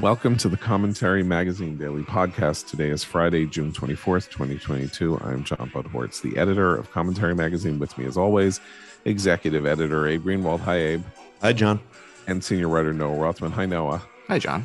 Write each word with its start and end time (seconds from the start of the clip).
Welcome 0.00 0.38
to 0.38 0.48
the 0.48 0.56
Commentary 0.56 1.22
Magazine 1.22 1.76
Daily 1.76 2.02
Podcast. 2.02 2.70
Today 2.70 2.88
is 2.88 3.04
Friday, 3.04 3.44
June 3.44 3.70
24th, 3.70 4.30
2022. 4.30 5.18
I'm 5.18 5.44
John 5.44 5.70
Podhoretz, 5.70 6.22
the 6.22 6.38
editor 6.38 6.74
of 6.74 6.90
Commentary 6.90 7.34
Magazine. 7.34 7.78
With 7.78 7.98
me, 7.98 8.06
as 8.06 8.16
always, 8.16 8.62
executive 9.04 9.66
editor 9.66 10.06
Abe 10.06 10.24
Greenwald. 10.24 10.60
Hi, 10.60 10.76
Abe. 10.76 11.04
Hi, 11.42 11.52
John. 11.52 11.80
And 12.26 12.42
senior 12.42 12.68
writer 12.68 12.94
Noah 12.94 13.18
Rothman. 13.18 13.52
Hi, 13.52 13.66
Noah. 13.66 14.02
Hi, 14.28 14.38
John. 14.38 14.64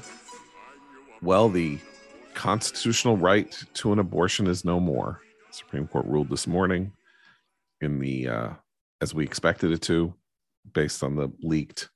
Well, 1.21 1.49
the 1.49 1.79
constitutional 2.33 3.17
right 3.17 3.61
to 3.73 3.91
an 3.91 3.99
abortion 3.99 4.47
is 4.47 4.63
no 4.63 4.79
more. 4.79 5.19
Supreme 5.51 5.85
Court 5.85 6.05
ruled 6.05 6.29
this 6.29 6.47
morning 6.47 6.93
in 7.81 7.99
the, 7.99 8.29
uh, 8.29 8.49
as 9.01 9.13
we 9.13 9.25
expected 9.25 9.73
it 9.73 9.81
to, 9.81 10.13
based 10.73 11.03
on 11.03 11.17
the 11.17 11.29
leaked 11.41 11.89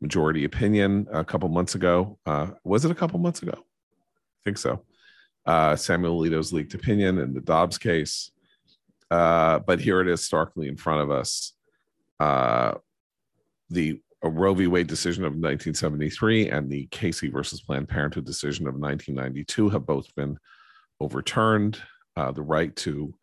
majority 0.00 0.44
opinion 0.44 1.06
a 1.12 1.24
couple 1.24 1.48
months 1.48 1.74
ago. 1.74 2.18
Uh, 2.26 2.48
was 2.64 2.84
it 2.84 2.90
a 2.90 2.94
couple 2.94 3.18
months 3.18 3.42
ago? 3.42 3.54
I 3.54 4.40
think 4.44 4.58
so. 4.58 4.82
Uh, 5.46 5.76
Samuel 5.76 6.20
Alito's 6.20 6.52
leaked 6.52 6.74
opinion 6.74 7.18
in 7.18 7.34
the 7.34 7.40
Dobbs 7.40 7.78
case. 7.78 8.30
Uh, 9.10 9.58
but 9.58 9.80
here 9.80 10.00
it 10.00 10.08
is 10.08 10.24
starkly 10.24 10.68
in 10.68 10.76
front 10.76 11.02
of 11.02 11.10
us. 11.10 11.52
Uh, 12.20 12.74
the 13.68 14.00
Roe 14.22 14.54
v. 14.54 14.66
Wade 14.66 14.86
decision 14.86 15.24
of 15.24 15.32
1973 15.32 16.50
and 16.50 16.70
the 16.70 16.86
Casey 16.90 17.28
versus 17.28 17.62
Planned 17.62 17.88
Parenthood 17.88 18.26
decision 18.26 18.66
of 18.66 18.74
1992 18.74 19.70
have 19.70 19.86
both 19.86 20.14
been 20.14 20.38
overturned. 21.00 21.80
Uh, 22.16 22.30
the 22.30 22.42
right 22.42 22.74
to 22.76 23.14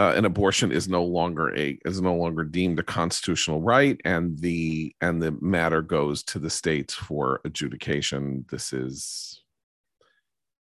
uh, 0.00 0.14
an 0.16 0.24
abortion 0.24 0.72
is 0.72 0.88
no 0.88 1.04
longer 1.04 1.54
a 1.54 1.78
is 1.84 2.00
no 2.00 2.14
longer 2.14 2.42
deemed 2.42 2.78
a 2.78 2.82
constitutional 2.82 3.60
right 3.60 4.00
and 4.06 4.38
the 4.38 4.96
and 5.02 5.22
the 5.22 5.30
matter 5.42 5.82
goes 5.82 6.22
to 6.22 6.38
the 6.38 6.48
states 6.48 6.94
for 6.94 7.38
adjudication. 7.44 8.46
This 8.50 8.72
is 8.72 9.42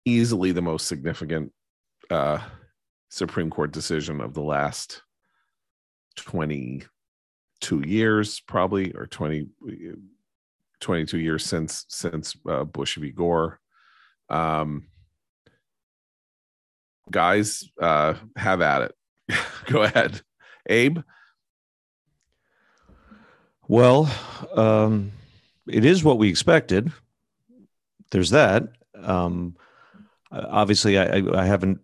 easily 0.03 0.51
the 0.51 0.63
most 0.63 0.87
significant 0.87 1.51
uh, 2.09 2.39
supreme 3.09 3.51
court 3.51 3.71
decision 3.71 4.19
of 4.19 4.33
the 4.33 4.41
last 4.41 5.03
22 6.15 7.83
years 7.85 8.39
probably 8.39 8.91
or 8.93 9.05
20 9.05 9.45
22 10.79 11.19
years 11.19 11.45
since 11.45 11.85
since 11.87 12.35
uh, 12.49 12.63
bush 12.63 12.97
v. 12.97 13.11
Gore. 13.11 13.59
Um, 14.27 14.87
guys 17.11 17.69
uh, 17.79 18.15
have 18.35 18.61
at 18.61 18.81
it 18.81 18.95
Go 19.65 19.83
ahead, 19.83 20.21
Abe. 20.67 20.99
Well, 23.67 24.11
um, 24.55 25.11
it 25.67 25.85
is 25.85 26.03
what 26.03 26.17
we 26.17 26.29
expected. 26.29 26.91
There's 28.11 28.31
that. 28.31 28.63
Um, 28.95 29.55
obviously, 30.31 30.97
I, 30.97 31.21
I, 31.33 31.45
haven't 31.45 31.79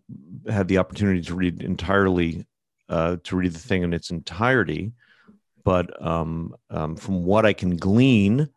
had 0.50 0.68
the 0.68 0.80
opportunity 0.80 1.22
to 1.22 1.36
read 1.36 1.62
entirely 1.62 2.46
uh, 2.90 3.18
to 3.24 3.36
read 3.36 3.54
the 3.54 3.60
thing 3.60 3.84
in 3.84 3.94
its 3.94 4.10
entirety, 4.10 4.94
but 5.64 6.04
um, 6.06 6.56
um 6.72 6.96
from 6.96 7.24
what 7.24 7.46
I 7.46 7.54
can 7.54 7.78
glean, 7.78 8.50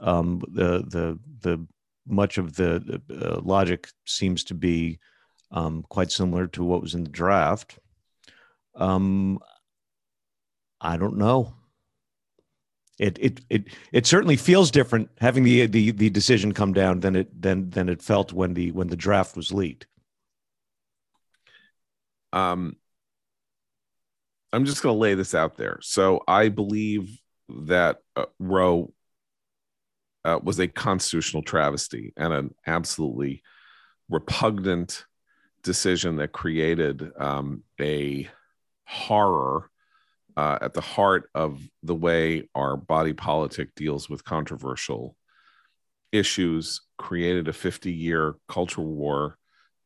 um, 0.00 0.42
the 0.48 0.84
the 0.86 1.18
the 1.40 1.66
much 2.06 2.38
of 2.38 2.56
the 2.56 3.00
uh, 3.10 3.40
logic 3.42 3.88
seems 4.04 4.44
to 4.44 4.54
be 4.54 4.98
um, 5.50 5.84
quite 5.88 6.10
similar 6.10 6.46
to 6.48 6.64
what 6.64 6.82
was 6.82 6.94
in 6.94 7.04
the 7.04 7.10
draft. 7.10 7.78
Um, 8.76 9.38
I 10.80 10.96
don't 10.96 11.16
know. 11.16 11.54
It 12.98 13.18
it 13.20 13.40
it 13.50 13.64
it 13.92 14.06
certainly 14.06 14.36
feels 14.36 14.70
different 14.70 15.10
having 15.20 15.42
the 15.42 15.66
the 15.66 15.90
the 15.90 16.10
decision 16.10 16.52
come 16.52 16.72
down 16.72 17.00
than 17.00 17.16
it 17.16 17.42
than 17.42 17.70
than 17.70 17.88
it 17.88 18.02
felt 18.02 18.32
when 18.32 18.54
the 18.54 18.70
when 18.70 18.86
the 18.86 18.96
draft 18.96 19.36
was 19.36 19.52
leaked. 19.52 19.86
Um, 22.32 22.76
I'm 24.52 24.64
just 24.64 24.82
going 24.82 24.94
to 24.94 25.00
lay 25.00 25.14
this 25.14 25.34
out 25.34 25.56
there. 25.56 25.78
So 25.82 26.22
I 26.28 26.48
believe 26.48 27.20
that 27.48 27.98
uh, 28.14 28.26
Roe 28.38 28.92
uh, 30.24 30.38
was 30.42 30.58
a 30.58 30.68
constitutional 30.68 31.42
travesty 31.42 32.12
and 32.16 32.32
an 32.32 32.54
absolutely 32.66 33.42
repugnant 34.08 35.04
decision 35.62 36.16
that 36.16 36.32
created 36.32 37.10
um, 37.18 37.62
a 37.80 38.28
horror 38.86 39.70
uh, 40.36 40.58
at 40.60 40.74
the 40.74 40.80
heart 40.80 41.30
of 41.34 41.60
the 41.82 41.94
way 41.94 42.48
our 42.54 42.76
body 42.76 43.12
politic 43.12 43.74
deals 43.74 44.08
with 44.08 44.24
controversial 44.24 45.16
issues, 46.12 46.80
created 46.96 47.48
a 47.48 47.52
50 47.52 47.92
year 47.92 48.34
cultural 48.48 48.86
war 48.86 49.36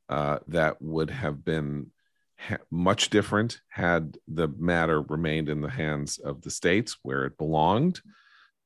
uh, 0.08 0.38
that 0.48 0.80
would 0.80 1.10
have 1.10 1.44
been 1.44 1.90
ha- 2.38 2.56
much 2.70 3.10
different 3.10 3.60
had 3.68 4.16
the 4.26 4.48
matter 4.48 5.02
remained 5.02 5.48
in 5.48 5.60
the 5.60 5.70
hands 5.70 6.18
of 6.18 6.42
the 6.42 6.50
states 6.50 6.96
where 7.02 7.24
it 7.24 7.38
belonged. 7.38 8.00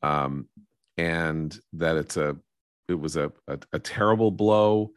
Um, 0.03 0.49
and 0.97 1.59
that 1.73 1.97
it's 1.97 2.17
a 2.17 2.37
it 2.89 2.95
was 2.95 3.17
a, 3.17 3.33
a, 3.49 3.59
a 3.73 3.79
terrible 3.79 4.31
blow 4.31 4.91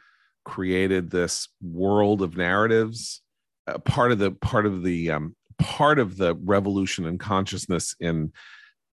created 0.44 1.10
this 1.10 1.48
world 1.62 2.22
of 2.22 2.36
narratives 2.36 3.22
uh, 3.68 3.78
part 3.80 4.12
of 4.12 4.20
the 4.20 4.32
part 4.32 4.66
of 4.66 4.84
the 4.84 5.12
um, 5.12 5.36
part 5.58 6.00
of 6.00 6.18
the 6.18 6.36
revolution 6.36 7.06
in 7.06 7.18
consciousness 7.18 7.96
in 8.00 8.32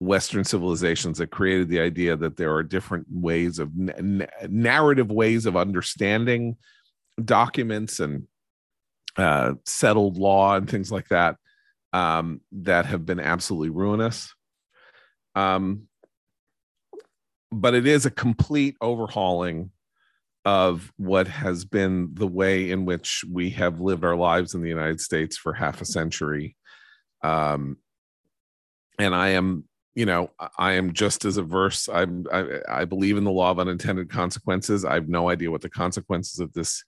Western 0.00 0.44
civilizations 0.44 1.19
that 1.19 1.31
created 1.31 1.69
the 1.69 1.81
idea 1.81 2.16
that 2.16 2.37
there 2.37 2.54
are 2.54 2.62
different 2.62 3.06
ways 3.10 3.59
of 3.59 3.71
n- 3.78 4.26
narrative 4.49 5.10
ways 5.10 5.47
of 5.47 5.56
understanding 5.56 6.56
documents 7.25 8.00
and 8.00 8.26
uh, 9.16 9.55
settled 9.65 10.19
law 10.19 10.56
and 10.56 10.69
things 10.69 10.93
like 10.93 11.09
that 11.09 11.37
um, 11.93 12.41
that 12.53 12.84
have 12.87 13.06
been 13.06 13.21
absolutely 13.21 13.71
ruinous. 13.71 14.34
Um, 15.34 15.88
but 17.50 17.75
it 17.75 17.87
is 17.87 18.05
a 18.05 18.10
complete 18.10 18.76
overhauling 18.81 19.71
of 20.47 20.93
what 20.97 21.27
has 21.27 21.65
been 21.65 22.09
the 22.15 22.27
way 22.27 22.71
in 22.71 22.84
which 22.84 23.25
we 23.31 23.51
have 23.51 23.81
lived 23.81 24.05
our 24.05 24.15
lives 24.15 24.55
in 24.55 24.62
the 24.62 24.69
United 24.69 25.01
States 25.01 25.37
for 25.37 25.53
half 25.53 25.81
a 25.81 25.84
century. 25.84 26.57
Um, 27.25 27.79
and 28.97 29.12
I 29.12 29.31
am, 29.31 29.65
you 29.97 30.06
know, 30.06 30.31
I 30.56 30.75
am 30.75 30.93
just 30.93 31.25
as 31.25 31.37
averse. 31.37 31.89
I'm, 31.89 32.27
I, 32.33 32.61
I 32.69 32.85
believe 32.85 33.17
in 33.17 33.25
the 33.25 33.33
law 33.33 33.51
of 33.51 33.59
unintended 33.59 34.09
consequences. 34.09 34.85
I 34.85 34.95
have 34.95 35.09
no 35.09 35.29
idea 35.29 35.51
what 35.51 35.62
the 35.62 35.69
consequences 35.69 36.39
of 36.39 36.53
this 36.53 36.85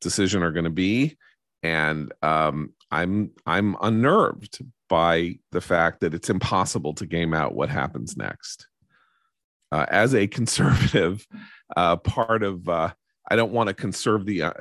decision 0.00 0.42
are 0.42 0.50
going 0.50 0.64
to 0.64 0.70
be, 0.70 1.16
and 1.62 2.12
um, 2.22 2.74
I'm 2.90 3.30
I'm 3.46 3.76
unnerved 3.80 4.58
by 4.88 5.38
the 5.52 5.60
fact 5.60 6.00
that 6.00 6.14
it's 6.14 6.30
impossible 6.30 6.94
to 6.94 7.06
game 7.06 7.32
out 7.32 7.54
what 7.54 7.68
happens 7.68 8.16
next. 8.16 8.66
Uh, 9.70 9.86
as 9.88 10.14
a 10.14 10.26
conservative, 10.38 11.24
uh, 11.76 11.96
part 11.96 12.42
of 12.42 12.68
uh, 12.68 12.92
I 13.30 13.36
don't 13.36 13.52
want 13.52 13.68
to 13.68 13.74
conserve 13.74 14.24
the 14.24 14.42
uh, 14.42 14.52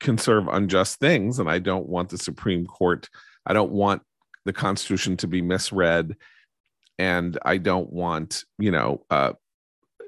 conserve 0.00 0.48
unjust 0.48 1.00
things, 1.00 1.38
and 1.38 1.50
I 1.50 1.58
don't 1.58 1.88
want 1.88 2.10
the 2.10 2.18
Supreme 2.18 2.66
Court. 2.66 3.08
I 3.44 3.52
don't 3.52 3.72
want 3.72 4.02
the 4.44 4.52
Constitution 4.52 5.16
to 5.18 5.26
be 5.26 5.42
misread, 5.42 6.16
and 6.98 7.38
I 7.44 7.58
don't 7.58 7.92
want 7.92 8.44
you 8.58 8.70
know 8.70 9.04
uh, 9.10 9.32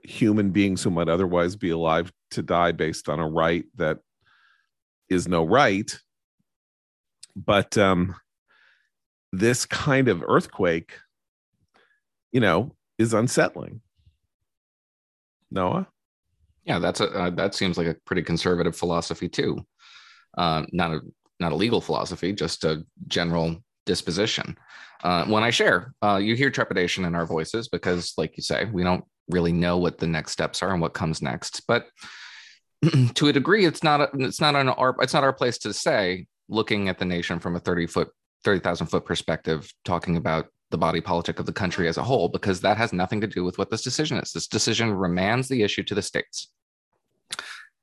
human 0.04 0.50
beings 0.50 0.82
who 0.82 0.90
might 0.90 1.08
otherwise 1.08 1.56
be 1.56 1.70
alive 1.70 2.12
to 2.32 2.42
die 2.42 2.72
based 2.72 3.08
on 3.08 3.18
a 3.18 3.28
right 3.28 3.64
that 3.76 3.98
is 5.08 5.26
no 5.26 5.44
right. 5.44 5.98
But 7.34 7.76
um, 7.76 8.14
this 9.32 9.66
kind 9.66 10.08
of 10.08 10.24
earthquake, 10.26 10.92
you 12.32 12.40
know, 12.40 12.74
is 12.98 13.14
unsettling. 13.14 13.80
Noah. 15.50 15.88
Yeah, 16.64 16.78
that's 16.78 17.00
a 17.00 17.10
uh, 17.10 17.30
that 17.30 17.54
seems 17.54 17.78
like 17.78 17.86
a 17.86 17.96
pretty 18.04 18.22
conservative 18.22 18.76
philosophy 18.76 19.28
too. 19.28 19.58
Uh, 20.36 20.64
not 20.72 20.92
a 20.92 21.00
not 21.38 21.52
a 21.52 21.56
legal 21.56 21.80
philosophy, 21.80 22.32
just 22.32 22.64
a 22.64 22.84
general 23.08 23.56
disposition. 23.86 24.56
Uh, 25.02 25.24
when 25.24 25.42
I 25.42 25.50
share, 25.50 25.94
uh, 26.02 26.16
you 26.16 26.36
hear 26.36 26.50
trepidation 26.50 27.06
in 27.06 27.14
our 27.14 27.24
voices 27.24 27.68
because, 27.68 28.12
like 28.18 28.36
you 28.36 28.42
say, 28.42 28.66
we 28.66 28.84
don't 28.84 29.04
really 29.30 29.52
know 29.52 29.78
what 29.78 29.98
the 29.98 30.06
next 30.06 30.32
steps 30.32 30.62
are 30.62 30.72
and 30.72 30.82
what 30.82 30.92
comes 30.92 31.22
next. 31.22 31.62
But 31.66 31.86
to 33.14 33.28
a 33.28 33.32
degree, 33.32 33.64
it's 33.64 33.82
not 33.82 34.00
a, 34.00 34.10
it's 34.14 34.40
not 34.40 34.54
on 34.54 34.68
our 34.68 34.94
it's 35.00 35.14
not 35.14 35.24
our 35.24 35.32
place 35.32 35.58
to 35.58 35.72
say. 35.72 36.26
Looking 36.48 36.88
at 36.88 36.98
the 36.98 37.04
nation 37.04 37.38
from 37.38 37.56
a 37.56 37.60
thirty 37.60 37.86
foot 37.86 38.08
thirty 38.44 38.60
thousand 38.60 38.88
foot 38.88 39.04
perspective, 39.04 39.70
talking 39.84 40.16
about 40.16 40.46
the 40.70 40.78
body 40.78 41.00
politic 41.00 41.38
of 41.38 41.46
the 41.46 41.52
country 41.52 41.88
as 41.88 41.96
a 41.96 42.02
whole, 42.02 42.28
because 42.28 42.60
that 42.60 42.76
has 42.76 42.92
nothing 42.92 43.20
to 43.20 43.26
do 43.26 43.44
with 43.44 43.58
what 43.58 43.70
this 43.70 43.82
decision 43.82 44.18
is. 44.18 44.32
This 44.32 44.46
decision 44.46 44.90
remands 44.90 45.48
the 45.48 45.62
issue 45.62 45.82
to 45.84 45.94
the 45.94 46.02
states. 46.02 46.48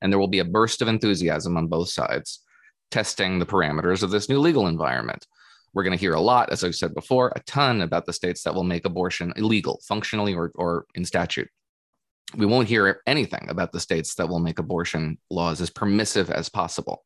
And 0.01 0.12
there 0.12 0.19
will 0.19 0.28
be 0.28 0.39
a 0.39 0.45
burst 0.45 0.81
of 0.81 0.88
enthusiasm 0.88 1.57
on 1.57 1.68
both 1.68 1.89
sides, 1.89 2.44
testing 2.92 3.39
the 3.39 3.45
parameters 3.45 4.04
of 4.04 4.12
this 4.12 4.30
new 4.30 4.39
legal 4.39 4.68
environment. 4.68 5.25
We're 5.74 5.84
going 5.84 5.98
to 5.98 6.00
hear 6.00 6.13
a 6.13 6.22
lot, 6.22 6.50
as 6.51 6.63
I've 6.63 6.75
said 6.75 6.95
before, 6.95 7.34
a 7.36 7.42
ton 7.42 7.81
about 7.81 8.06
the 8.06 8.13
states 8.13 8.44
that 8.44 8.56
will 8.56 8.63
make 8.63 8.86
abortion 8.86 9.34
illegal, 9.36 9.81
functionally 9.88 10.34
or, 10.34 10.51
or 10.56 10.86
in 10.95 11.04
statute. 11.04 11.50
we 12.36 12.45
won't 12.45 12.68
hear 12.68 13.01
anything 13.06 13.48
about 13.50 13.72
the 13.72 13.80
states 13.80 14.16
that 14.16 14.28
will 14.28 14.39
make 14.39 14.60
abortion 14.60 15.18
laws 15.30 15.62
as 15.62 15.69
permissive 15.69 16.30
as 16.30 16.50
possible, 16.50 17.06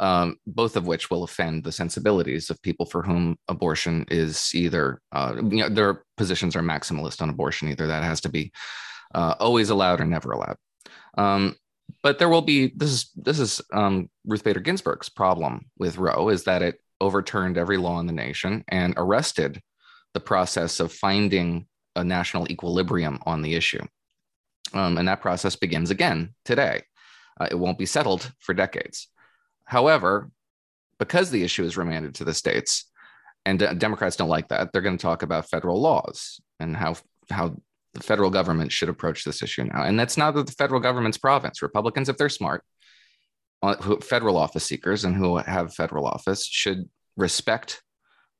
um, 0.00 0.38
both 0.46 0.76
of 0.76 0.86
which 0.86 1.10
will 1.10 1.22
offend 1.22 1.64
the 1.64 1.72
sensibilities 1.72 2.50
of 2.50 2.60
people 2.62 2.86
for 2.86 3.02
whom 3.02 3.36
abortion 3.48 4.04
is 4.10 4.50
either, 4.54 5.00
uh, 5.12 5.34
you 5.36 5.58
know, 5.58 5.68
their 5.68 6.04
positions 6.16 6.54
are 6.54 6.62
maximalist 6.62 7.22
on 7.22 7.30
abortion. 7.30 7.68
Either 7.68 7.86
that 7.86 8.02
has 8.02 8.20
to 8.20 8.28
be 8.28 8.52
uh, 9.14 9.34
always 9.38 9.70
allowed 9.70 10.00
or 10.00 10.04
never 10.04 10.32
allowed. 10.32 10.56
Um, 11.16 11.56
but 12.02 12.18
there 12.18 12.28
will 12.28 12.42
be 12.42 12.72
this 12.76 12.90
is 12.90 13.10
this 13.16 13.38
is 13.38 13.60
um, 13.72 14.10
Ruth 14.26 14.44
Bader 14.44 14.60
Ginsburg's 14.60 15.08
problem 15.08 15.66
with 15.78 15.98
Roe 15.98 16.28
is 16.28 16.44
that 16.44 16.62
it 16.62 16.80
overturned 17.00 17.58
every 17.58 17.76
law 17.76 18.00
in 18.00 18.06
the 18.06 18.12
nation 18.12 18.64
and 18.68 18.94
arrested 18.96 19.60
the 20.14 20.20
process 20.20 20.80
of 20.80 20.92
finding 20.92 21.66
a 21.94 22.04
national 22.04 22.50
equilibrium 22.50 23.18
on 23.26 23.42
the 23.42 23.54
issue. 23.54 23.84
Um, 24.74 24.98
and 24.98 25.08
that 25.08 25.20
process 25.20 25.56
begins 25.56 25.90
again 25.90 26.34
today. 26.44 26.82
Uh, 27.40 27.48
it 27.50 27.58
won't 27.58 27.78
be 27.78 27.86
settled 27.86 28.32
for 28.40 28.54
decades. 28.54 29.08
However, 29.66 30.30
because 30.98 31.30
the 31.30 31.42
issue 31.42 31.64
is 31.64 31.76
remanded 31.76 32.14
to 32.16 32.24
the 32.24 32.34
states, 32.34 32.90
and 33.44 33.58
Democrats 33.78 34.16
don't 34.16 34.28
like 34.28 34.48
that, 34.48 34.72
they're 34.72 34.82
going 34.82 34.96
to 34.96 35.02
talk 35.02 35.22
about 35.22 35.48
federal 35.48 35.80
laws 35.80 36.40
and 36.58 36.76
how 36.76 36.96
how 37.30 37.56
the 37.94 38.02
federal 38.02 38.30
government 38.30 38.72
should 38.72 38.88
approach 38.88 39.24
this 39.24 39.42
issue 39.42 39.64
now. 39.64 39.82
And 39.82 39.98
that's 39.98 40.16
not 40.16 40.34
the 40.34 40.44
federal 40.52 40.80
government's 40.80 41.18
province. 41.18 41.62
Republicans, 41.62 42.08
if 42.08 42.16
they're 42.16 42.28
smart, 42.28 42.62
uh, 43.62 43.76
federal 44.00 44.36
office 44.36 44.64
seekers 44.64 45.04
and 45.04 45.16
who 45.16 45.38
have 45.38 45.74
federal 45.74 46.06
office 46.06 46.44
should 46.44 46.88
respect 47.16 47.82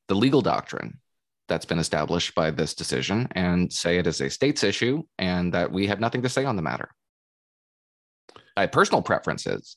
the 0.08 0.14
legal 0.14 0.42
doctrine 0.42 1.00
that's 1.48 1.64
been 1.64 1.78
established 1.78 2.34
by 2.34 2.50
this 2.50 2.74
decision 2.74 3.28
and 3.32 3.72
say 3.72 3.98
it 3.98 4.06
is 4.06 4.20
a 4.20 4.28
state's 4.28 4.62
issue 4.62 5.02
and 5.18 5.54
that 5.54 5.70
we 5.70 5.86
have 5.86 6.00
nothing 6.00 6.22
to 6.22 6.28
say 6.28 6.44
on 6.44 6.56
the 6.56 6.62
matter. 6.62 6.90
Have 8.56 8.72
personal 8.72 9.02
preferences, 9.02 9.76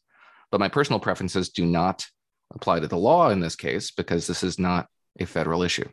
but 0.52 0.60
my 0.60 0.68
personal 0.68 1.00
preferences 1.00 1.50
do 1.50 1.66
not 1.66 2.06
apply 2.54 2.80
to 2.80 2.88
the 2.88 2.98
law 2.98 3.30
in 3.30 3.40
this 3.40 3.56
case 3.56 3.92
because 3.92 4.28
this 4.28 4.44
is 4.44 4.58
not 4.58 4.88
a 5.20 5.26
federal 5.26 5.64
issue. 5.64 5.88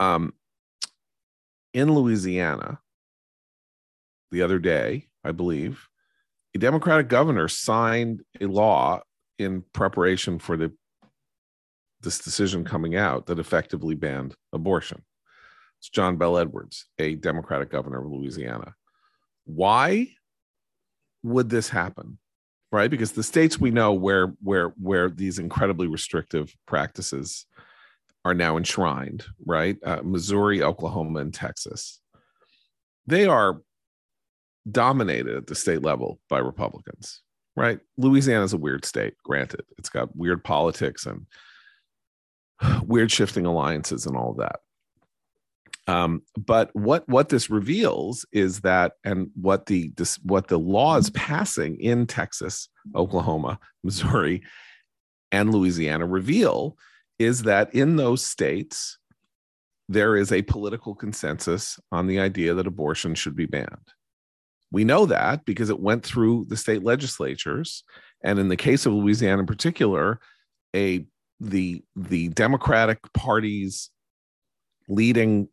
Um, 0.00 0.34
in 1.72 1.94
Louisiana, 1.94 2.80
the 4.30 4.42
other 4.42 4.58
day, 4.58 5.08
I 5.24 5.32
believe, 5.32 5.88
a 6.54 6.58
Democratic 6.58 7.08
governor 7.08 7.48
signed 7.48 8.22
a 8.40 8.46
law 8.46 9.02
in 9.38 9.62
preparation 9.72 10.38
for 10.38 10.56
the 10.56 10.72
this 12.02 12.18
decision 12.18 12.64
coming 12.64 12.96
out 12.96 13.26
that 13.26 13.38
effectively 13.38 13.94
banned 13.94 14.34
abortion. 14.52 15.02
It's 15.78 15.88
John 15.88 16.16
Bel 16.16 16.36
Edwards, 16.36 16.86
a 16.98 17.14
Democratic 17.14 17.70
governor 17.70 18.04
of 18.04 18.10
Louisiana. 18.10 18.74
Why 19.44 20.08
would 21.22 21.48
this 21.48 21.68
happen? 21.68 22.18
Right? 22.72 22.90
Because 22.90 23.12
the 23.12 23.22
states 23.22 23.60
we 23.60 23.70
know 23.70 23.92
where 23.92 24.28
where 24.42 24.68
where 24.80 25.10
these 25.10 25.38
incredibly 25.38 25.86
restrictive 25.86 26.56
practices 26.66 27.46
are 28.24 28.34
now 28.34 28.56
enshrined, 28.56 29.24
right? 29.44 29.76
Uh, 29.84 30.00
Missouri, 30.02 30.62
Oklahoma, 30.62 31.20
and 31.20 31.34
Texas. 31.34 32.00
They 33.06 33.26
are 33.26 33.60
dominated 34.70 35.36
at 35.36 35.46
the 35.48 35.54
state 35.54 35.82
level 35.82 36.20
by 36.28 36.38
Republicans, 36.38 37.20
right? 37.56 37.80
Louisiana 37.96 38.44
is 38.44 38.52
a 38.52 38.58
weird 38.58 38.84
state, 38.84 39.14
granted. 39.24 39.62
It's 39.76 39.88
got 39.88 40.14
weird 40.16 40.44
politics 40.44 41.06
and 41.06 41.26
weird 42.86 43.10
shifting 43.10 43.46
alliances 43.46 44.06
and 44.06 44.16
all 44.16 44.30
of 44.30 44.38
that. 44.38 44.60
Um, 45.88 46.22
but 46.36 46.70
what 46.74 47.08
what 47.08 47.28
this 47.28 47.50
reveals 47.50 48.24
is 48.32 48.60
that, 48.60 48.92
and 49.04 49.30
what 49.34 49.66
the 49.66 49.92
this, 49.96 50.16
what 50.22 50.48
the 50.48 50.58
laws 50.58 51.10
passing 51.10 51.80
in 51.80 52.06
Texas, 52.06 52.68
Oklahoma, 52.94 53.58
Missouri, 53.84 54.42
and 55.32 55.52
Louisiana 55.52 56.06
reveal 56.06 56.76
is 57.18 57.42
that 57.42 57.74
in 57.74 57.96
those 57.96 58.24
states 58.24 58.98
there 59.88 60.16
is 60.16 60.32
a 60.32 60.42
political 60.42 60.94
consensus 60.94 61.78
on 61.90 62.06
the 62.06 62.18
idea 62.20 62.54
that 62.54 62.66
abortion 62.66 63.14
should 63.14 63.36
be 63.36 63.46
banned. 63.46 63.92
We 64.70 64.84
know 64.84 65.06
that 65.06 65.44
because 65.44 65.68
it 65.68 65.80
went 65.80 66.02
through 66.02 66.46
the 66.48 66.56
state 66.56 66.82
legislatures, 66.82 67.84
and 68.24 68.38
in 68.38 68.48
the 68.48 68.56
case 68.56 68.86
of 68.86 68.92
Louisiana 68.92 69.40
in 69.40 69.46
particular, 69.46 70.20
a 70.74 71.04
the 71.40 71.82
the 71.96 72.28
Democratic 72.28 73.00
Party's 73.12 73.90
leading 74.88 75.48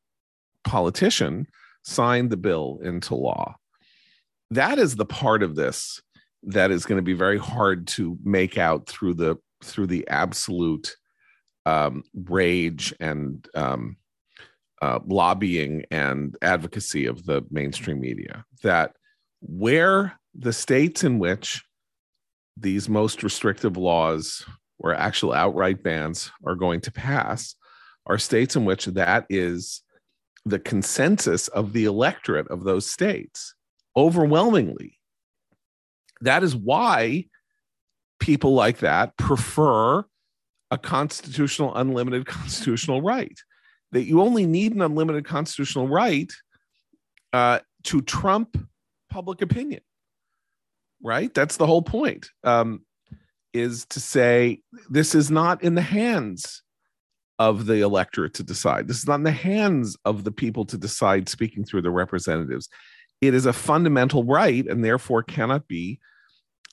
politician 0.63 1.47
signed 1.83 2.29
the 2.29 2.38
bill 2.38 2.79
into 2.83 3.15
law. 3.15 3.56
That 4.51 4.79
is 4.79 4.95
the 4.95 5.06
part 5.06 5.44
of 5.44 5.56
this 5.56 6.01
that 6.44 6.71
is 6.71 6.85
going 6.85 6.97
to 6.97 7.03
be 7.03 7.13
very 7.13 7.38
hard 7.38 7.88
to 7.88 8.17
make 8.23 8.57
out 8.57 8.88
through 8.88 9.15
the 9.15 9.38
through 9.63 9.88
the 9.88 10.07
absolute 10.07 10.95
um, 11.65 12.03
rage 12.13 12.94
and 13.00 13.45
um, 13.56 13.97
uh, 14.81 15.00
lobbying 15.06 15.83
and 15.91 16.35
advocacy 16.41 17.05
of 17.05 17.25
the 17.25 17.45
mainstream 17.51 18.00
media. 18.00 18.45
That 18.63 18.94
where 19.41 20.19
the 20.33 20.53
states 20.53 21.03
in 21.03 21.19
which 21.19 21.63
these 22.55 22.89
most 22.89 23.23
restrictive 23.23 23.77
laws 23.77 24.45
where 24.77 24.94
actual 24.95 25.33
outright 25.33 25.83
bans 25.83 26.31
are 26.45 26.55
going 26.55 26.81
to 26.81 26.91
pass 26.91 27.55
are 28.05 28.17
states 28.17 28.55
in 28.55 28.65
which 28.65 28.85
that 28.85 29.25
is 29.29 29.81
the 30.50 30.60
consensus 30.60 31.48
of 31.50 31.74
the 31.74 31.86
electorate 31.86 32.48
of 32.50 32.63
those 32.63 32.90
states 32.90 33.56
overwhelmingly. 33.96 34.98
That 36.22 36.44
is 36.44 36.56
why 36.56 37.25
people 38.19 38.54
like 38.54 38.80
that 38.80 39.18
prefer 39.18 40.04
a 40.72 40.78
constitutional, 40.78 41.75
unlimited 41.75 42.25
constitutional 42.25 43.01
right. 43.01 43.38
That 43.91 44.03
you 44.03 44.22
only 44.22 44.46
need 44.46 44.74
an 44.74 44.82
unlimited 44.82 45.25
constitutional 45.25 45.88
right 45.88 46.32
uh, 47.34 47.60
to 47.86 48.01
trump 48.01 48.56
public 49.10 49.41
opinion, 49.41 49.82
right? 51.01 51.34
That's 51.34 51.58
the 51.58 51.65
whole 51.65 51.82
point. 51.82 52.29
Um, 52.44 52.86
is 53.51 53.86
to 53.86 54.00
say 54.00 54.62
this 54.91 55.15
is 55.15 55.32
not 55.32 55.63
in 55.63 55.74
the 55.74 55.82
hands 55.82 56.62
of 57.39 57.65
the 57.65 57.81
electorate 57.81 58.34
to 58.36 58.43
decide. 58.43 58.88
This 58.88 59.00
is 59.00 59.08
not 59.08 59.15
in 59.15 59.24
the 59.24 59.31
hands 59.31 59.98
of 60.05 60.25
the 60.25 60.31
people 60.31 60.65
to 60.65 60.77
decide 60.77 61.29
speaking 61.29 61.63
through 61.63 61.81
their 61.81 61.91
representatives. 61.91 62.67
It 63.22 63.34
is 63.34 63.46
a 63.46 63.53
fundamental 63.53 64.25
right 64.25 64.65
and 64.67 64.84
therefore 64.84 65.24
cannot 65.24 65.67
be. 65.67 66.00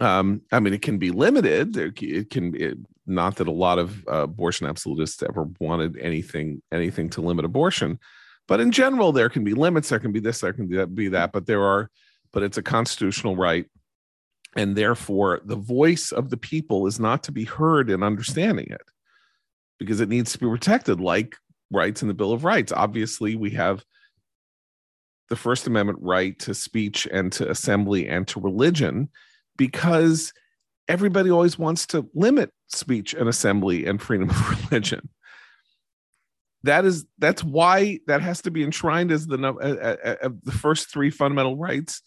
Um, 0.00 0.42
I 0.52 0.61
mean, 0.61 0.75
it 0.75 0.82
can 0.82 0.99
be 0.99 1.11
limited. 1.11 1.76
It 1.76 2.30
can 2.30 2.50
be 2.50 2.75
not 3.06 3.37
that 3.37 3.46
a 3.46 3.52
lot 3.52 3.78
of 3.78 4.06
uh, 4.08 4.25
abortion 4.25 4.66
absolutists 4.66 5.23
ever 5.23 5.49
wanted 5.61 5.96
anything 5.99 6.61
anything 6.73 7.08
to 7.11 7.23
limit 7.23 7.44
abortion, 7.44 7.99
but 8.49 8.61
in 8.61 8.73
general, 8.73 9.12
there 9.12 9.30
can 9.30 9.44
be 9.44 9.54
limits. 9.54 9.88
There 9.88 10.00
can 10.00 10.12
be 10.12 10.20
this. 10.20 10.40
There 10.40 10.52
can 10.52 10.66
be 10.94 11.08
that. 11.08 11.32
But 11.32 11.46
there 11.46 11.62
are. 11.62 11.90
But 12.32 12.42
it's 12.42 12.58
a 12.58 12.62
constitutional 12.62 13.37
right 13.37 13.64
and 14.56 14.75
therefore 14.75 15.40
the 15.44 15.56
voice 15.56 16.12
of 16.12 16.30
the 16.30 16.37
people 16.37 16.87
is 16.87 16.99
not 16.99 17.23
to 17.23 17.32
be 17.32 17.44
heard 17.44 17.88
in 17.88 18.02
understanding 18.02 18.66
it 18.68 18.82
because 19.78 20.00
it 20.00 20.09
needs 20.09 20.33
to 20.33 20.38
be 20.38 20.47
protected 20.47 21.00
like 21.00 21.37
rights 21.71 22.02
in 22.02 22.09
the 22.09 22.14
bill 22.14 22.33
of 22.33 22.45
rights. 22.45 22.73
Obviously 22.73 23.37
we 23.37 23.50
have 23.50 23.85
the 25.28 25.37
first 25.37 25.66
amendment 25.66 25.99
right 26.00 26.38
to 26.38 26.54
speech 26.54 27.06
and 27.11 27.33
to 27.33 27.50
assembly 27.50 28.09
and 28.09 28.28
to 28.28 28.40
religion 28.40 29.09
because 29.56 30.33
everybody 30.88 31.30
always 31.30 31.59
wants 31.59 31.87
to 31.88 32.09
limit 32.14 32.52
speech 32.68 33.14
and 33.14 33.28
assembly 33.28 33.87
and 33.87 34.00
freedom 34.00 34.30
of 34.30 34.64
religion. 34.71 35.09
That 36.62 36.85
is 36.85 37.06
that's 37.18 37.45
why 37.45 38.00
that 38.06 38.23
has 38.23 38.42
to 38.42 38.50
be 38.50 38.64
enshrined 38.64 39.12
as 39.12 39.26
the 39.26 39.38
uh, 39.38 40.16
uh, 40.25 40.28
the 40.42 40.52
first 40.52 40.90
three 40.90 41.11
fundamental 41.11 41.56
rights 41.56 42.02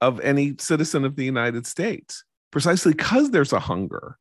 of 0.00 0.18
any 0.20 0.56
citizen 0.58 1.04
of 1.04 1.14
the 1.14 1.24
United 1.24 1.66
States, 1.66 2.24
precisely 2.50 2.92
because 2.92 3.30
there's 3.30 3.52
a 3.52 3.60
hunger 3.60 4.16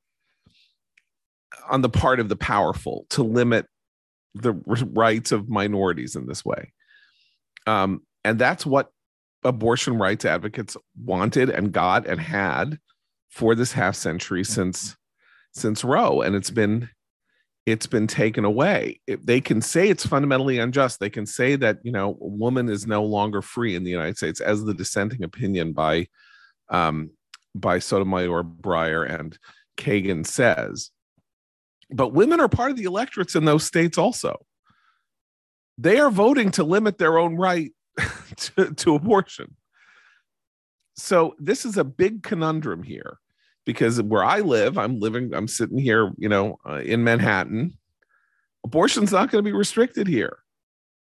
on 1.70 1.82
the 1.82 1.90
part 1.90 2.20
of 2.20 2.30
the 2.30 2.36
powerful 2.36 3.06
to 3.10 3.24
limit 3.24 3.66
the 4.34 4.54
rights 4.94 5.32
of 5.32 5.50
minorities 5.50 6.16
in 6.16 6.28
this 6.28 6.46
way. 6.46 6.72
Um, 7.68 8.02
and 8.24 8.40
that's 8.40 8.66
what 8.66 8.92
abortion 9.44 9.98
rights 9.98 10.26
advocates 10.26 10.76
wanted 11.02 11.50
and 11.50 11.72
got 11.72 12.06
and 12.06 12.20
had 12.20 12.80
for 13.30 13.56
this 13.56 13.72
half 13.72 13.96
century 13.96 14.44
since 14.44 14.96
since 15.54 15.84
Roe. 15.84 16.22
And 16.22 16.36
it's 16.36 16.52
been 16.52 16.90
it's 17.66 17.88
been 17.88 18.08
taken 18.08 18.46
away. 18.46 19.00
If 19.08 19.22
they 19.24 19.42
can 19.42 19.62
say 19.62 19.90
it's 19.90 20.06
fundamentally 20.06 20.60
unjust. 20.60 21.00
They 21.00 21.10
can 21.10 21.26
say 21.26 21.56
that 21.58 21.78
you 21.84 21.92
know 21.92 22.18
a 22.22 22.28
woman 22.28 22.70
is 22.70 22.88
no 22.88 23.04
longer 23.04 23.42
free 23.42 23.76
in 23.76 23.84
the 23.84 23.92
United 23.92 24.18
States, 24.18 24.42
as 24.42 24.64
the 24.64 24.74
dissenting 24.74 25.24
opinion 25.24 25.74
by 25.74 26.08
um, 26.70 27.12
by 27.56 27.80
Sotomayor, 27.80 28.44
Breyer, 28.44 29.10
and 29.10 29.38
Kagan 29.78 30.26
says. 30.26 30.92
But 31.92 32.14
women 32.14 32.40
are 32.40 32.50
part 32.50 32.72
of 32.72 32.78
the 32.78 32.84
electorates 32.84 33.36
in 33.36 33.46
those 33.46 33.64
states 33.64 33.98
also. 33.98 34.46
They 35.78 36.00
are 36.00 36.12
voting 36.12 36.52
to 36.52 36.64
limit 36.64 36.98
their 36.98 37.18
own 37.18 37.36
right 37.36 37.72
to, 38.38 38.74
to 38.74 38.96
abortion. 38.96 39.56
So 40.96 41.36
this 41.40 41.66
is 41.66 41.78
a 41.78 41.84
big 41.84 42.24
conundrum 42.24 42.84
here 42.84 43.18
because 43.66 44.02
where 44.02 44.24
I 44.24 44.40
live, 44.40 44.78
I'm 44.78 45.00
living, 45.00 45.34
I'm 45.34 45.48
sitting 45.48 45.78
here, 45.78 46.12
you 46.18 46.30
know, 46.30 46.58
uh, 46.68 46.82
in 46.82 47.04
Manhattan. 47.04 47.78
Abortion's 48.66 49.12
not 49.12 49.32
going 49.32 49.44
to 49.44 49.50
be 49.50 49.56
restricted 49.56 50.08
here. 50.08 50.40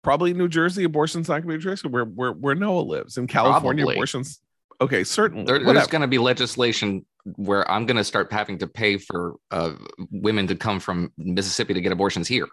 Probably 0.04 0.34
New 0.34 0.50
Jersey, 0.50 0.84
abortion's 0.84 1.30
not 1.30 1.36
going 1.36 1.44
to 1.44 1.48
be 1.48 1.56
restricted 1.56 1.92
where, 1.92 2.04
where, 2.04 2.34
where 2.34 2.56
Noah 2.56 2.82
lives. 2.82 3.18
In 3.18 3.27
California, 3.27 3.84
Probably. 3.84 3.96
abortion's 3.96 4.42
okay, 4.82 5.03
certainly. 5.03 5.46
There, 5.46 5.60
there's 5.63 5.88
going 5.88 6.01
to 6.01 6.08
be 6.08 6.17
legislation 6.17 7.05
where 7.38 7.70
I'm 7.70 7.86
going 7.86 7.98
to 7.98 8.03
start 8.03 8.32
having 8.32 8.58
to 8.60 8.67
pay 8.67 8.98
for 8.98 9.36
uh, 9.51 9.74
women 10.12 10.48
to 10.48 10.55
come 10.55 10.79
from 10.79 11.12
Mississippi 11.17 11.74
to 11.74 11.82
get 11.82 11.91
abortions 11.91 12.27
here. 12.27 12.48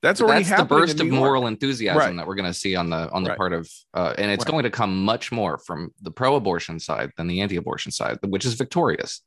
That's 0.00 0.20
already 0.20 0.44
That's 0.44 0.60
the 0.62 0.66
burst 0.66 1.00
of 1.00 1.08
moral 1.08 1.48
enthusiasm 1.48 1.98
Right. 1.98 2.16
that 2.16 2.26
we're 2.26 2.36
going 2.36 2.46
to 2.46 2.54
see 2.54 2.76
on 2.76 2.88
the 2.90 3.10
on 3.10 3.24
the 3.24 3.30
Right. 3.30 3.38
part 3.38 3.52
of, 3.52 3.68
uh, 3.94 4.14
and 4.16 4.30
it's 4.30 4.44
Right. 4.44 4.52
going 4.52 4.62
to 4.62 4.70
come 4.70 5.04
much 5.04 5.32
more 5.32 5.58
from 5.58 5.92
the 6.00 6.12
pro-abortion 6.12 6.78
side 6.78 7.10
than 7.16 7.26
the 7.26 7.40
anti-abortion 7.40 7.90
side, 7.90 8.18
which 8.24 8.44
is 8.44 8.54
victorious. 8.54 9.22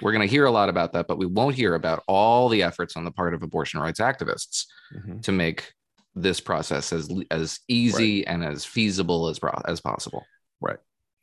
We're 0.00 0.12
going 0.12 0.26
to 0.26 0.30
hear 0.30 0.44
a 0.46 0.50
lot 0.52 0.68
about 0.68 0.92
that, 0.92 1.08
but 1.08 1.18
we 1.18 1.26
won't 1.26 1.56
hear 1.56 1.74
about 1.74 2.04
all 2.06 2.48
the 2.48 2.62
efforts 2.62 2.96
on 2.96 3.04
the 3.04 3.10
part 3.10 3.34
of 3.34 3.42
abortion 3.42 3.80
rights 3.80 3.98
activists 3.98 4.66
Mhm. 4.96 5.22
to 5.22 5.32
make 5.32 5.72
this 6.14 6.38
process 6.40 6.92
as 6.92 7.10
as 7.32 7.58
easy 7.66 8.24
and 8.24 8.44
as 8.44 8.64
feasible 8.64 9.26
as 9.28 9.40
as 9.66 9.80
possible. 9.80 10.24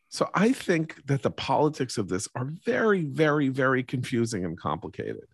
So 0.09 0.29
I 0.33 0.53
think 0.53 1.05
that 1.05 1.21
the 1.21 1.31
politics 1.31 1.97
of 1.97 2.07
this 2.07 2.27
are 2.35 2.49
very, 2.65 3.03
very, 3.03 3.49
very 3.49 3.83
confusing 3.83 4.45
and 4.45 4.57
complicated 4.57 5.27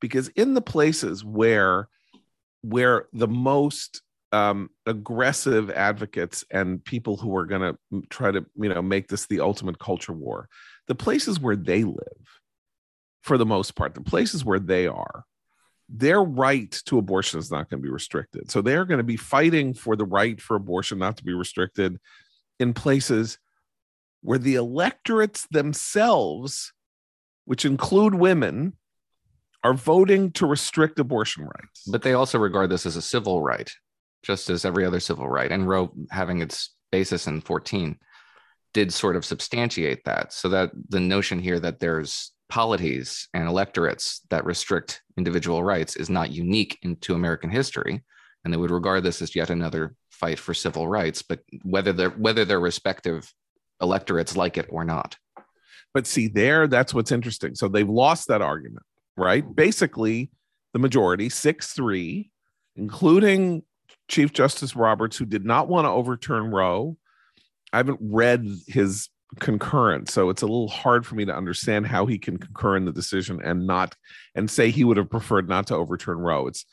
because 0.00 0.28
in 0.28 0.54
the 0.54 0.62
places 0.62 1.24
where 1.24 1.88
where 2.62 3.08
the 3.12 3.28
most 3.28 4.00
um, 4.32 4.70
aggressive 4.86 5.70
advocates 5.70 6.44
and 6.50 6.82
people 6.82 7.16
who 7.16 7.36
are 7.36 7.44
going 7.44 7.60
to 7.60 8.02
try 8.08 8.30
to 8.30 8.44
you 8.56 8.68
know 8.68 8.82
make 8.82 9.08
this 9.08 9.26
the 9.26 9.40
ultimate 9.40 9.78
culture 9.78 10.12
war, 10.12 10.48
the 10.88 10.94
places 10.94 11.38
where 11.38 11.56
they 11.56 11.84
live, 11.84 12.40
for 13.22 13.38
the 13.38 13.46
most 13.46 13.74
part, 13.76 13.94
the 13.94 14.00
places 14.00 14.44
where 14.44 14.58
they 14.58 14.86
are, 14.86 15.24
their 15.88 16.22
right 16.22 16.72
to 16.86 16.98
abortion 16.98 17.38
is 17.38 17.50
not 17.50 17.68
going 17.68 17.80
to 17.80 17.86
be 17.86 17.92
restricted. 17.92 18.50
So 18.50 18.62
they're 18.62 18.86
going 18.86 18.98
to 18.98 19.04
be 19.04 19.16
fighting 19.16 19.74
for 19.74 19.94
the 19.94 20.06
right 20.06 20.40
for 20.40 20.56
abortion 20.56 20.98
not 20.98 21.18
to 21.18 21.24
be 21.24 21.34
restricted 21.34 21.98
in 22.58 22.72
places 22.72 23.38
where 24.24 24.38
the 24.38 24.54
electorates 24.54 25.46
themselves, 25.50 26.72
which 27.44 27.66
include 27.66 28.14
women, 28.14 28.72
are 29.62 29.74
voting 29.74 30.32
to 30.32 30.46
restrict 30.46 30.98
abortion 30.98 31.44
rights. 31.44 31.86
But 31.86 32.00
they 32.00 32.14
also 32.14 32.38
regard 32.38 32.70
this 32.70 32.86
as 32.86 32.96
a 32.96 33.02
civil 33.02 33.42
right, 33.42 33.70
just 34.22 34.48
as 34.48 34.64
every 34.64 34.86
other 34.86 34.98
civil 34.98 35.28
right. 35.28 35.52
And 35.52 35.68
Roe, 35.68 35.92
having 36.10 36.40
its 36.40 36.70
basis 36.90 37.26
in 37.26 37.42
14, 37.42 37.98
did 38.72 38.94
sort 38.94 39.14
of 39.14 39.26
substantiate 39.26 40.02
that. 40.06 40.32
So 40.32 40.48
that 40.48 40.70
the 40.88 41.00
notion 41.00 41.38
here 41.38 41.60
that 41.60 41.78
there's 41.78 42.32
polities 42.48 43.28
and 43.34 43.46
electorates 43.46 44.22
that 44.30 44.46
restrict 44.46 45.02
individual 45.18 45.62
rights 45.62 45.96
is 45.96 46.08
not 46.08 46.30
unique 46.30 46.78
into 46.80 47.14
American 47.14 47.50
history. 47.50 48.02
And 48.42 48.52
they 48.52 48.58
would 48.58 48.70
regard 48.70 49.02
this 49.02 49.20
as 49.20 49.36
yet 49.36 49.50
another 49.50 49.94
fight 50.10 50.38
for 50.38 50.54
civil 50.54 50.88
rights, 50.88 51.20
but 51.20 51.40
whether 51.62 51.92
they're 51.92 52.10
whether 52.10 52.46
their 52.46 52.60
respective 52.60 53.30
electorates 53.80 54.36
like 54.36 54.56
it 54.56 54.66
or 54.68 54.84
not. 54.84 55.16
But 55.92 56.06
see, 56.06 56.28
there, 56.28 56.66
that's 56.66 56.92
what's 56.92 57.12
interesting. 57.12 57.54
So 57.54 57.68
they've 57.68 57.88
lost 57.88 58.28
that 58.28 58.42
argument, 58.42 58.84
right? 59.16 59.44
Basically, 59.54 60.30
the 60.72 60.80
majority, 60.80 61.28
6 61.28 61.72
3, 61.72 62.30
including 62.76 63.62
Chief 64.08 64.32
Justice 64.32 64.74
Roberts, 64.74 65.16
who 65.16 65.24
did 65.24 65.44
not 65.44 65.68
want 65.68 65.84
to 65.84 65.90
overturn 65.90 66.50
Roe. 66.50 66.96
I 67.72 67.78
haven't 67.78 68.00
read 68.02 68.46
his 68.66 69.08
concurrence, 69.40 70.12
so 70.12 70.30
it's 70.30 70.42
a 70.42 70.46
little 70.46 70.68
hard 70.68 71.06
for 71.06 71.14
me 71.14 71.24
to 71.24 71.34
understand 71.34 71.86
how 71.86 72.06
he 72.06 72.18
can 72.18 72.38
concur 72.38 72.76
in 72.76 72.84
the 72.84 72.92
decision 72.92 73.40
and 73.42 73.66
not 73.66 73.96
and 74.34 74.50
say 74.50 74.70
he 74.70 74.84
would 74.84 74.96
have 74.96 75.10
preferred 75.10 75.48
not 75.48 75.68
to 75.68 75.76
overturn 75.76 76.18
Roe. 76.18 76.46
It's 76.48 76.66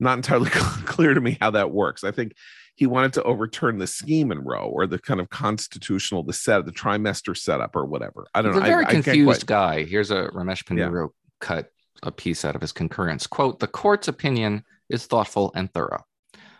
not 0.00 0.18
entirely 0.18 0.50
clear 0.50 1.14
to 1.14 1.20
me 1.20 1.36
how 1.40 1.50
that 1.52 1.70
works. 1.70 2.04
I 2.04 2.10
think 2.10 2.32
he 2.76 2.86
wanted 2.86 3.12
to 3.14 3.22
overturn 3.24 3.78
the 3.78 3.86
scheme 3.86 4.30
in 4.30 4.44
Roe 4.44 4.68
or 4.68 4.86
the 4.86 4.98
kind 4.98 5.18
of 5.20 5.28
constitutional, 5.30 6.22
the 6.22 6.32
set, 6.32 6.64
the 6.66 6.72
trimester 6.72 7.36
setup 7.36 7.74
or 7.74 7.86
whatever. 7.86 8.26
I 8.34 8.42
don't 8.42 8.52
He's 8.52 8.60
know. 8.60 8.66
a 8.66 8.70
very 8.70 8.84
I, 8.84 8.88
I 8.88 8.92
confused 8.92 9.46
quite- 9.46 9.46
guy. 9.46 9.84
Here's 9.84 10.10
a 10.10 10.28
Ramesh 10.34 10.64
Ponnuru 10.64 11.08
cut 11.40 11.70
a 12.02 12.12
piece 12.12 12.44
out 12.44 12.54
of 12.54 12.60
his 12.60 12.72
concurrence. 12.72 13.26
Quote, 13.26 13.58
the 13.58 13.66
court's 13.66 14.08
opinion 14.08 14.62
is 14.90 15.06
thoughtful 15.06 15.50
and 15.54 15.72
thorough, 15.72 16.04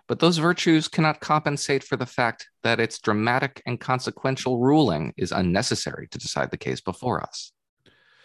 but 0.09 0.19
those 0.19 0.39
virtues 0.39 0.89
cannot 0.89 1.21
compensate 1.21 1.85
for 1.85 1.97
the 1.97 2.07
fact 2.07 2.49
that 2.63 2.81
its 2.81 2.99
dramatic 2.99 3.63
and 3.67 3.79
consequential 3.79 4.59
ruling 4.59 5.13
is 5.19 5.33
unnecessary 5.33 6.09
to 6.09 6.19
decide 6.19 6.51
the 6.51 6.57
case 6.57 6.81
before 6.81 7.21
us. 7.23 7.53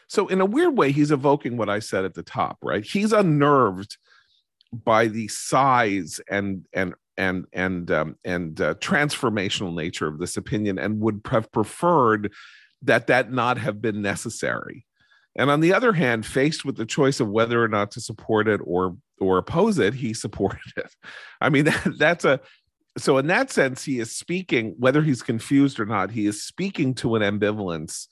So 0.07 0.27
in 0.27 0.39
a 0.39 0.45
weird 0.45 0.77
way, 0.77 0.91
he's 0.93 1.11
evoking 1.11 1.57
what 1.57 1.69
I 1.69 1.79
said 1.79 2.05
at 2.05 2.13
the 2.13 2.23
top, 2.23 2.57
right? 2.61 2.83
He's 2.83 3.11
unnerved 3.11 3.97
by 4.73 5.07
the 5.07 5.27
size 5.27 6.21
and 6.29 6.65
and 6.73 6.93
and 7.21 7.45
and 7.53 7.91
um, 7.91 8.15
and 8.25 8.59
uh, 8.59 8.73
transformational 8.75 9.75
nature 9.75 10.07
of 10.07 10.17
this 10.17 10.37
opinion, 10.37 10.79
and 10.79 10.99
would 10.99 11.21
have 11.29 11.51
preferred 11.51 12.33
that 12.81 13.07
that 13.07 13.31
not 13.31 13.59
have 13.59 13.79
been 13.81 14.01
necessary. 14.01 14.85
And 15.35 15.49
on 15.49 15.61
the 15.61 15.73
other 15.73 15.93
hand, 15.93 16.25
faced 16.25 16.65
with 16.65 16.75
the 16.75 16.85
choice 16.85 17.19
of 17.19 17.29
whether 17.29 17.63
or 17.63 17.67
not 17.67 17.91
to 17.91 18.01
support 18.01 18.47
it 18.47 18.59
or 18.63 18.97
or 19.19 19.37
oppose 19.37 19.77
it, 19.77 19.93
he 19.93 20.13
supported 20.15 20.73
it. 20.75 20.91
I 21.39 21.49
mean, 21.49 21.65
that, 21.65 21.93
that's 21.97 22.25
a 22.25 22.39
so 22.97 23.19
in 23.19 23.27
that 23.27 23.51
sense, 23.51 23.85
he 23.85 23.99
is 23.99 24.11
speaking, 24.11 24.75
whether 24.79 25.03
he's 25.03 25.21
confused 25.21 25.79
or 25.79 25.85
not, 25.85 26.09
he 26.11 26.25
is 26.25 26.43
speaking 26.43 26.95
to 26.95 27.15
an 27.15 27.21
ambivalence 27.21 28.07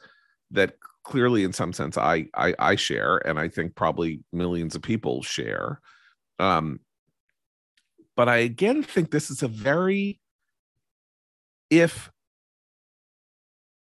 that 0.51 0.75
clearly 1.03 1.43
in 1.43 1.51
some 1.53 1.73
sense 1.73 1.97
I, 1.97 2.27
I 2.35 2.53
i 2.59 2.75
share 2.75 3.17
and 3.25 3.39
i 3.39 3.47
think 3.47 3.73
probably 3.73 4.19
millions 4.31 4.75
of 4.75 4.81
people 4.81 5.23
share 5.23 5.79
um 6.37 6.81
but 8.19 8.27
i 8.27 8.35
again 8.35 8.83
think 8.83 9.11
this 9.11 9.31
is 9.31 9.41
a 9.43 9.47
very 9.47 10.19
if 11.69 12.11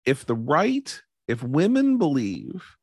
if 0.05 0.25
the 0.25 0.35
right 0.35 1.01
if 1.29 1.41
women 1.41 1.97
believe 1.97 2.75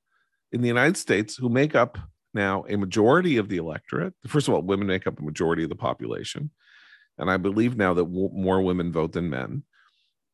in 0.51 0.63
the 0.63 0.69
united 0.69 0.97
states 0.97 1.37
who 1.37 1.51
make 1.51 1.75
up 1.75 1.99
now 2.33 2.65
a 2.71 2.77
majority 2.77 3.37
of 3.37 3.51
the 3.51 3.59
electorate 3.59 4.15
first 4.27 4.49
of 4.49 4.55
all 4.55 4.63
women 4.63 4.87
make 4.87 5.07
up 5.07 5.19
a 5.19 5.23
majority 5.23 5.63
of 5.63 5.69
the 5.69 5.77
population 5.77 6.51
and 7.19 7.31
i 7.31 7.37
believe 7.37 7.77
now 7.77 7.93
that 7.93 8.05
w- 8.05 8.31
more 8.33 8.63
women 8.63 8.91
vote 8.91 9.13
than 9.13 9.29
men. 9.29 9.63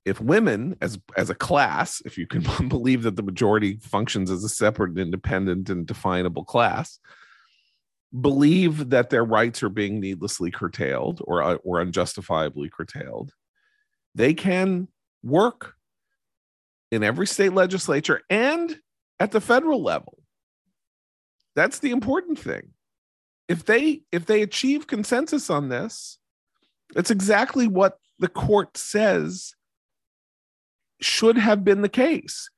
If 0.04 0.20
women 0.20 0.76
as 0.80 1.00
as 1.16 1.30
a 1.30 1.34
class 1.34 2.00
if 2.04 2.16
you 2.16 2.28
can 2.28 2.42
believe 2.68 3.02
that 3.02 3.16
the 3.16 3.24
majority 3.24 3.78
functions 3.82 4.30
as 4.30 4.44
a 4.44 4.48
separate 4.48 4.96
independent 4.96 5.68
and 5.68 5.84
definable 5.84 6.44
class 6.44 7.00
believe 8.20 8.90
that 8.90 9.10
their 9.10 9.24
rights 9.24 9.62
are 9.62 9.68
being 9.68 10.00
needlessly 10.00 10.50
curtailed 10.50 11.22
or 11.24 11.42
uh, 11.42 11.54
or 11.64 11.80
unjustifiably 11.80 12.68
curtailed 12.68 13.32
they 14.14 14.34
can 14.34 14.86
work 15.22 15.74
in 16.90 17.02
every 17.02 17.26
state 17.26 17.54
legislature 17.54 18.20
and 18.28 18.78
at 19.18 19.32
the 19.32 19.40
federal 19.40 19.82
level 19.82 20.18
that's 21.54 21.78
the 21.78 21.90
important 21.90 22.38
thing 22.38 22.70
if 23.48 23.64
they 23.64 24.02
if 24.12 24.26
they 24.26 24.42
achieve 24.42 24.86
consensus 24.86 25.48
on 25.48 25.70
this 25.70 26.18
that's 26.94 27.10
exactly 27.10 27.66
what 27.66 27.98
the 28.18 28.28
court 28.28 28.76
says 28.76 29.54
should 31.00 31.36
have 31.36 31.64
been 31.64 31.82
the 31.82 31.88
case. 31.88 32.48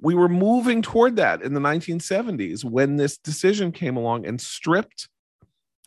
We 0.00 0.14
were 0.14 0.28
moving 0.28 0.82
toward 0.82 1.16
that 1.16 1.42
in 1.42 1.54
the 1.54 1.60
1970s 1.60 2.64
when 2.64 2.96
this 2.96 3.16
decision 3.16 3.72
came 3.72 3.96
along 3.96 4.26
and 4.26 4.40
stripped 4.40 5.08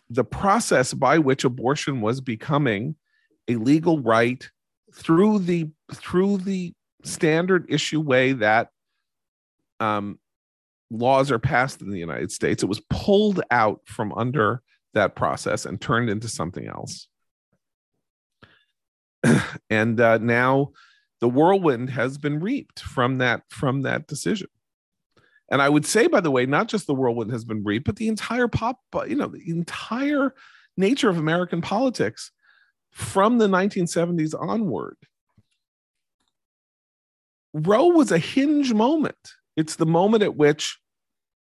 the 0.10 0.24
process 0.24 0.94
by 0.94 1.18
which 1.18 1.44
abortion 1.44 2.02
was 2.02 2.22
becoming 2.22 2.96
a 3.48 3.56
legal 3.56 4.00
right 4.00 4.50
through 4.94 5.40
the 5.40 5.70
through 5.94 6.38
the 6.38 6.74
standard 7.04 7.66
issue 7.70 8.02
way 8.02 8.34
that 8.34 8.70
um, 9.80 10.20
laws 10.90 11.32
are 11.32 11.40
passed 11.40 11.82
in 11.82 11.90
the 11.90 12.00
United 12.00 12.32
States. 12.32 12.64
It 12.64 12.70
was 12.70 12.82
pulled 12.90 13.42
out 13.52 13.82
from 13.86 14.14
under 14.14 14.62
that 14.94 15.16
process 15.16 15.66
and 15.66 15.80
turned 15.80 16.10
into 16.10 16.28
something 16.28 16.68
else. 16.68 17.08
and 19.70 20.00
uh, 20.00 20.18
now 20.18 20.72
the 21.20 21.30
whirlwind 21.30 21.90
has 21.90 22.18
been 22.18 22.40
reaped 22.40 22.80
from 22.80 23.18
that 23.18 23.44
from 23.50 23.82
that 23.84 24.08
decision. 24.08 24.48
And 25.50 25.62
i 25.62 25.70
would 25.70 25.86
say 25.86 26.08
by 26.08 26.20
the 26.20 26.32
way 26.32 26.46
not 26.46 26.68
just 26.68 26.88
the 26.88 26.94
whirlwind 26.94 27.32
has 27.32 27.46
been 27.46 27.64
reaped 27.64 27.86
but 27.86 27.96
the 27.96 28.10
entire 28.10 28.48
pop 28.48 28.80
you 29.08 29.16
know 29.16 29.28
the 29.28 29.50
entire 29.50 30.34
nature 30.76 31.10
of 31.10 31.18
american 31.18 31.62
politics 31.62 32.32
from 32.98 33.38
the 33.38 33.48
1970s 33.48 34.34
onward. 34.40 34.98
Roe 37.54 37.88
was 37.88 38.12
a 38.12 38.18
hinge 38.18 38.74
moment. 38.74 39.34
It's 39.56 39.76
the 39.76 39.86
moment 39.86 40.24
at 40.24 40.36
which 40.36 40.80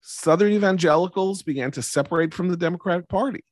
southern 0.00 0.52
evangelicals 0.52 1.42
began 1.42 1.70
to 1.72 1.82
separate 1.82 2.32
from 2.32 2.48
the 2.48 2.56
democratic 2.56 3.08
party. 3.08 3.44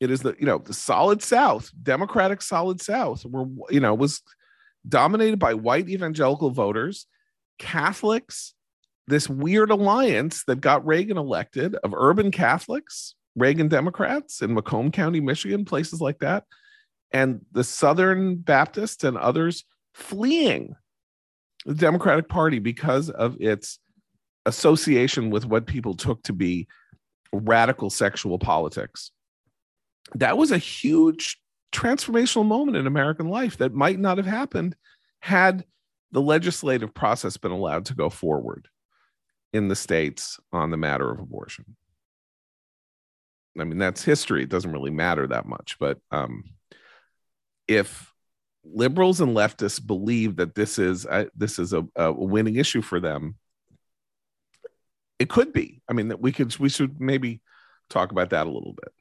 It 0.00 0.10
is 0.10 0.22
the 0.22 0.34
you 0.38 0.46
know 0.46 0.58
the 0.58 0.72
solid 0.72 1.22
South, 1.22 1.70
Democratic 1.82 2.40
solid 2.40 2.80
South, 2.80 3.24
were 3.26 3.46
you 3.68 3.80
know 3.80 3.94
was 3.94 4.22
dominated 4.88 5.38
by 5.38 5.54
white 5.54 5.88
evangelical 5.88 6.50
voters, 6.50 7.06
Catholics, 7.58 8.54
this 9.06 9.28
weird 9.28 9.70
alliance 9.70 10.44
that 10.44 10.60
got 10.60 10.86
Reagan 10.86 11.18
elected 11.18 11.74
of 11.76 11.94
urban 11.94 12.30
Catholics, 12.30 13.14
Reagan 13.36 13.68
Democrats 13.68 14.42
in 14.42 14.54
Macomb 14.54 14.90
County, 14.90 15.20
Michigan, 15.20 15.64
places 15.64 16.00
like 16.00 16.20
that, 16.20 16.44
and 17.12 17.40
the 17.52 17.64
Southern 17.64 18.36
Baptists 18.36 19.04
and 19.04 19.16
others 19.16 19.64
fleeing 19.94 20.74
the 21.66 21.74
Democratic 21.74 22.28
Party 22.28 22.58
because 22.58 23.10
of 23.10 23.36
its 23.40 23.78
association 24.46 25.30
with 25.30 25.44
what 25.44 25.66
people 25.66 25.94
took 25.94 26.22
to 26.22 26.32
be 26.32 26.66
radical 27.32 27.90
sexual 27.90 28.38
politics. 28.38 29.10
That 30.14 30.38
was 30.38 30.50
a 30.50 30.58
huge 30.58 31.39
transformational 31.72 32.46
moment 32.46 32.76
in 32.76 32.86
American 32.86 33.28
life 33.28 33.58
that 33.58 33.74
might 33.74 33.98
not 33.98 34.18
have 34.18 34.26
happened 34.26 34.76
had 35.20 35.64
the 36.12 36.20
legislative 36.20 36.92
process 36.92 37.36
been 37.36 37.52
allowed 37.52 37.86
to 37.86 37.94
go 37.94 38.10
forward 38.10 38.68
in 39.52 39.68
the 39.68 39.76
states 39.76 40.38
on 40.52 40.70
the 40.70 40.76
matter 40.76 41.10
of 41.10 41.20
abortion. 41.20 41.76
I 43.58 43.64
mean, 43.64 43.78
that's 43.78 44.04
history. 44.04 44.42
It 44.42 44.48
doesn't 44.48 44.72
really 44.72 44.90
matter 44.90 45.26
that 45.26 45.46
much. 45.46 45.76
But 45.78 45.98
um, 46.10 46.44
if 47.66 48.12
liberals 48.64 49.20
and 49.20 49.36
leftists 49.36 49.84
believe 49.84 50.36
that 50.36 50.54
this 50.54 50.78
is 50.78 51.04
a, 51.04 51.28
this 51.34 51.58
is 51.58 51.72
a, 51.72 51.84
a 51.96 52.12
winning 52.12 52.56
issue 52.56 52.82
for 52.82 53.00
them, 53.00 53.36
it 55.18 55.28
could 55.28 55.52
be. 55.52 55.82
I 55.88 55.92
mean, 55.92 56.08
that 56.08 56.20
we 56.20 56.32
could 56.32 56.56
we 56.58 56.68
should 56.68 57.00
maybe 57.00 57.42
talk 57.90 58.12
about 58.12 58.30
that 58.30 58.46
a 58.46 58.50
little 58.50 58.72
bit. 58.72 58.92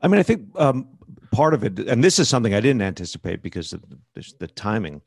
I 0.00 0.08
mean, 0.08 0.18
I 0.18 0.22
think 0.22 0.48
um, 0.56 0.88
part 1.30 1.54
of 1.54 1.64
it, 1.64 1.78
and 1.78 2.02
this 2.02 2.18
is 2.18 2.28
something 2.28 2.54
I 2.54 2.60
didn't 2.60 2.82
anticipate 2.82 3.42
because 3.42 3.72
of 3.72 3.82
the, 4.14 4.32
the 4.38 4.46
timing, 4.46 5.02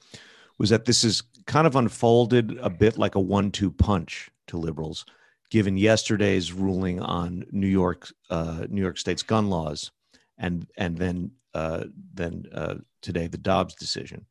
was 0.58 0.70
that 0.70 0.86
this 0.86 1.04
is 1.04 1.24
kind 1.46 1.68
of 1.68 1.76
unfolded 1.76 2.58
a 2.62 2.70
bit 2.70 2.98
like 2.98 3.16
a 3.16 3.20
one-two 3.20 3.72
punch 3.72 4.30
to 4.48 4.58
liberals, 4.58 5.06
given 5.50 5.78
yesterday's 5.78 6.54
ruling 6.54 7.00
on 7.02 7.46
New 7.52 7.68
York, 7.68 8.12
uh, 8.30 8.66
New 8.70 8.82
York 8.82 8.98
State's 8.98 9.24
gun 9.24 9.50
laws, 9.50 9.92
and 10.38 10.68
and 10.78 10.98
then 10.98 11.32
uh, 11.54 11.86
then 12.14 12.46
uh, 12.54 12.76
today 13.02 13.28
the 13.28 13.38
Dobbs 13.38 13.76
decision. 13.76 14.26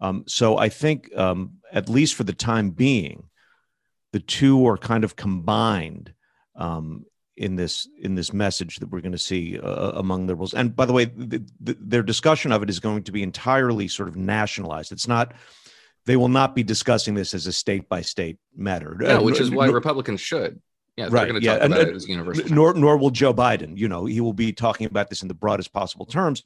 Um, 0.00 0.24
so 0.26 0.58
I 0.58 0.68
think, 0.68 1.16
um, 1.16 1.58
at 1.72 1.88
least 1.88 2.14
for 2.14 2.24
the 2.24 2.32
time 2.32 2.70
being, 2.70 3.28
the 4.12 4.20
two 4.20 4.66
are 4.66 4.76
kind 4.76 5.04
of 5.04 5.14
combined 5.14 6.12
um, 6.56 7.04
in 7.36 7.56
this 7.56 7.88
in 8.00 8.14
this 8.14 8.32
message 8.32 8.76
that 8.76 8.90
we're 8.90 9.00
going 9.00 9.12
to 9.12 9.18
see 9.18 9.58
uh, 9.58 9.92
among 9.92 10.26
liberals. 10.26 10.54
And 10.54 10.74
by 10.76 10.84
the 10.84 10.92
way, 10.92 11.06
the, 11.06 11.44
the, 11.60 11.76
their 11.80 12.02
discussion 12.02 12.52
of 12.52 12.62
it 12.62 12.70
is 12.70 12.80
going 12.80 13.04
to 13.04 13.12
be 13.12 13.22
entirely 13.22 13.88
sort 13.88 14.08
of 14.08 14.16
nationalized. 14.16 14.92
It's 14.92 15.08
not. 15.08 15.34
They 16.04 16.16
will 16.16 16.28
not 16.28 16.54
be 16.56 16.64
discussing 16.64 17.14
this 17.14 17.32
as 17.32 17.46
a 17.46 17.52
state 17.52 17.88
by 17.88 18.02
state 18.02 18.38
matter. 18.56 18.96
No, 18.98 19.18
uh, 19.18 19.22
which 19.22 19.40
is 19.40 19.50
why 19.50 19.66
Republicans 19.66 20.20
should. 20.20 20.60
Yeah, 20.96 21.04
right. 21.04 21.10
They're 21.10 21.26
going 21.28 21.40
to 21.40 21.46
talk 21.46 21.58
yeah. 21.60 21.66
about 21.66 21.78
and, 21.78 21.88
it 21.90 21.96
as 21.96 22.08
universal. 22.08 22.48
Nor, 22.50 22.74
nor 22.74 22.98
will 22.98 23.10
Joe 23.10 23.32
Biden. 23.32 23.78
You 23.78 23.88
know, 23.88 24.04
he 24.04 24.20
will 24.20 24.34
be 24.34 24.52
talking 24.52 24.86
about 24.86 25.08
this 25.08 25.22
in 25.22 25.28
the 25.28 25.34
broadest 25.34 25.72
possible 25.72 26.04
terms, 26.04 26.42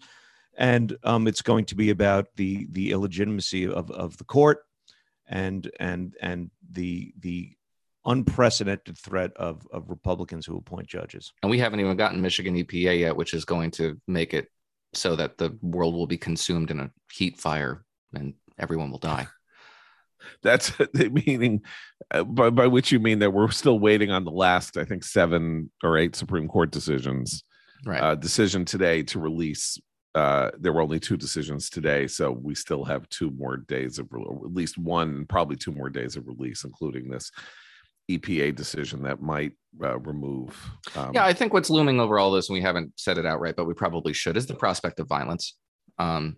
and 0.57 0.97
um, 1.03 1.27
it's 1.27 1.43
going 1.43 1.65
to 1.67 1.75
be 1.75 1.91
about 1.91 2.29
the 2.37 2.67
the 2.71 2.93
illegitimacy 2.93 3.67
of, 3.67 3.91
of 3.91 4.17
the 4.19 4.25
court, 4.25 4.65
and 5.27 5.69
and 5.81 6.15
and 6.21 6.51
the 6.71 7.13
the 7.19 7.56
unprecedented 8.07 8.97
threat 8.97 9.33
of, 9.37 9.67
of 9.73 9.91
Republicans 9.91 10.47
who 10.47 10.57
appoint 10.57 10.87
judges. 10.87 11.33
And 11.43 11.51
we 11.51 11.59
haven't 11.59 11.81
even 11.81 11.97
gotten 11.97 12.21
Michigan 12.21 12.55
EPA 12.55 13.01
yet, 13.01 13.17
which 13.17 13.35
is 13.35 13.45
going 13.45 13.73
to 13.73 14.01
make 14.07 14.33
it 14.33 14.49
so 14.95 15.17
that 15.17 15.37
the 15.39 15.57
world 15.63 15.95
will 15.95 16.07
be 16.07 16.17
consumed 16.17 16.71
in 16.71 16.81
a 16.81 16.91
heat 17.13 17.39
fire 17.39 17.85
and 18.15 18.35
everyone 18.59 18.91
will 18.91 18.99
die. 18.99 19.27
That's 20.43 20.71
the 20.95 21.11
meaning 21.11 21.63
uh, 22.11 22.25
by, 22.25 22.51
by 22.51 22.67
which 22.67 22.93
you 22.93 23.01
mean 23.01 23.19
that 23.21 23.33
we're 23.33 23.51
still 23.51 23.79
waiting 23.79 24.11
on 24.11 24.25
the 24.25 24.31
last, 24.31 24.77
I 24.77 24.85
think, 24.85 25.05
seven 25.05 25.71
or 25.83 25.99
eight 25.99 26.17
Supreme 26.17 26.49
Court 26.49 26.71
decisions. 26.71 27.43
Right. 27.85 28.01
Uh, 28.01 28.15
decision 28.15 28.65
today 28.65 29.03
to 29.05 29.21
release. 29.21 29.79
Uh, 30.15 30.51
there 30.59 30.73
were 30.73 30.81
only 30.81 30.99
two 30.99 31.17
decisions 31.17 31.69
today, 31.69 32.07
so 32.07 32.33
we 32.33 32.55
still 32.55 32.85
have 32.85 33.07
two 33.11 33.31
more 33.33 33.59
days 33.59 33.99
of, 33.99 34.07
at 34.07 34.55
least 34.55 34.79
one, 34.79 35.27
probably 35.27 35.57
two 35.57 35.73
more 35.73 35.91
days 35.91 36.17
of 36.17 36.27
release, 36.27 36.65
including 36.65 37.11
this 37.11 37.31
EPA 38.11 38.55
decision 38.55 39.03
that 39.03 39.21
might 39.21 39.53
uh, 39.83 39.99
remove. 39.99 40.59
Um, 40.95 41.13
yeah, 41.15 41.25
I 41.25 41.33
think 41.33 41.53
what's 41.53 41.71
looming 41.71 42.01
over 42.01 42.19
all 42.19 42.31
this, 42.31 42.49
and 42.49 42.55
we 42.55 42.63
haven't 42.63 42.93
said 42.97 43.19
it 43.19 43.27
outright, 43.27 43.57
but 43.57 43.67
we 43.67 43.75
probably 43.75 44.13
should, 44.13 44.37
is 44.37 44.47
the 44.47 44.55
prospect 44.55 45.01
of 45.01 45.09
violence. 45.09 45.57
Um, 45.99 46.37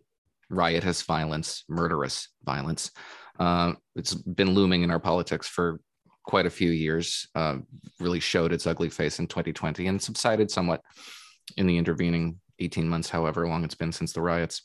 riotous 0.51 1.03
violence, 1.03 1.65
murderous 1.69 2.29
violence. 2.45 2.91
Uh, 3.39 3.75
it's 3.95 4.15
been 4.15 4.55
looming 4.55 4.83
in 4.83 4.91
our 4.91 4.99
politics 4.99 5.47
for 5.47 5.81
quite 6.25 6.47
a 6.47 6.51
few 6.51 6.71
years. 6.71 7.29
Uh, 7.35 7.59
really 8.01 8.21
showed 8.21 8.53
its 8.53 8.67
ugly 8.67 8.89
face 8.89 9.19
in 9.19 9.27
2020 9.27 9.87
and 9.87 10.01
subsided 10.01 10.51
somewhat 10.51 10.81
in 11.57 11.67
the 11.67 11.79
intervening 11.79 12.41
18 12.59 12.89
months, 12.89 13.09
however 13.09 13.47
long 13.47 13.65
it's 13.65 13.75
been 13.75 13.93
since 13.93 14.13
the 14.13 14.21
riots. 14.21 14.63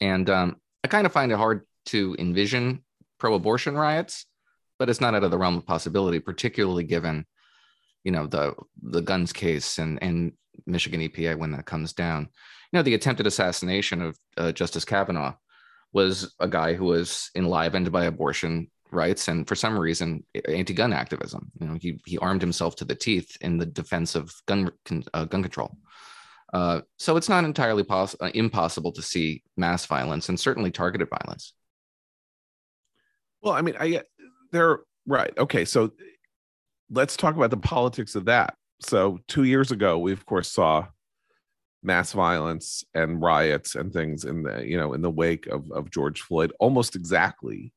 And 0.00 0.28
um, 0.30 0.56
I 0.84 0.88
kind 0.88 1.06
of 1.06 1.12
find 1.12 1.32
it 1.32 1.36
hard 1.36 1.66
to 1.86 2.16
envision 2.18 2.84
pro-abortion 3.18 3.74
riots 3.74 4.26
but 4.82 4.90
it's 4.90 5.00
not 5.00 5.14
out 5.14 5.22
of 5.22 5.30
the 5.30 5.38
realm 5.38 5.56
of 5.56 5.64
possibility, 5.64 6.18
particularly 6.18 6.82
given, 6.82 7.24
you 8.02 8.10
know, 8.10 8.26
the 8.26 8.52
the 8.82 9.00
guns 9.00 9.32
case 9.32 9.78
and 9.78 9.96
and 10.02 10.32
Michigan 10.66 11.00
EPA 11.00 11.38
when 11.38 11.52
that 11.52 11.66
comes 11.66 11.92
down. 11.92 12.22
You 12.72 12.78
know, 12.78 12.82
the 12.82 12.94
attempted 12.94 13.28
assassination 13.28 14.02
of 14.02 14.18
uh, 14.36 14.50
Justice 14.50 14.84
Kavanaugh 14.84 15.34
was 15.92 16.34
a 16.40 16.48
guy 16.48 16.74
who 16.74 16.86
was 16.86 17.30
enlivened 17.36 17.92
by 17.92 18.06
abortion 18.06 18.72
rights 18.90 19.28
and 19.28 19.46
for 19.46 19.54
some 19.54 19.78
reason 19.78 20.24
anti-gun 20.48 20.92
activism. 20.92 21.52
You 21.60 21.68
know, 21.68 21.78
he 21.80 22.00
he 22.04 22.18
armed 22.18 22.42
himself 22.42 22.74
to 22.76 22.84
the 22.84 22.96
teeth 22.96 23.36
in 23.40 23.58
the 23.58 23.66
defense 23.66 24.16
of 24.16 24.34
gun 24.46 24.72
uh, 25.14 25.26
gun 25.26 25.42
control. 25.44 25.76
Uh, 26.52 26.80
so 26.98 27.16
it's 27.16 27.28
not 27.28 27.44
entirely 27.44 27.84
poss- 27.84 28.16
uh, 28.20 28.32
impossible 28.34 28.90
to 28.90 29.02
see 29.02 29.44
mass 29.56 29.86
violence 29.86 30.28
and 30.28 30.40
certainly 30.40 30.72
targeted 30.72 31.08
violence. 31.08 31.54
Well, 33.42 33.54
I 33.54 33.60
mean, 33.60 33.74
I 33.78 34.02
they're 34.52 34.80
right. 35.06 35.32
Okay, 35.36 35.64
so 35.64 35.92
let's 36.90 37.16
talk 37.16 37.36
about 37.36 37.50
the 37.50 37.56
politics 37.56 38.14
of 38.14 38.26
that. 38.26 38.54
So 38.80 39.20
two 39.28 39.44
years 39.44 39.70
ago, 39.70 39.98
we 39.98 40.12
of 40.12 40.24
course 40.26 40.50
saw 40.50 40.86
mass 41.82 42.12
violence 42.12 42.84
and 42.94 43.20
riots 43.20 43.74
and 43.74 43.92
things 43.92 44.24
in 44.24 44.44
the 44.44 44.64
you 44.64 44.76
know 44.76 44.92
in 44.92 45.02
the 45.02 45.10
wake 45.10 45.46
of 45.46 45.70
of 45.72 45.90
George 45.90 46.20
Floyd, 46.20 46.52
almost 46.60 46.94
exactly 46.94 47.72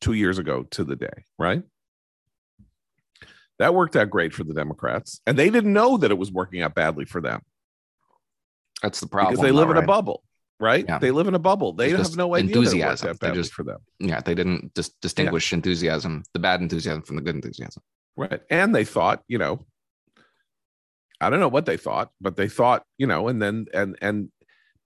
two 0.00 0.12
years 0.12 0.38
ago 0.38 0.64
to 0.70 0.84
the 0.84 0.96
day, 0.96 1.24
right? 1.38 1.62
That 3.58 3.74
worked 3.74 3.96
out 3.96 4.08
great 4.08 4.32
for 4.32 4.44
the 4.44 4.54
Democrats, 4.54 5.20
and 5.26 5.38
they 5.38 5.50
didn't 5.50 5.72
know 5.72 5.96
that 5.98 6.10
it 6.10 6.18
was 6.18 6.32
working 6.32 6.62
out 6.62 6.74
badly 6.74 7.04
for 7.04 7.20
them. 7.20 7.42
That's 8.82 9.00
the 9.00 9.06
problem 9.06 9.34
because 9.34 9.42
they 9.42 9.52
live 9.52 9.68
though, 9.68 9.78
in 9.78 9.84
a 9.84 9.86
bubble 9.86 10.22
right? 10.60 10.84
Yeah. 10.86 10.98
They 10.98 11.10
live 11.10 11.26
in 11.26 11.34
a 11.34 11.38
bubble. 11.38 11.72
They 11.72 11.90
have 11.90 12.16
no 12.16 12.34
idea 12.36 12.56
enthusiasm. 12.56 13.16
that 13.20 13.34
just- 13.34 13.52
for 13.52 13.64
them, 13.64 13.78
Yeah, 13.98 14.20
they 14.20 14.34
didn't 14.34 14.74
dis- 14.74 14.94
distinguish 15.00 15.52
enthusiasm, 15.52 16.22
the 16.34 16.38
bad 16.38 16.60
enthusiasm 16.60 17.02
from 17.02 17.16
the 17.16 17.22
good 17.22 17.34
enthusiasm. 17.34 17.82
right? 18.16 18.42
And 18.50 18.74
they 18.74 18.84
thought, 18.84 19.22
you 19.28 19.38
know, 19.38 19.64
I 21.20 21.30
don't 21.30 21.40
know 21.40 21.48
what 21.48 21.66
they 21.66 21.76
thought, 21.76 22.10
but 22.20 22.36
they 22.36 22.48
thought, 22.48 22.84
you 22.98 23.06
know, 23.06 23.28
and 23.28 23.40
then 23.42 23.66
and 23.74 23.96
and 24.00 24.30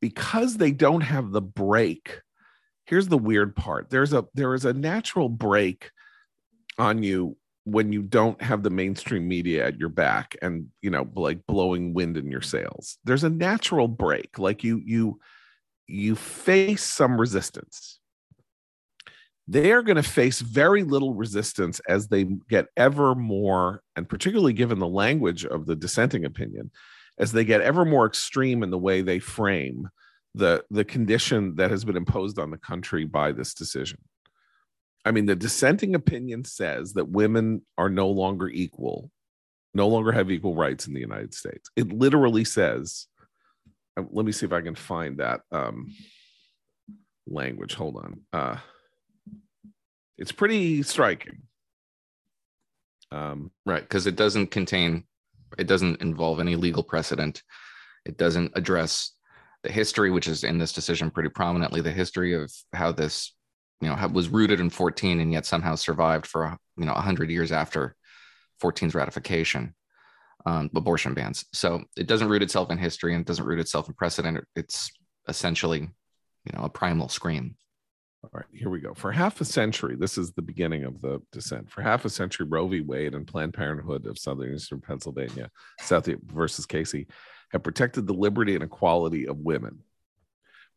because 0.00 0.56
they 0.56 0.72
don't 0.72 1.00
have 1.02 1.30
the 1.32 1.40
break. 1.42 2.20
Here's 2.86 3.08
the 3.08 3.18
weird 3.18 3.56
part. 3.56 3.90
There's 3.90 4.12
a 4.12 4.26
there 4.34 4.54
is 4.54 4.64
a 4.64 4.72
natural 4.72 5.28
break 5.28 5.90
on 6.78 7.02
you 7.02 7.36
when 7.64 7.92
you 7.92 8.02
don't 8.02 8.40
have 8.42 8.62
the 8.62 8.70
mainstream 8.70 9.26
media 9.26 9.66
at 9.66 9.78
your 9.78 9.88
back 9.88 10.36
and 10.42 10.66
you 10.82 10.90
know 10.90 11.08
like 11.14 11.46
blowing 11.46 11.94
wind 11.94 12.16
in 12.18 12.30
your 12.30 12.42
sails 12.42 12.98
there's 13.04 13.24
a 13.24 13.30
natural 13.30 13.88
break 13.88 14.38
like 14.38 14.62
you 14.62 14.82
you 14.84 15.18
you 15.86 16.16
face 16.16 16.82
some 16.82 17.20
resistance. 17.20 18.00
They 19.46 19.72
are 19.72 19.82
going 19.82 19.96
to 19.96 20.02
face 20.02 20.40
very 20.40 20.84
little 20.84 21.14
resistance 21.14 21.80
as 21.88 22.08
they 22.08 22.24
get 22.48 22.66
ever 22.76 23.14
more, 23.14 23.82
and 23.94 24.08
particularly 24.08 24.54
given 24.54 24.78
the 24.78 24.88
language 24.88 25.44
of 25.44 25.66
the 25.66 25.76
dissenting 25.76 26.24
opinion, 26.24 26.70
as 27.18 27.32
they 27.32 27.44
get 27.44 27.60
ever 27.60 27.84
more 27.84 28.06
extreme 28.06 28.62
in 28.62 28.70
the 28.70 28.78
way 28.78 29.02
they 29.02 29.18
frame 29.18 29.88
the, 30.34 30.64
the 30.70 30.84
condition 30.84 31.56
that 31.56 31.70
has 31.70 31.84
been 31.84 31.96
imposed 31.96 32.38
on 32.38 32.50
the 32.50 32.58
country 32.58 33.04
by 33.04 33.32
this 33.32 33.54
decision. 33.54 33.98
I 35.04 35.10
mean, 35.10 35.26
the 35.26 35.36
dissenting 35.36 35.94
opinion 35.94 36.44
says 36.44 36.94
that 36.94 37.10
women 37.10 37.62
are 37.76 37.90
no 37.90 38.08
longer 38.08 38.48
equal, 38.48 39.10
no 39.74 39.86
longer 39.88 40.12
have 40.12 40.30
equal 40.30 40.54
rights 40.54 40.86
in 40.86 40.94
the 40.94 41.00
United 41.00 41.34
States. 41.34 41.68
It 41.76 41.92
literally 41.92 42.44
says 42.44 43.06
let 43.96 44.26
me 44.26 44.32
see 44.32 44.46
if 44.46 44.52
I 44.52 44.60
can 44.60 44.74
find 44.74 45.18
that 45.18 45.40
um, 45.52 45.94
language. 47.26 47.74
Hold 47.74 47.96
on. 47.96 48.20
Uh, 48.32 48.56
it's 50.18 50.32
pretty 50.32 50.82
striking. 50.82 51.42
Um, 53.10 53.50
Right, 53.64 53.82
because 53.82 54.06
it 54.06 54.16
doesn't 54.16 54.50
contain, 54.50 55.04
it 55.58 55.66
doesn't 55.66 56.00
involve 56.00 56.40
any 56.40 56.56
legal 56.56 56.82
precedent 56.82 57.42
It 58.04 58.16
doesn't 58.16 58.52
address 58.54 59.12
the 59.62 59.70
history, 59.72 60.10
which 60.10 60.28
is 60.28 60.44
in 60.44 60.58
this 60.58 60.72
decision 60.72 61.10
pretty 61.10 61.30
prominently, 61.30 61.80
the 61.80 61.90
history 61.90 62.34
of 62.34 62.52
how 62.74 62.92
this, 62.92 63.34
you 63.80 63.88
know, 63.88 64.08
was 64.08 64.28
rooted 64.28 64.60
in 64.60 64.68
14 64.68 65.20
and 65.20 65.32
yet 65.32 65.46
somehow 65.46 65.74
survived 65.74 66.26
for, 66.26 66.56
you 66.76 66.84
know, 66.84 66.92
100 66.92 67.30
years 67.30 67.50
after 67.50 67.96
14's 68.62 68.94
ratification, 68.94 69.74
um, 70.46 70.70
abortion 70.74 71.14
bans. 71.14 71.44
So 71.52 71.82
it 71.96 72.06
doesn't 72.06 72.28
root 72.28 72.42
itself 72.42 72.70
in 72.70 72.78
history 72.78 73.14
and 73.14 73.22
it 73.22 73.26
doesn't 73.26 73.44
root 73.44 73.60
itself 73.60 73.88
in 73.88 73.94
precedent. 73.94 74.44
It's 74.56 74.90
essentially, 75.28 75.80
you 75.80 76.52
know, 76.54 76.64
a 76.64 76.68
primal 76.68 77.08
scream. 77.08 77.56
All 78.22 78.30
right, 78.32 78.46
here 78.52 78.70
we 78.70 78.80
go. 78.80 78.94
For 78.94 79.12
half 79.12 79.40
a 79.42 79.44
century, 79.44 79.96
this 79.96 80.16
is 80.16 80.32
the 80.32 80.42
beginning 80.42 80.84
of 80.84 81.00
the 81.02 81.20
dissent. 81.30 81.70
For 81.70 81.82
half 81.82 82.06
a 82.06 82.10
century, 82.10 82.46
Roe 82.48 82.66
v. 82.66 82.80
Wade 82.80 83.14
and 83.14 83.26
Planned 83.26 83.52
Parenthood 83.52 84.06
of 84.06 84.18
Southern 84.18 84.54
Eastern 84.54 84.80
Pennsylvania, 84.80 85.50
South 85.80 86.08
versus 86.26 86.64
Casey, 86.64 87.06
have 87.50 87.62
protected 87.62 88.06
the 88.06 88.14
liberty 88.14 88.54
and 88.54 88.64
equality 88.64 89.28
of 89.28 89.38
women. 89.38 89.80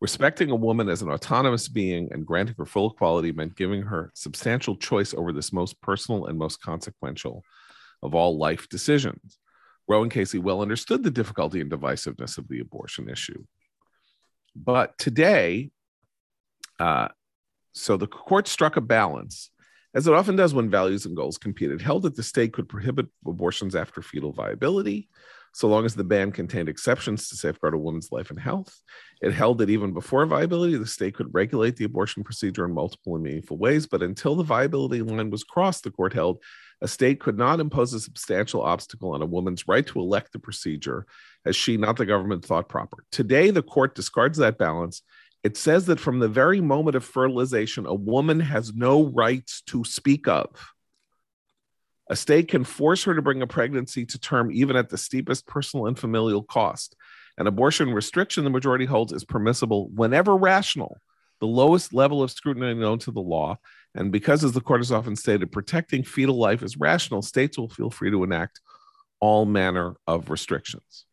Respecting 0.02 0.52
a 0.52 0.56
woman 0.56 0.90
as 0.90 1.02
an 1.02 1.10
autonomous 1.10 1.70
being 1.70 2.10
and 2.12 2.26
granting 2.26 2.56
her 2.58 2.66
full 2.66 2.92
equality 2.92 3.32
meant 3.32 3.56
giving 3.56 3.82
her 3.82 4.12
substantial 4.14 4.76
choice 4.76 5.14
over 5.14 5.32
this 5.32 5.54
most 5.54 5.82
personal 5.82 6.26
and 6.26 6.38
most 6.38 6.62
consequential 6.62 7.44
of 8.04 8.14
all 8.14 8.38
life 8.38 8.68
decisions. 8.70 9.40
Roe 9.88 10.04
and 10.04 10.12
Casey 10.12 10.40
well 10.40 10.62
understood 10.62 11.04
the 11.04 11.12
difficulty 11.12 11.62
and 11.62 11.72
divisiveness 11.72 12.38
of 12.38 12.48
the 12.48 12.60
abortion 12.60 13.10
issue. 13.10 13.44
But 14.56 14.98
today, 14.98 15.72
uh, 16.80 17.10
so 17.74 17.96
the 17.96 18.08
court 18.08 18.48
struck 18.48 18.76
a 18.76 18.82
balance, 18.82 19.52
as 19.94 20.08
it 20.08 20.14
often 20.14 20.36
does 20.36 20.54
when 20.54 20.70
values 20.70 21.06
and 21.06 21.16
goals 21.16 21.38
compete. 21.38 21.72
It 21.72 21.82
held 21.82 22.04
that 22.04 22.16
the 22.16 22.24
state 22.24 22.54
could 22.54 22.68
prohibit 22.68 23.08
abortions 23.26 23.76
after 23.76 24.02
fetal 24.02 24.34
viability, 24.34 25.10
so 25.54 25.68
long 25.68 25.86
as 25.86 25.96
the 25.96 26.04
ban 26.04 26.32
contained 26.32 26.70
exceptions 26.70 27.30
to 27.30 27.36
safeguard 27.36 27.74
a 27.74 27.78
woman's 27.78 28.12
life 28.12 28.30
and 28.30 28.40
health. 28.40 28.80
It 29.22 29.34
held 29.34 29.60
that 29.60 29.70
even 29.70 29.94
before 29.94 30.26
viability, 30.26 30.78
the 30.78 30.86
state 30.86 31.16
could 31.16 31.34
regulate 31.34 31.76
the 31.78 31.86
abortion 31.86 32.24
procedure 32.24 32.66
in 32.66 32.74
multiple 32.74 33.16
and 33.16 33.24
meaningful 33.24 33.58
ways. 33.58 33.88
But 33.88 34.04
until 34.04 34.36
the 34.36 34.44
viability 34.44 35.02
line 35.02 35.30
was 35.30 35.44
crossed, 35.44 35.84
the 35.84 35.92
court 35.92 36.14
held 36.14 36.44
a 36.82 36.88
state 36.88 37.20
could 37.20 37.38
not 37.38 37.60
impose 37.60 37.94
a 37.94 38.00
substantial 38.00 38.62
obstacle 38.62 39.14
on 39.14 39.22
a 39.22 39.26
woman's 39.26 39.68
right 39.68 39.86
to 39.88 40.00
elect 40.00 40.32
the 40.32 40.40
procedure 40.40 41.06
as 41.46 41.56
she, 41.56 41.78
not 41.78 41.98
the 41.98 42.06
government, 42.06 42.46
thought 42.46 42.70
proper. 42.70 43.04
Today, 43.12 43.50
the 43.50 43.64
court 43.64 43.96
discards 43.96 44.38
that 44.38 44.58
balance 44.58 45.02
it 45.44 45.56
says 45.56 45.86
that 45.86 46.00
from 46.00 46.20
the 46.20 46.28
very 46.28 46.62
moment 46.62 46.96
of 46.96 47.06
fertilization, 47.06 47.86
a 47.86 47.94
woman 47.94 48.40
has 48.40 48.74
no 48.74 49.06
rights 49.06 49.62
to 49.68 49.84
speak 49.84 50.28
of. 50.28 50.74
A 52.10 52.16
state 52.16 52.48
can 52.48 52.64
force 52.64 53.04
her 53.04 53.14
to 53.16 53.22
bring 53.22 53.42
a 53.42 53.48
pregnancy 53.48 54.06
to 54.06 54.20
term 54.20 54.52
even 54.52 54.76
at 54.76 54.90
the 54.90 54.98
steepest 54.98 55.46
personal 55.46 55.88
and 55.88 55.98
familial 55.98 56.44
cost. 56.44 56.96
An 57.38 57.48
abortion 57.48 57.94
restriction 57.94 58.44
the 58.44 58.50
majority 58.50 58.86
holds 58.86 59.14
is 59.14 59.24
permissible 59.24 59.90
whenever 59.90 60.36
rational, 60.36 60.98
the 61.40 61.48
lowest 61.48 61.94
level 61.94 62.24
of 62.24 62.32
scrutiny 62.32 62.74
known 62.74 63.00
to 63.00 63.12
the 63.12 63.22
law. 63.22 63.58
And 63.98 64.12
because, 64.12 64.44
as 64.44 64.52
the 64.52 64.62
court 64.62 64.80
has 64.80 64.92
often 64.92 65.16
stated, 65.16 65.52
protecting 65.52 66.04
fetal 66.04 66.38
life 66.38 66.62
is 66.62 66.78
rational, 66.78 67.22
states 67.22 67.58
will 67.58 67.68
feel 67.68 67.90
free 67.90 68.12
to 68.12 68.24
enact 68.24 68.62
all 69.20 69.46
manner 69.46 69.96
of 70.06 70.30
restrictions. 70.30 71.06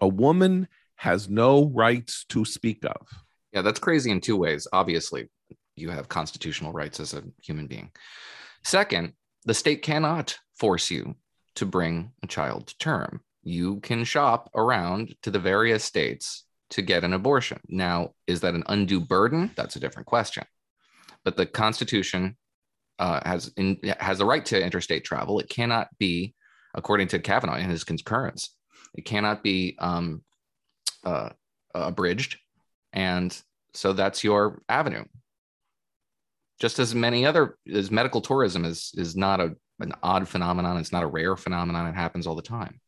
A 0.00 0.08
woman 0.08 0.66
has 0.96 1.28
no 1.28 1.66
rights 1.66 2.24
to 2.30 2.44
speak 2.44 2.84
of. 2.84 3.06
Yeah, 3.52 3.62
that's 3.62 3.78
crazy 3.78 4.10
in 4.10 4.20
two 4.20 4.36
ways. 4.36 4.66
Obviously, 4.72 5.28
you 5.76 5.90
have 5.90 6.08
constitutional 6.08 6.72
rights 6.72 6.98
as 6.98 7.14
a 7.14 7.22
human 7.40 7.68
being. 7.68 7.90
Second, 8.64 9.12
the 9.44 9.54
state 9.54 9.82
cannot 9.82 10.36
force 10.58 10.90
you 10.90 11.14
to 11.54 11.66
bring 11.66 12.12
a 12.22 12.26
child 12.26 12.66
to 12.68 12.78
term. 12.78 13.20
You 13.44 13.80
can 13.80 14.04
shop 14.04 14.50
around 14.54 15.14
to 15.22 15.30
the 15.30 15.38
various 15.38 15.84
states 15.84 16.44
to 16.70 16.82
get 16.82 17.04
an 17.04 17.12
abortion. 17.12 17.60
Now, 17.68 18.14
is 18.26 18.40
that 18.40 18.54
an 18.54 18.64
undue 18.66 19.00
burden? 19.00 19.50
That's 19.56 19.76
a 19.76 19.80
different 19.80 20.06
question. 20.06 20.44
But 21.24 21.36
the 21.36 21.46
Constitution 21.46 22.36
uh, 22.98 23.20
has 23.24 23.52
in, 23.56 23.78
has 23.98 24.18
the 24.18 24.24
right 24.24 24.44
to 24.46 24.62
interstate 24.62 25.04
travel. 25.04 25.38
It 25.38 25.48
cannot 25.48 25.88
be, 25.98 26.34
according 26.74 27.08
to 27.08 27.18
Kavanaugh 27.18 27.56
in 27.56 27.70
his 27.70 27.84
concurrence, 27.84 28.54
it 28.94 29.04
cannot 29.04 29.42
be 29.42 29.76
um, 29.78 30.22
uh, 31.04 31.30
abridged. 31.74 32.38
And 32.92 33.36
so 33.74 33.92
that's 33.92 34.22
your 34.22 34.62
avenue. 34.68 35.04
Just 36.60 36.78
as 36.78 36.94
many 36.94 37.26
other 37.26 37.56
as 37.72 37.90
medical 37.90 38.20
tourism 38.20 38.64
is 38.64 38.92
is 38.94 39.16
not 39.16 39.40
a 39.40 39.56
an 39.80 39.92
odd 40.02 40.28
phenomenon 40.28 40.76
it's 40.76 40.92
not 40.92 41.02
a 41.02 41.06
rare 41.06 41.34
phenomenon 41.36 41.88
it 41.88 41.94
happens 41.94 42.26
all 42.26 42.36
the 42.36 42.42
time. 42.42 42.80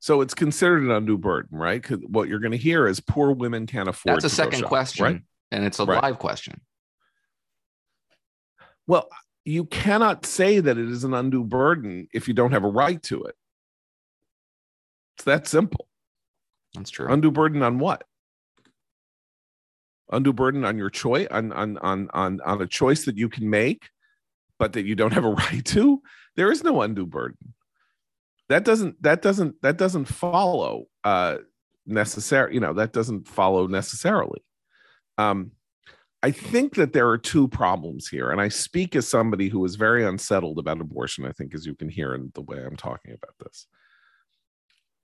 So 0.00 0.20
it's 0.20 0.34
considered 0.34 0.82
an 0.82 0.90
undue 0.90 1.18
burden 1.18 1.56
right? 1.56 1.80
Because 1.80 2.00
what 2.08 2.28
you're 2.28 2.40
going 2.40 2.52
to 2.52 2.58
hear 2.58 2.88
is 2.88 2.98
poor 2.98 3.30
women 3.30 3.66
can't 3.66 3.88
afford 3.88 4.16
that's 4.16 4.24
a 4.24 4.30
second 4.30 4.60
shop, 4.60 4.68
question. 4.68 5.04
right? 5.04 5.20
And 5.52 5.64
it's 5.64 5.78
a 5.78 5.84
right. 5.84 6.02
live 6.02 6.18
question. 6.18 6.60
Well 8.86 9.08
you 9.44 9.64
cannot 9.64 10.24
say 10.24 10.60
that 10.60 10.78
it 10.78 10.88
is 10.88 11.04
an 11.04 11.14
undue 11.14 11.44
burden 11.44 12.08
if 12.12 12.28
you 12.28 12.34
don't 12.34 12.52
have 12.52 12.64
a 12.64 12.68
right 12.68 13.02
to 13.04 13.24
it. 13.24 13.34
It's 15.16 15.24
that 15.24 15.46
simple. 15.46 15.88
That's 16.74 16.90
true. 16.90 17.12
Undue 17.12 17.32
burden 17.32 17.62
on 17.62 17.78
what? 17.78 18.04
Undue 20.10 20.32
burden 20.32 20.64
on 20.64 20.78
your 20.78 20.90
choice 20.90 21.26
on 21.30 21.52
on 21.52 21.78
on 21.78 22.08
on 22.12 22.40
on 22.44 22.62
a 22.62 22.66
choice 22.66 23.04
that 23.04 23.16
you 23.16 23.28
can 23.28 23.48
make 23.48 23.88
but 24.58 24.74
that 24.74 24.86
you 24.86 24.94
don't 24.94 25.12
have 25.12 25.24
a 25.24 25.30
right 25.50 25.64
to? 25.66 26.00
There 26.36 26.50
is 26.50 26.62
no 26.62 26.82
undue 26.82 27.06
burden. 27.06 27.54
That 28.48 28.64
doesn't 28.64 29.02
that 29.02 29.22
doesn't 29.22 29.60
that 29.62 29.76
doesn't 29.76 30.06
follow 30.06 30.86
uh 31.04 31.38
necessary 31.84 32.54
you 32.54 32.60
know 32.60 32.72
that 32.72 32.92
doesn't 32.92 33.26
follow 33.26 33.66
necessarily 33.66 34.40
um 35.18 35.50
i 36.22 36.30
think 36.30 36.74
that 36.74 36.92
there 36.92 37.08
are 37.08 37.18
two 37.18 37.48
problems 37.48 38.08
here 38.08 38.30
and 38.30 38.40
i 38.40 38.48
speak 38.48 38.94
as 38.96 39.06
somebody 39.06 39.48
who 39.48 39.64
is 39.64 39.76
very 39.76 40.04
unsettled 40.04 40.58
about 40.58 40.80
abortion 40.80 41.24
i 41.26 41.32
think 41.32 41.54
as 41.54 41.66
you 41.66 41.74
can 41.74 41.88
hear 41.88 42.14
in 42.14 42.30
the 42.34 42.42
way 42.42 42.64
i'm 42.64 42.76
talking 42.76 43.12
about 43.12 43.34
this. 43.38 43.66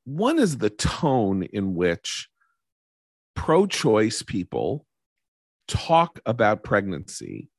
One 0.04 0.38
is 0.38 0.56
the 0.56 0.70
tone 0.70 1.42
in 1.42 1.74
which 1.74 2.28
pro-choice 3.34 4.22
people 4.22 4.86
talk 5.66 6.18
about 6.24 6.64
pregnancy. 6.64 7.50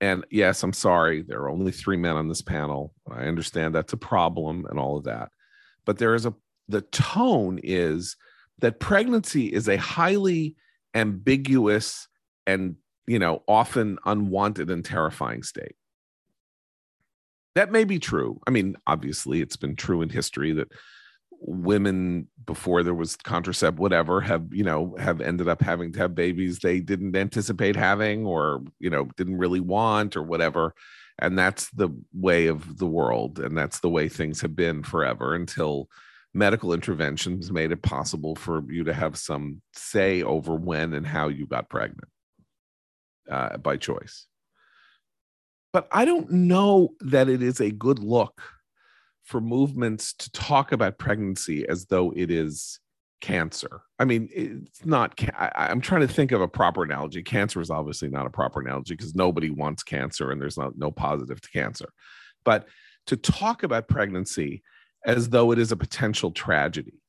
And 0.00 0.26
yes 0.30 0.62
i'm 0.62 0.72
sorry 0.72 1.22
there 1.22 1.40
are 1.40 1.48
only 1.48 1.72
three 1.72 1.96
men 1.96 2.16
on 2.16 2.28
this 2.28 2.42
panel 2.42 2.92
i 3.10 3.24
understand 3.24 3.74
that's 3.74 3.92
a 3.92 3.96
problem 3.96 4.66
and 4.68 4.78
all 4.78 4.98
of 4.98 5.04
that. 5.04 5.30
But 5.84 5.98
there 5.98 6.14
is 6.14 6.26
a 6.26 6.34
the 6.68 6.82
tone 6.82 7.60
is 7.62 8.16
that 8.58 8.80
pregnancy 8.80 9.46
is 9.52 9.68
a 9.68 9.76
highly 9.76 10.56
ambiguous 10.96 12.08
and 12.46 12.76
you 13.06 13.18
know 13.18 13.42
often 13.46 13.98
unwanted 14.04 14.70
and 14.70 14.84
terrifying 14.84 15.42
state. 15.42 15.76
That 17.54 17.70
may 17.70 17.84
be 17.84 17.98
true. 17.98 18.40
I 18.46 18.50
mean 18.50 18.76
obviously 18.86 19.40
it's 19.40 19.56
been 19.56 19.76
true 19.76 20.02
in 20.02 20.08
history 20.08 20.52
that 20.52 20.72
women 21.38 22.26
before 22.46 22.82
there 22.82 22.94
was 22.94 23.14
contracept 23.14 23.76
whatever 23.76 24.22
have 24.22 24.46
you 24.50 24.64
know 24.64 24.96
have 24.98 25.20
ended 25.20 25.48
up 25.48 25.60
having 25.60 25.92
to 25.92 25.98
have 25.98 26.14
babies 26.14 26.60
they 26.60 26.80
didn't 26.80 27.14
anticipate 27.14 27.76
having 27.76 28.24
or 28.24 28.64
you 28.80 28.88
know 28.88 29.04
didn't 29.16 29.38
really 29.38 29.60
want 29.60 30.16
or 30.16 30.22
whatever. 30.22 30.74
And 31.18 31.38
that's 31.38 31.70
the 31.70 31.88
way 32.12 32.46
of 32.46 32.78
the 32.78 32.86
world 32.86 33.38
and 33.38 33.56
that's 33.56 33.80
the 33.80 33.90
way 33.90 34.08
things 34.08 34.40
have 34.40 34.56
been 34.56 34.82
forever 34.82 35.34
until 35.34 35.88
medical 36.36 36.72
interventions 36.72 37.50
made 37.50 37.72
it 37.72 37.82
possible 37.82 38.34
for 38.34 38.62
you 38.70 38.84
to 38.84 38.92
have 38.92 39.16
some 39.16 39.60
say 39.72 40.22
over 40.22 40.54
when 40.54 40.94
and 40.94 41.06
how 41.06 41.28
you 41.28 41.46
got 41.46 41.70
pregnant 41.70 42.08
uh, 43.30 43.56
by 43.56 43.76
choice 43.76 44.26
but 45.72 45.88
i 45.90 46.04
don't 46.04 46.30
know 46.30 46.90
that 47.00 47.28
it 47.28 47.42
is 47.42 47.60
a 47.60 47.70
good 47.70 47.98
look 47.98 48.42
for 49.24 49.40
movements 49.40 50.12
to 50.12 50.30
talk 50.30 50.70
about 50.72 50.98
pregnancy 50.98 51.66
as 51.68 51.86
though 51.86 52.12
it 52.14 52.30
is 52.30 52.78
cancer. 53.20 53.82
I 53.98 54.04
mean, 54.04 54.28
it's 54.32 54.84
not. 54.86 55.20
I, 55.36 55.70
am 55.70 55.80
trying 55.80 56.02
to 56.02 56.08
think 56.08 56.30
of 56.30 56.40
a 56.40 56.46
proper 56.46 56.84
analogy. 56.84 57.22
Cancer 57.22 57.60
is 57.60 57.70
obviously 57.70 58.08
not 58.08 58.26
a 58.26 58.30
proper 58.30 58.60
analogy 58.60 58.94
because 58.94 59.16
nobody 59.16 59.50
wants 59.50 59.82
cancer, 59.82 60.30
and 60.30 60.40
there's 60.40 60.58
not 60.58 60.78
no 60.78 60.92
positive 60.92 61.40
to 61.40 61.50
cancer. 61.50 61.88
But 62.44 62.68
to 63.06 63.16
talk 63.16 63.64
about 63.64 63.88
pregnancy 63.88 64.62
as 65.06 65.30
though 65.30 65.52
it 65.52 65.58
is 65.58 65.72
a 65.72 65.76
potential 65.76 66.30
tragedy, 66.30 67.00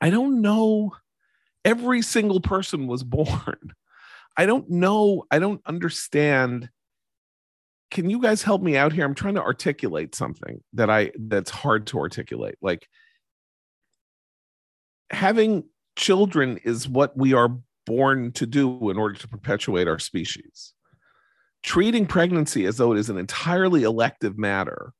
I 0.00 0.10
don't 0.10 0.40
know. 0.40 0.94
Every 1.64 2.02
single 2.02 2.40
person 2.40 2.86
was 2.86 3.02
born. 3.04 3.74
I 4.36 4.46
don't 4.46 4.70
know. 4.70 5.24
I 5.30 5.40
don't 5.40 5.60
understand 5.66 6.68
can 7.92 8.08
you 8.08 8.22
guys 8.22 8.42
help 8.42 8.62
me 8.62 8.74
out 8.74 8.94
here? 8.94 9.04
I'm 9.04 9.14
trying 9.14 9.34
to 9.34 9.42
articulate 9.42 10.14
something 10.14 10.62
that 10.72 10.88
I 10.88 11.12
that's 11.14 11.50
hard 11.50 11.86
to 11.88 11.98
articulate. 11.98 12.54
Like 12.62 12.88
having 15.10 15.64
children 15.94 16.58
is 16.64 16.88
what 16.88 17.14
we 17.14 17.34
are 17.34 17.58
born 17.84 18.32
to 18.32 18.46
do 18.46 18.88
in 18.88 18.96
order 18.96 19.14
to 19.16 19.28
perpetuate 19.28 19.88
our 19.88 19.98
species. 19.98 20.72
Treating 21.62 22.06
pregnancy 22.06 22.64
as 22.64 22.78
though 22.78 22.92
it 22.92 22.98
is 22.98 23.10
an 23.10 23.18
entirely 23.18 23.82
elective 23.82 24.38
matter 24.38 24.94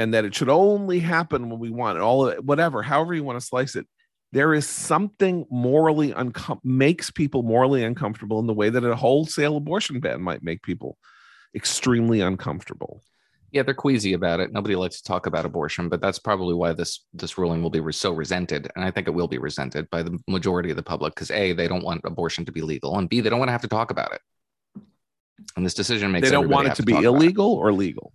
and 0.00 0.14
that 0.14 0.24
it 0.24 0.34
should 0.34 0.48
only 0.48 0.98
happen 0.98 1.50
when 1.50 1.58
we 1.58 1.68
want 1.68 1.98
it, 1.98 2.00
all 2.00 2.26
of 2.26 2.32
it, 2.32 2.42
whatever, 2.42 2.82
however 2.82 3.12
you 3.12 3.22
want 3.22 3.38
to 3.38 3.46
slice 3.46 3.76
it. 3.76 3.86
There 4.32 4.54
is 4.54 4.66
something 4.66 5.44
morally 5.50 6.12
uncom- 6.12 6.60
makes 6.64 7.10
people 7.10 7.42
morally 7.42 7.84
uncomfortable 7.84 8.38
in 8.38 8.46
the 8.46 8.54
way 8.54 8.70
that 8.70 8.82
a 8.82 8.96
wholesale 8.96 9.58
abortion 9.58 10.00
ban 10.00 10.22
might 10.22 10.42
make 10.42 10.62
people 10.62 10.96
extremely 11.54 12.22
uncomfortable. 12.22 13.02
Yeah, 13.50 13.62
they're 13.62 13.74
queasy 13.74 14.14
about 14.14 14.40
it. 14.40 14.52
Nobody 14.52 14.74
likes 14.74 15.02
to 15.02 15.02
talk 15.02 15.26
about 15.26 15.44
abortion, 15.44 15.90
but 15.90 16.00
that's 16.00 16.18
probably 16.18 16.54
why 16.54 16.72
this 16.72 17.04
this 17.12 17.36
ruling 17.36 17.62
will 17.62 17.68
be 17.68 17.80
re- 17.80 17.92
so 17.92 18.12
resented, 18.12 18.70
and 18.74 18.84
I 18.84 18.90
think 18.90 19.06
it 19.06 19.10
will 19.10 19.28
be 19.28 19.38
resented 19.38 19.90
by 19.90 20.02
the 20.02 20.18
majority 20.26 20.70
of 20.70 20.76
the 20.76 20.82
public 20.82 21.14
because 21.14 21.30
a 21.32 21.52
they 21.52 21.68
don't 21.68 21.84
want 21.84 22.00
abortion 22.04 22.46
to 22.46 22.52
be 22.52 22.62
legal, 22.62 22.96
and 22.96 23.08
b 23.08 23.20
they 23.20 23.28
don't 23.28 23.40
want 23.40 23.48
to 23.48 23.52
have 23.52 23.62
to 23.62 23.68
talk 23.68 23.90
about 23.90 24.12
it. 24.14 24.22
And 25.56 25.66
this 25.66 25.74
decision 25.74 26.10
makes 26.10 26.26
they 26.26 26.32
don't 26.32 26.48
want 26.48 26.66
it 26.66 26.70
have 26.70 26.76
to 26.78 26.84
be 26.84 26.94
illegal 26.94 27.52
or 27.52 27.72
legal. 27.72 28.14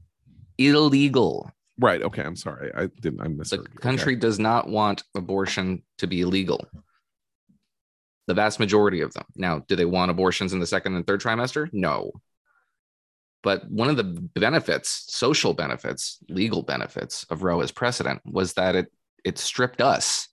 illegal. 0.57 1.51
Right. 1.79 2.01
Okay. 2.01 2.21
I'm 2.23 2.35
sorry. 2.35 2.71
I 2.75 2.87
didn't. 3.01 3.21
I 3.21 3.27
missed. 3.27 3.51
The 3.51 3.57
you. 3.57 3.61
Okay. 3.63 3.77
country 3.81 4.15
does 4.15 4.39
not 4.39 4.69
want 4.69 5.03
abortion 5.15 5.83
to 5.97 6.07
be 6.07 6.21
illegal. 6.21 6.67
The 8.27 8.33
vast 8.33 8.59
majority 8.59 9.01
of 9.01 9.13
them. 9.13 9.25
Now, 9.35 9.59
do 9.67 9.75
they 9.75 9.85
want 9.85 10.09
abortions 10.11 10.53
in 10.53 10.59
the 10.59 10.65
second 10.65 10.95
and 10.95 11.05
third 11.05 11.21
trimester? 11.21 11.69
No. 11.71 12.11
But 13.43 13.69
one 13.69 13.89
of 13.89 13.97
the 13.97 14.03
benefits, 14.03 15.05
social 15.07 15.53
benefits, 15.53 16.17
legal 16.29 16.63
benefits 16.63 17.25
of 17.29 17.43
Roe 17.43 17.61
as 17.61 17.71
precedent 17.71 18.21
was 18.25 18.53
that 18.53 18.75
it 18.75 18.91
it 19.23 19.37
stripped 19.37 19.81
us 19.81 20.29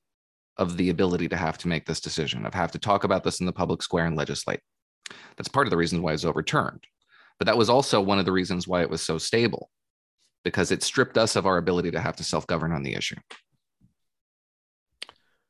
of 0.58 0.76
the 0.76 0.90
ability 0.90 1.28
to 1.28 1.36
have 1.36 1.58
to 1.58 1.68
make 1.68 1.86
this 1.86 2.00
decision, 2.00 2.46
of 2.46 2.54
have 2.54 2.72
to 2.72 2.78
talk 2.78 3.04
about 3.04 3.24
this 3.24 3.40
in 3.40 3.46
the 3.46 3.52
public 3.52 3.82
square 3.82 4.06
and 4.06 4.16
legislate. 4.16 4.60
That's 5.36 5.48
part 5.48 5.66
of 5.66 5.70
the 5.70 5.76
reasons 5.76 6.02
why 6.02 6.12
it's 6.12 6.24
overturned. 6.24 6.84
But 7.38 7.46
that 7.46 7.56
was 7.56 7.70
also 7.70 8.00
one 8.00 8.18
of 8.18 8.24
the 8.24 8.32
reasons 8.32 8.68
why 8.68 8.82
it 8.82 8.90
was 8.90 9.02
so 9.02 9.18
stable, 9.18 9.70
because 10.42 10.70
it 10.70 10.82
stripped 10.82 11.16
us 11.16 11.36
of 11.36 11.46
our 11.46 11.58
ability 11.58 11.90
to 11.90 12.00
have 12.00 12.16
to 12.16 12.24
self-govern 12.24 12.72
on 12.72 12.82
the 12.82 12.94
issue. 12.94 13.16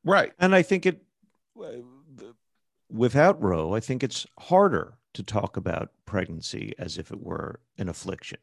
Right. 0.05 0.33
And 0.39 0.55
I 0.55 0.63
think 0.63 0.87
it, 0.87 1.03
without 2.91 3.43
Roe, 3.43 3.75
I 3.75 3.81
think 3.81 4.03
it's 4.03 4.27
harder 4.39 4.95
to 5.15 5.23
talk 5.23 5.57
about 5.57 5.91
pregnancy 6.07 6.75
as 6.79 6.99
if 6.99 7.11
it 7.11 7.21
were 7.21 7.61
an 7.79 7.89
affliction, 7.89 8.39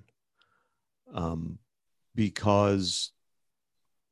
um, 1.14 1.60
because 2.16 3.12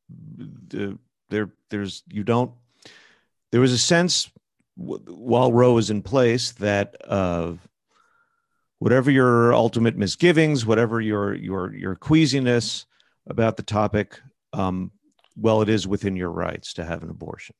the, 0.10 0.98
there, 1.30 1.52
there's 1.70 2.04
you 2.10 2.24
don't. 2.24 2.52
There 3.52 3.62
was 3.62 3.72
a 3.72 3.78
sense 3.78 4.30
while 4.76 5.52
Roe 5.54 5.74
was 5.74 5.90
in 5.90 6.02
place 6.02 6.52
that 6.54 6.96
uh, 7.06 7.54
whatever 8.80 9.12
your 9.12 9.54
ultimate 9.54 9.98
misgivings, 9.98 10.66
whatever 10.66 11.02
your 11.02 11.34
your 11.34 11.74
your 11.74 11.96
queasiness 11.96 12.86
about 13.28 13.58
the 13.58 13.64
topic, 13.64 14.20
um, 14.54 14.92
well, 15.36 15.62
it 15.62 15.70
is 15.70 15.88
within 15.88 16.16
your 16.16 16.32
rights 16.32 16.74
to 16.74 16.86
have 16.86 17.04
an 17.04 17.10
abortion. 17.10 17.56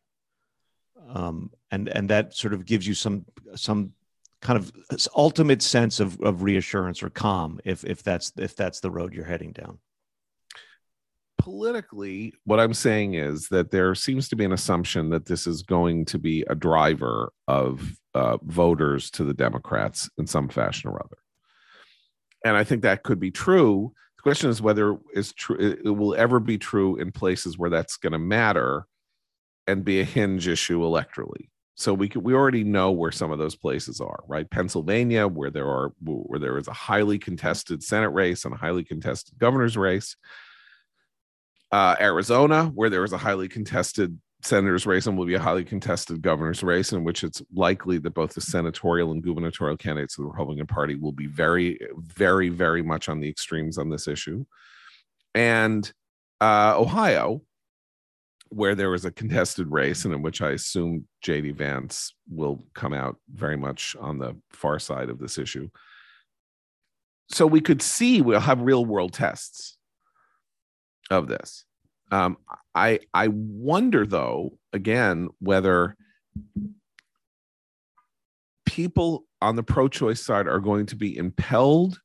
Um, 1.10 1.52
and 1.72 1.88
and 1.90 2.10
that 2.10 2.36
sort 2.36 2.54
of 2.54 2.66
gives 2.66 2.88
you 2.88 2.94
some 2.94 3.26
some 3.56 3.94
kind 4.42 4.58
of 4.58 4.72
ultimate 5.16 5.62
sense 5.62 6.00
of, 6.00 6.20
of 6.22 6.44
reassurance 6.44 7.02
or 7.02 7.10
calm 7.10 7.60
if 7.66 7.84
if 7.84 8.04
that's 8.04 8.32
if 8.38 8.56
that's 8.56 8.80
the 8.80 8.92
road 8.92 9.14
you're 9.14 9.26
heading 9.26 9.52
down. 9.52 9.80
Politically, 11.38 12.34
what 12.44 12.60
I'm 12.60 12.74
saying 12.74 13.14
is 13.14 13.48
that 13.50 13.72
there 13.72 13.96
seems 13.96 14.28
to 14.30 14.36
be 14.36 14.44
an 14.44 14.52
assumption 14.52 15.10
that 15.12 15.26
this 15.26 15.48
is 15.48 15.62
going 15.62 16.06
to 16.06 16.20
be 16.20 16.44
a 16.50 16.56
driver 16.56 17.32
of 17.48 17.96
uh, 18.18 18.38
voters 18.42 19.12
to 19.12 19.24
the 19.24 19.34
Democrats 19.34 20.10
in 20.18 20.26
some 20.26 20.50
fashion 20.50 20.90
or 20.90 21.00
other. 21.04 21.18
And 22.44 22.58
I 22.58 22.64
think 22.64 22.82
that 22.82 23.04
could 23.04 23.20
be 23.20 23.32
true. 23.32 23.94
The 24.18 24.24
question 24.24 24.50
is 24.50 24.62
whether 24.62 24.98
it's 25.14 25.34
true. 25.34 25.58
It, 25.60 25.82
it 25.86 25.92
will 25.92 26.16
ever 26.16 26.40
be 26.40 26.58
true 26.58 26.96
in 26.98 27.12
places 27.12 27.58
where 27.58 27.70
that's 27.70 27.98
going 27.98 28.14
to 28.14 28.20
matter 28.20 28.88
and 29.68 29.86
be 29.86 30.00
a 30.00 30.06
hinge 30.06 30.48
issue 30.48 30.80
electorally. 30.80 31.50
So 31.76 31.94
we 31.94 32.10
could, 32.10 32.24
we 32.24 32.34
already 32.34 32.64
know 32.64 32.90
where 32.92 33.12
some 33.12 33.32
of 33.32 33.38
those 33.38 33.56
places 33.56 34.02
are, 34.02 34.24
right? 34.28 34.50
Pennsylvania, 34.50 35.28
where 35.28 35.52
there 35.52 35.68
are 35.68 35.94
where 36.02 36.40
there 36.40 36.58
is 36.58 36.68
a 36.68 36.74
highly 36.74 37.20
contested 37.20 37.84
Senate 37.84 38.10
race 38.10 38.46
and 38.46 38.54
a 38.54 38.58
highly 38.58 38.84
contested 38.84 39.38
governor's 39.38 39.78
race. 39.78 40.16
Uh, 41.72 41.96
Arizona, 42.00 42.72
where 42.74 42.90
there 42.90 43.04
is 43.04 43.14
a 43.14 43.18
highly 43.18 43.48
contested 43.48 44.20
senator's 44.42 44.86
race 44.86 45.08
and 45.08 45.18
will 45.18 45.26
be 45.26 45.34
a 45.34 45.40
highly 45.40 45.64
contested 45.64 46.22
governor's 46.22 46.64
race, 46.64 46.92
in 46.92 47.04
which 47.04 47.24
it's 47.24 47.42
likely 47.54 47.98
that 47.98 48.14
both 48.14 48.34
the 48.34 48.42
senatorial 48.42 49.12
and 49.12 49.24
gubernatorial 49.24 49.78
candidates 49.78 50.18
of 50.18 50.24
the 50.24 50.30
Republican 50.30 50.68
Party 50.68 50.96
will 50.96 51.12
be 51.12 51.28
very, 51.28 51.80
very, 51.98 52.50
very 52.50 52.82
much 52.82 53.10
on 53.10 53.20
the 53.20 53.30
extremes 53.30 53.78
on 53.78 53.90
this 53.90 54.08
issue. 54.08 54.46
And 55.34 55.92
uh, 56.40 56.76
Ohio, 56.78 57.42
where 58.50 58.76
there 58.76 58.90
was 58.90 59.06
a 59.06 59.12
contested 59.12 59.70
race 59.70 60.06
and 60.06 60.14
in 60.14 60.22
which 60.22 60.42
I 60.42 60.52
assume 60.52 61.08
JD 61.26 61.56
Vance 61.56 62.14
will 62.30 62.64
come 62.74 62.94
out 62.94 63.18
very 63.34 63.58
much 63.58 63.96
on 64.00 64.20
the 64.20 64.36
far 64.52 64.80
side 64.80 65.10
of 65.10 65.20
this 65.20 65.38
issue. 65.38 65.70
So 67.30 67.46
we 67.46 67.60
could 67.60 67.82
see 67.82 68.22
we'll 68.22 68.40
have 68.40 68.62
real 68.62 68.86
world 68.86 69.14
tests 69.14 69.78
of 71.10 71.28
this. 71.28 71.66
Um, 72.12 72.38
I 72.74 73.00
I 73.14 73.28
wonder 73.30 74.06
though 74.06 74.58
again 74.72 75.30
whether 75.40 75.96
people 78.66 79.26
on 79.42 79.56
the 79.56 79.64
pro-choice 79.64 80.24
side 80.24 80.48
are 80.48 80.60
going 80.60 80.86
to 80.86 80.96
be 80.96 81.18
impelled 81.18 82.00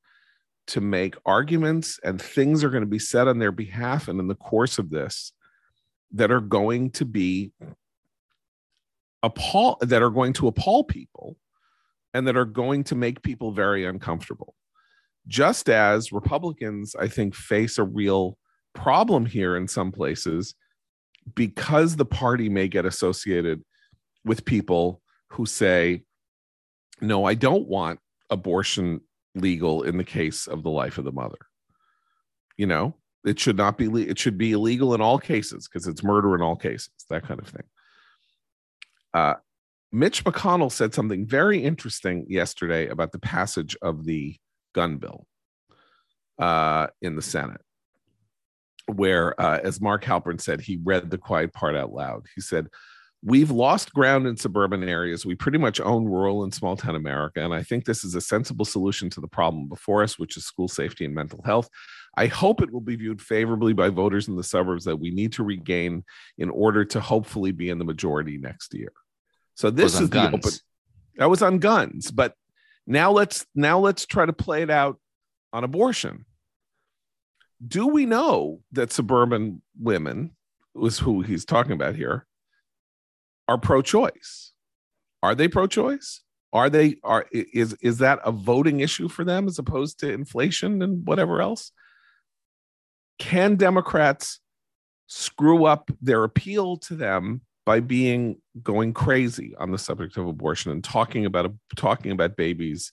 to 0.68 0.80
make 0.80 1.14
arguments 1.26 1.98
and 2.04 2.20
things 2.20 2.62
are 2.62 2.70
going 2.70 2.82
to 2.82 2.88
be 2.88 2.98
said 2.98 3.28
on 3.28 3.38
their 3.38 3.52
behalf 3.52 4.08
and 4.08 4.20
in 4.20 4.28
the 4.28 4.34
course 4.34 4.78
of 4.78 4.90
this 4.90 5.32
that 6.12 6.30
are 6.30 6.40
going 6.40 6.90
to 6.90 7.04
be 7.04 7.52
appall 9.22 9.76
that 9.80 10.02
are 10.02 10.10
going 10.10 10.32
to 10.32 10.48
appall 10.48 10.84
people 10.84 11.36
and 12.14 12.26
that 12.26 12.36
are 12.36 12.44
going 12.44 12.84
to 12.84 12.94
make 12.94 13.22
people 13.22 13.52
very 13.52 13.84
uncomfortable. 13.84 14.54
Just 15.28 15.68
as 15.68 16.10
republicans 16.10 16.96
i 16.98 17.06
think 17.06 17.34
face 17.34 17.78
a 17.78 17.84
real 17.84 18.36
problem 18.74 19.26
here 19.26 19.56
in 19.56 19.68
some 19.68 19.92
places 19.92 20.54
because 21.34 21.96
the 21.96 22.04
party 22.04 22.48
may 22.48 22.68
get 22.68 22.84
associated 22.84 23.62
with 24.24 24.44
people 24.44 25.00
who 25.30 25.46
say 25.46 26.02
no 27.00 27.24
i 27.24 27.34
don't 27.34 27.68
want 27.68 27.98
abortion 28.30 29.00
legal 29.34 29.82
in 29.82 29.96
the 29.96 30.04
case 30.04 30.46
of 30.46 30.62
the 30.62 30.70
life 30.70 30.98
of 30.98 31.04
the 31.04 31.12
mother. 31.12 31.38
You 32.56 32.66
know 32.66 32.96
it 33.24 33.38
should 33.38 33.56
not 33.56 33.78
be 33.78 33.86
it 34.02 34.18
should 34.18 34.36
be 34.36 34.52
illegal 34.52 34.94
in 34.94 35.00
all 35.00 35.18
cases 35.18 35.68
because 35.68 35.86
it's 35.86 36.02
murder 36.02 36.34
in 36.34 36.42
all 36.42 36.56
cases 36.56 36.90
that 37.08 37.24
kind 37.24 37.40
of 37.40 37.48
thing. 37.48 37.62
Uh, 39.14 39.34
mitch 39.92 40.24
mcconnell 40.24 40.72
said 40.72 40.94
something 40.94 41.26
very 41.26 41.62
interesting 41.62 42.26
yesterday 42.28 42.88
about 42.88 43.12
the 43.12 43.18
passage 43.18 43.76
of 43.82 44.04
the 44.04 44.36
gun 44.74 44.96
bill 44.96 45.26
uh, 46.38 46.86
in 47.02 47.14
the 47.14 47.22
senate 47.22 47.60
where 48.86 49.40
uh, 49.40 49.60
as 49.62 49.80
mark 49.80 50.04
halperin 50.04 50.40
said 50.40 50.60
he 50.60 50.78
read 50.82 51.10
the 51.10 51.18
quiet 51.18 51.52
part 51.52 51.76
out 51.76 51.92
loud 51.92 52.26
he 52.34 52.40
said 52.40 52.68
We've 53.24 53.52
lost 53.52 53.94
ground 53.94 54.26
in 54.26 54.36
suburban 54.36 54.82
areas. 54.82 55.24
We 55.24 55.36
pretty 55.36 55.58
much 55.58 55.80
own 55.80 56.06
rural 56.06 56.42
and 56.42 56.52
small 56.52 56.76
town 56.76 56.96
America. 56.96 57.40
And 57.40 57.54
I 57.54 57.62
think 57.62 57.84
this 57.84 58.02
is 58.02 58.16
a 58.16 58.20
sensible 58.20 58.64
solution 58.64 59.10
to 59.10 59.20
the 59.20 59.28
problem 59.28 59.68
before 59.68 60.02
us, 60.02 60.18
which 60.18 60.36
is 60.36 60.44
school 60.44 60.66
safety 60.66 61.04
and 61.04 61.14
mental 61.14 61.40
health. 61.44 61.68
I 62.16 62.26
hope 62.26 62.60
it 62.60 62.72
will 62.72 62.80
be 62.80 62.96
viewed 62.96 63.22
favorably 63.22 63.74
by 63.74 63.90
voters 63.90 64.26
in 64.26 64.34
the 64.34 64.42
suburbs 64.42 64.84
that 64.86 64.96
we 64.96 65.12
need 65.12 65.32
to 65.34 65.44
regain 65.44 66.02
in 66.36 66.50
order 66.50 66.84
to 66.86 67.00
hopefully 67.00 67.52
be 67.52 67.70
in 67.70 67.78
the 67.78 67.84
majority 67.84 68.38
next 68.38 68.74
year. 68.74 68.92
So 69.54 69.70
this 69.70 69.94
is 69.94 70.10
the 70.10 70.14
guns. 70.14 70.34
open. 70.34 70.52
That 71.18 71.30
was 71.30 71.42
on 71.42 71.58
guns, 71.58 72.10
but 72.10 72.34
now 72.88 73.12
let's 73.12 73.46
now 73.54 73.78
let's 73.78 74.04
try 74.04 74.26
to 74.26 74.32
play 74.32 74.62
it 74.62 74.70
out 74.70 74.98
on 75.52 75.62
abortion. 75.62 76.24
Do 77.66 77.86
we 77.86 78.06
know 78.06 78.60
that 78.72 78.92
suburban 78.92 79.62
women 79.78 80.32
was 80.74 80.98
who 80.98 81.22
he's 81.22 81.44
talking 81.44 81.72
about 81.72 81.94
here 81.94 82.26
are 83.48 83.58
pro-choice? 83.58 84.52
Are 85.22 85.34
they 85.34 85.48
pro-choice? 85.48 86.22
Are 86.52 86.68
they 86.68 86.96
are 87.02 87.26
is 87.32 87.72
is 87.74 87.98
that 87.98 88.20
a 88.24 88.32
voting 88.32 88.80
issue 88.80 89.08
for 89.08 89.24
them 89.24 89.46
as 89.46 89.58
opposed 89.58 90.00
to 90.00 90.12
inflation 90.12 90.82
and 90.82 91.06
whatever 91.06 91.40
else? 91.40 91.72
Can 93.18 93.56
Democrats 93.56 94.40
screw 95.06 95.64
up 95.64 95.90
their 96.00 96.24
appeal 96.24 96.76
to 96.78 96.94
them 96.94 97.42
by 97.64 97.80
being 97.80 98.36
going 98.62 98.92
crazy 98.92 99.54
on 99.58 99.70
the 99.70 99.78
subject 99.78 100.16
of 100.16 100.26
abortion 100.26 100.72
and 100.72 100.84
talking 100.84 101.24
about 101.24 101.54
talking 101.76 102.12
about 102.12 102.36
babies 102.36 102.92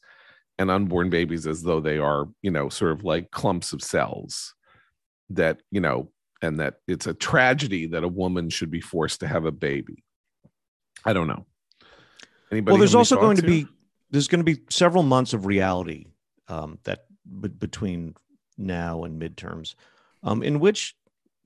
and 0.58 0.72
unborn 0.72 1.10
babies 1.10 1.48
as 1.48 1.64
though 1.64 1.80
they 1.80 1.98
are, 1.98 2.28
you 2.42 2.52
know, 2.52 2.70
sort 2.70 2.92
of 2.92 3.04
like 3.04 3.32
clumps 3.32 3.74
of 3.74 3.82
cells 3.82 4.54
that, 5.32 5.62
you 5.72 5.82
know, 5.82 6.12
and 6.42 6.60
that 6.60 6.76
it's 6.88 7.08
a 7.08 7.14
tragedy 7.14 7.88
that 7.88 8.04
a 8.04 8.08
woman 8.08 8.50
should 8.50 8.72
be 8.72 8.82
forced 8.82 9.20
to 9.22 9.28
have 9.28 9.46
a 9.46 9.52
baby. 9.52 10.04
I 11.06 11.14
don't 11.14 11.28
know. 11.28 11.46
Anybody 12.52 12.74
well 12.74 12.80
there's 12.80 12.96
also 12.96 13.16
going 13.16 13.38
to 13.38 13.44
be 13.44 13.68
there's 14.10 14.28
going 14.28 14.44
to 14.44 14.56
be 14.56 14.62
several 14.70 15.04
months 15.04 15.34
of 15.34 15.46
reality 15.46 16.08
um, 16.48 16.80
that 16.84 17.06
b- 17.40 17.50
between 17.50 18.16
now 18.58 19.04
and 19.04 19.22
midterms 19.22 19.76
um, 20.24 20.42
in 20.44 20.60
which 20.60 20.96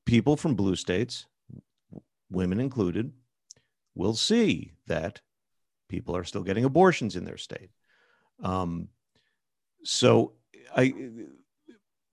people 0.05 0.37
from 0.37 0.55
blue 0.55 0.75
states, 0.75 1.25
women 2.31 2.59
included, 2.59 3.11
will 3.95 4.15
see 4.15 4.71
that 4.87 5.21
people 5.89 6.15
are 6.15 6.23
still 6.23 6.43
getting 6.43 6.65
abortions 6.65 7.15
in 7.15 7.25
their 7.25 7.37
state. 7.37 7.69
Um, 8.41 8.89
so 9.83 10.33
I 10.75 10.93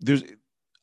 there's 0.00 0.24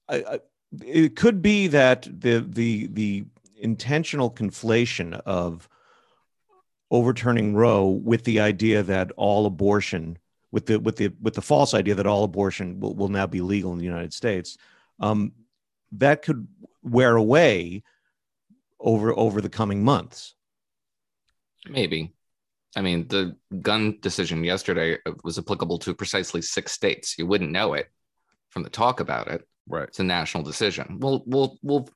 I, 0.08 0.16
I, 0.16 0.40
it 0.84 1.16
could 1.16 1.42
be 1.42 1.68
that 1.68 2.04
the 2.04 2.40
the 2.40 2.88
the 2.88 3.26
intentional 3.56 4.32
conflation 4.32 5.14
of 5.26 5.68
overturning 6.92 7.56
Roe 7.56 7.88
with 7.88 8.24
the 8.24 8.40
idea 8.40 8.84
that 8.84 9.12
all 9.18 9.46
abortion 9.46 10.18
with 10.52 10.68
the 10.68 10.80
with 10.80 10.98
the 10.98 11.14
with 11.22 11.34
the 11.34 11.42
false 11.42 11.74
idea 11.74 11.96
that 11.96 12.08
all 12.08 12.24
abortion 12.24 12.80
will, 12.80 12.96
will 12.96 13.10
now 13.10 13.28
be 13.28 13.42
legal 13.42 13.72
in 13.72 13.78
the 13.78 13.86
United 13.86 14.14
States 14.14 14.58
um, 15.00 15.32
that 15.94 16.22
could 16.22 16.48
wear 16.84 17.16
away 17.16 17.84
over 18.80 19.18
over 19.18 19.42
the 19.42 19.50
coming 19.50 19.84
months 19.84 20.36
maybe 21.70 22.14
I 22.78 22.82
mean, 22.82 23.08
the 23.08 23.36
gun 23.62 23.98
decision 24.02 24.44
yesterday 24.44 25.00
was 25.24 25.40
applicable 25.40 25.80
to 25.80 25.96
precisely 25.96 26.44
six 26.44 26.72
states. 26.72 27.18
You 27.18 27.26
wouldn't 27.26 27.50
know 27.50 27.74
it 27.74 27.90
from 28.50 28.62
the 28.62 28.70
talk 28.70 29.00
about 29.00 29.30
it. 29.30 29.48
Right. 29.68 29.88
It's 29.88 30.00
a 30.00 30.04
national 30.04 30.44
decision. 30.44 30.98
We'll, 31.00 31.24
we'll, 31.26 31.58
we'll, 31.62 31.90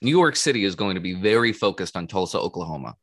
New 0.00 0.10
York 0.10 0.36
City 0.36 0.64
is 0.64 0.74
going 0.74 0.94
to 0.94 1.00
be 1.00 1.14
very 1.14 1.52
focused 1.52 1.96
on 1.96 2.06
Tulsa, 2.06 2.38
Oklahoma 2.38 2.94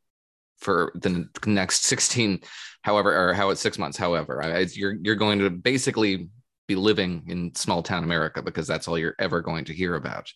for 0.57 0.91
the 0.95 1.27
next 1.45 1.85
16, 1.85 2.41
however, 2.83 3.29
or 3.29 3.33
how 3.33 3.49
it's 3.49 3.61
six 3.61 3.77
months, 3.77 3.97
however. 3.97 4.41
you're, 4.73 4.95
you're 5.01 5.15
going 5.15 5.39
to 5.39 5.49
basically 5.49 6.29
be 6.67 6.75
living 6.75 7.23
in 7.27 7.53
small 7.55 7.83
town 7.83 8.03
America 8.03 8.41
because 8.41 8.67
that's 8.67 8.87
all 8.87 8.97
you're 8.97 9.15
ever 9.19 9.41
going 9.41 9.65
to 9.65 9.73
hear 9.73 9.95
about. 9.95 10.31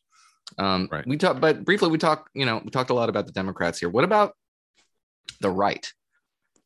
Um, 0.58 0.90
right. 0.92 1.06
We 1.08 1.18
talked, 1.18 1.42
but 1.42 1.64
briefly, 1.64 1.90
we 1.90 1.98
talked, 1.98 2.30
you 2.34 2.46
know, 2.46 2.62
we 2.64 2.72
talked 2.72 2.90
a 2.90 2.94
lot 2.96 3.10
about 3.10 3.26
the 3.26 3.32
Democrats 3.32 3.80
here. 3.80 3.90
What 3.90 4.04
about 4.04 4.34
the 5.42 5.50
right? 5.50 5.92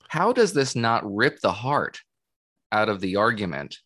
How 0.07 0.33
does 0.33 0.53
this 0.53 0.75
not 0.75 1.03
rip 1.05 1.39
the 1.39 1.51
heart 1.51 1.99
out 2.71 2.89
of 2.89 2.99
the 2.99 3.17
argument 3.17 3.77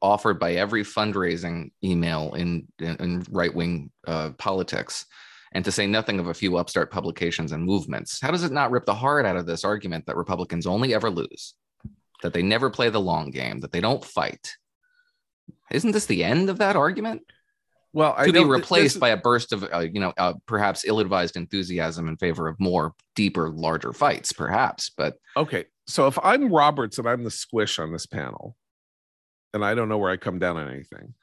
offered 0.00 0.38
by 0.38 0.54
every 0.54 0.82
fundraising 0.82 1.70
email 1.82 2.34
in, 2.34 2.68
in, 2.78 2.96
in 2.96 3.26
right 3.30 3.54
wing 3.54 3.90
uh, 4.06 4.30
politics? 4.38 5.06
And 5.52 5.64
to 5.64 5.72
say 5.72 5.86
nothing 5.86 6.18
of 6.18 6.28
a 6.28 6.34
few 6.34 6.58
upstart 6.58 6.90
publications 6.90 7.52
and 7.52 7.64
movements, 7.64 8.20
how 8.20 8.30
does 8.30 8.44
it 8.44 8.52
not 8.52 8.70
rip 8.70 8.84
the 8.84 8.94
heart 8.94 9.24
out 9.24 9.36
of 9.36 9.46
this 9.46 9.64
argument 9.64 10.06
that 10.06 10.16
Republicans 10.16 10.66
only 10.66 10.94
ever 10.94 11.10
lose, 11.10 11.54
that 12.22 12.34
they 12.34 12.42
never 12.42 12.68
play 12.68 12.90
the 12.90 13.00
long 13.00 13.30
game, 13.30 13.60
that 13.60 13.72
they 13.72 13.80
don't 13.80 14.04
fight? 14.04 14.56
Isn't 15.70 15.92
this 15.92 16.06
the 16.06 16.24
end 16.24 16.50
of 16.50 16.58
that 16.58 16.76
argument? 16.76 17.22
well 17.92 18.14
to 18.24 18.32
be 18.32 18.44
replaced 18.44 18.96
is, 18.96 19.00
by 19.00 19.10
a 19.10 19.16
burst 19.16 19.52
of 19.52 19.64
uh, 19.72 19.80
you 19.80 20.00
know 20.00 20.12
uh, 20.16 20.34
perhaps 20.46 20.84
ill-advised 20.86 21.36
enthusiasm 21.36 22.08
in 22.08 22.16
favor 22.16 22.48
of 22.48 22.58
more 22.60 22.94
deeper 23.14 23.50
larger 23.50 23.92
fights 23.92 24.32
perhaps 24.32 24.90
but 24.96 25.16
okay 25.36 25.64
so 25.86 26.06
if 26.06 26.18
i'm 26.22 26.52
roberts 26.52 26.98
and 26.98 27.08
i'm 27.08 27.24
the 27.24 27.30
squish 27.30 27.78
on 27.78 27.92
this 27.92 28.06
panel 28.06 28.56
and 29.54 29.64
i 29.64 29.74
don't 29.74 29.88
know 29.88 29.98
where 29.98 30.10
i 30.10 30.16
come 30.16 30.38
down 30.38 30.56
on 30.56 30.68
anything. 30.68 31.14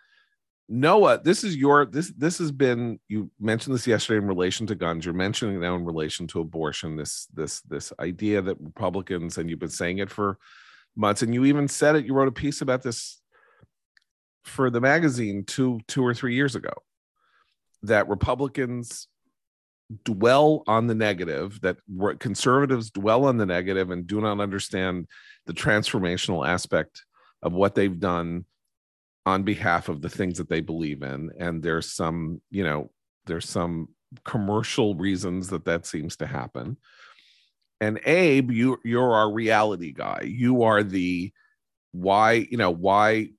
Noah 0.68 1.22
this 1.24 1.44
is 1.44 1.56
your 1.56 1.86
this 1.86 2.12
this 2.18 2.40
has 2.40 2.52
been 2.52 3.00
you 3.08 3.30
mentioned 3.40 3.76
this 3.76 3.86
yesterday 3.86 4.18
in 4.18 4.28
relation 4.28 4.66
to 4.66 4.74
guns. 4.74 5.06
You're 5.06 5.14
mentioning 5.14 5.60
now 5.60 5.76
in 5.76 5.86
relation 5.86 6.26
to 6.28 6.40
abortion 6.40 6.96
this 6.96 7.28
this 7.36 7.62
this 7.62 7.94
idea 8.00 8.42
that 8.42 8.58
republicans 8.60 9.38
and 9.38 9.48
you've 9.48 9.60
been 9.60 9.70
saying 9.70 10.00
it 10.00 10.10
for 10.10 10.40
months 10.96 11.22
and 11.22 11.36
you 11.36 11.46
even 11.46 11.68
said 11.68 11.96
it 11.96 12.06
you 12.08 12.16
wrote 12.16 12.28
a 12.28 12.32
piece 12.32 12.62
about 12.62 12.82
this 12.82 13.22
for 14.44 14.72
the 14.72 14.82
magazine 14.82 15.44
two 15.46 15.80
two 15.88 16.04
or 16.04 16.16
three 16.16 16.34
years 16.34 16.56
ago 16.56 16.74
that 17.88 18.10
Republicans 18.10 19.08
dwell 20.04 20.64
on 20.68 20.88
the 20.88 20.96
negative, 20.96 21.62
that 21.62 21.78
conservatives 22.20 22.90
dwell 22.90 23.26
on 23.26 23.38
the 23.38 23.46
negative 23.46 23.92
and 23.92 24.08
do 24.08 24.20
not 24.20 24.40
understand 24.40 25.08
the 25.46 25.54
transformational 25.54 26.48
aspect 26.48 27.04
of 27.46 27.54
what 27.54 27.76
they've 27.76 28.00
done 28.00 28.44
on 29.26 29.44
behalf 29.44 29.88
of 29.88 30.02
the 30.02 30.10
things 30.10 30.40
that 30.40 30.50
they 30.50 30.60
believe 30.60 31.04
in. 31.04 31.32
And 31.40 31.64
there's 31.64 31.94
some, 31.94 32.42
you 32.50 32.64
know, 32.64 32.92
there's 33.28 33.48
some 33.48 33.90
commercial 34.24 34.96
reasons 34.96 35.50
that 35.50 35.66
that 35.66 35.86
seems 35.86 36.18
to 36.18 36.28
happen. 36.28 36.78
And 37.80 38.00
Abe, 38.06 38.52
you 38.52 38.80
you're 38.84 39.14
our 39.14 39.32
reality 39.32 39.94
guy. 39.94 40.24
You 40.26 40.64
are 40.64 40.84
the 40.84 41.32
why, 41.92 42.48
you 42.50 42.58
know, 42.58 42.72
why 42.72 43.30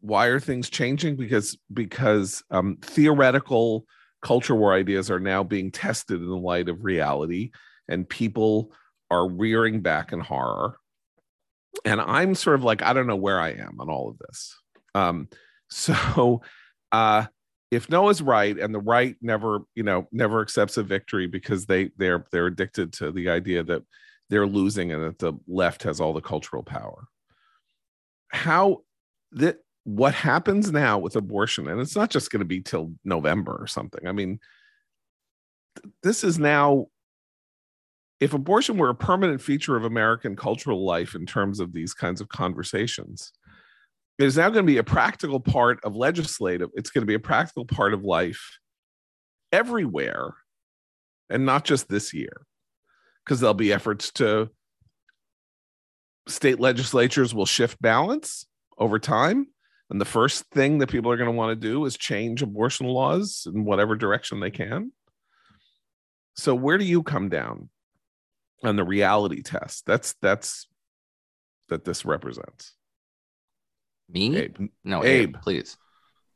why 0.00 0.26
are 0.26 0.40
things 0.40 0.68
changing 0.68 1.16
because 1.16 1.56
because 1.72 2.42
um, 2.50 2.76
theoretical 2.82 3.86
culture 4.22 4.54
war 4.54 4.74
ideas 4.74 5.10
are 5.10 5.20
now 5.20 5.42
being 5.42 5.70
tested 5.70 6.20
in 6.20 6.28
the 6.28 6.36
light 6.36 6.68
of 6.68 6.84
reality 6.84 7.52
and 7.88 8.08
people 8.08 8.72
are 9.10 9.28
rearing 9.28 9.80
back 9.80 10.12
in 10.12 10.20
horror 10.20 10.76
and 11.84 12.00
i'm 12.00 12.34
sort 12.34 12.56
of 12.56 12.64
like 12.64 12.82
i 12.82 12.92
don't 12.92 13.06
know 13.06 13.16
where 13.16 13.40
i 13.40 13.50
am 13.50 13.76
on 13.80 13.88
all 13.88 14.08
of 14.08 14.18
this 14.18 14.56
um, 14.94 15.28
so 15.70 16.42
uh, 16.92 17.24
if 17.70 17.90
noah's 17.90 18.22
right 18.22 18.58
and 18.58 18.74
the 18.74 18.80
right 18.80 19.16
never 19.20 19.60
you 19.74 19.82
know 19.82 20.06
never 20.12 20.40
accepts 20.40 20.76
a 20.76 20.82
victory 20.82 21.26
because 21.26 21.66
they 21.66 21.90
they're 21.96 22.26
they're 22.30 22.46
addicted 22.46 22.92
to 22.92 23.10
the 23.10 23.28
idea 23.28 23.62
that 23.62 23.82
they're 24.30 24.46
losing 24.46 24.92
and 24.92 25.02
that 25.02 25.18
the 25.18 25.32
left 25.48 25.82
has 25.82 26.00
all 26.00 26.12
the 26.12 26.20
cultural 26.20 26.62
power 26.62 27.08
how 28.30 28.82
that 29.32 29.58
what 29.84 30.14
happens 30.14 30.72
now 30.72 30.98
with 30.98 31.14
abortion, 31.14 31.68
and 31.68 31.80
it's 31.80 31.94
not 31.94 32.10
just 32.10 32.30
going 32.30 32.40
to 32.40 32.46
be 32.46 32.60
till 32.60 32.92
November 33.04 33.54
or 33.54 33.66
something. 33.66 34.06
I 34.06 34.12
mean, 34.12 34.40
this 36.02 36.24
is 36.24 36.38
now, 36.38 36.86
if 38.20 38.32
abortion 38.32 38.76
were 38.76 38.90
a 38.90 38.94
permanent 38.94 39.40
feature 39.40 39.76
of 39.76 39.84
American 39.84 40.36
cultural 40.36 40.84
life 40.84 41.14
in 41.14 41.26
terms 41.26 41.60
of 41.60 41.72
these 41.72 41.94
kinds 41.94 42.20
of 42.20 42.28
conversations, 42.28 43.32
it 44.18 44.24
is 44.24 44.36
now 44.36 44.48
going 44.48 44.64
to 44.64 44.72
be 44.72 44.78
a 44.78 44.84
practical 44.84 45.40
part 45.40 45.80
of 45.84 45.96
legislative, 45.96 46.70
it's 46.74 46.90
going 46.90 47.02
to 47.02 47.06
be 47.06 47.14
a 47.14 47.20
practical 47.20 47.64
part 47.64 47.92
of 47.92 48.04
life 48.04 48.58
everywhere 49.52 50.34
and 51.28 51.44
not 51.44 51.64
just 51.64 51.88
this 51.88 52.14
year, 52.14 52.46
because 53.24 53.40
there'll 53.40 53.54
be 53.54 53.72
efforts 53.72 54.12
to 54.12 54.48
state 56.28 56.60
legislatures 56.60 57.34
will 57.34 57.46
shift 57.46 57.80
balance 57.82 58.46
over 58.78 58.98
time 58.98 59.46
and 59.90 60.00
the 60.00 60.06
first 60.06 60.44
thing 60.50 60.78
that 60.78 60.90
people 60.90 61.10
are 61.10 61.16
going 61.16 61.30
to 61.30 61.36
want 61.36 61.50
to 61.50 61.68
do 61.68 61.84
is 61.84 61.96
change 61.96 62.42
abortion 62.42 62.86
laws 62.86 63.46
in 63.52 63.64
whatever 63.64 63.96
direction 63.96 64.40
they 64.40 64.50
can. 64.50 64.92
So 66.36 66.54
where 66.54 66.78
do 66.78 66.84
you 66.84 67.02
come 67.02 67.28
down 67.28 67.68
on 68.66 68.76
the 68.76 68.84
reality 68.84 69.42
test? 69.42 69.86
That's 69.86 70.14
that's 70.20 70.66
that 71.68 71.84
this 71.84 72.04
represents. 72.04 72.74
Me? 74.08 74.36
Abe. 74.36 74.68
No, 74.84 75.02
Abe, 75.04 75.30
Abe 75.30 75.36
please. 75.42 75.76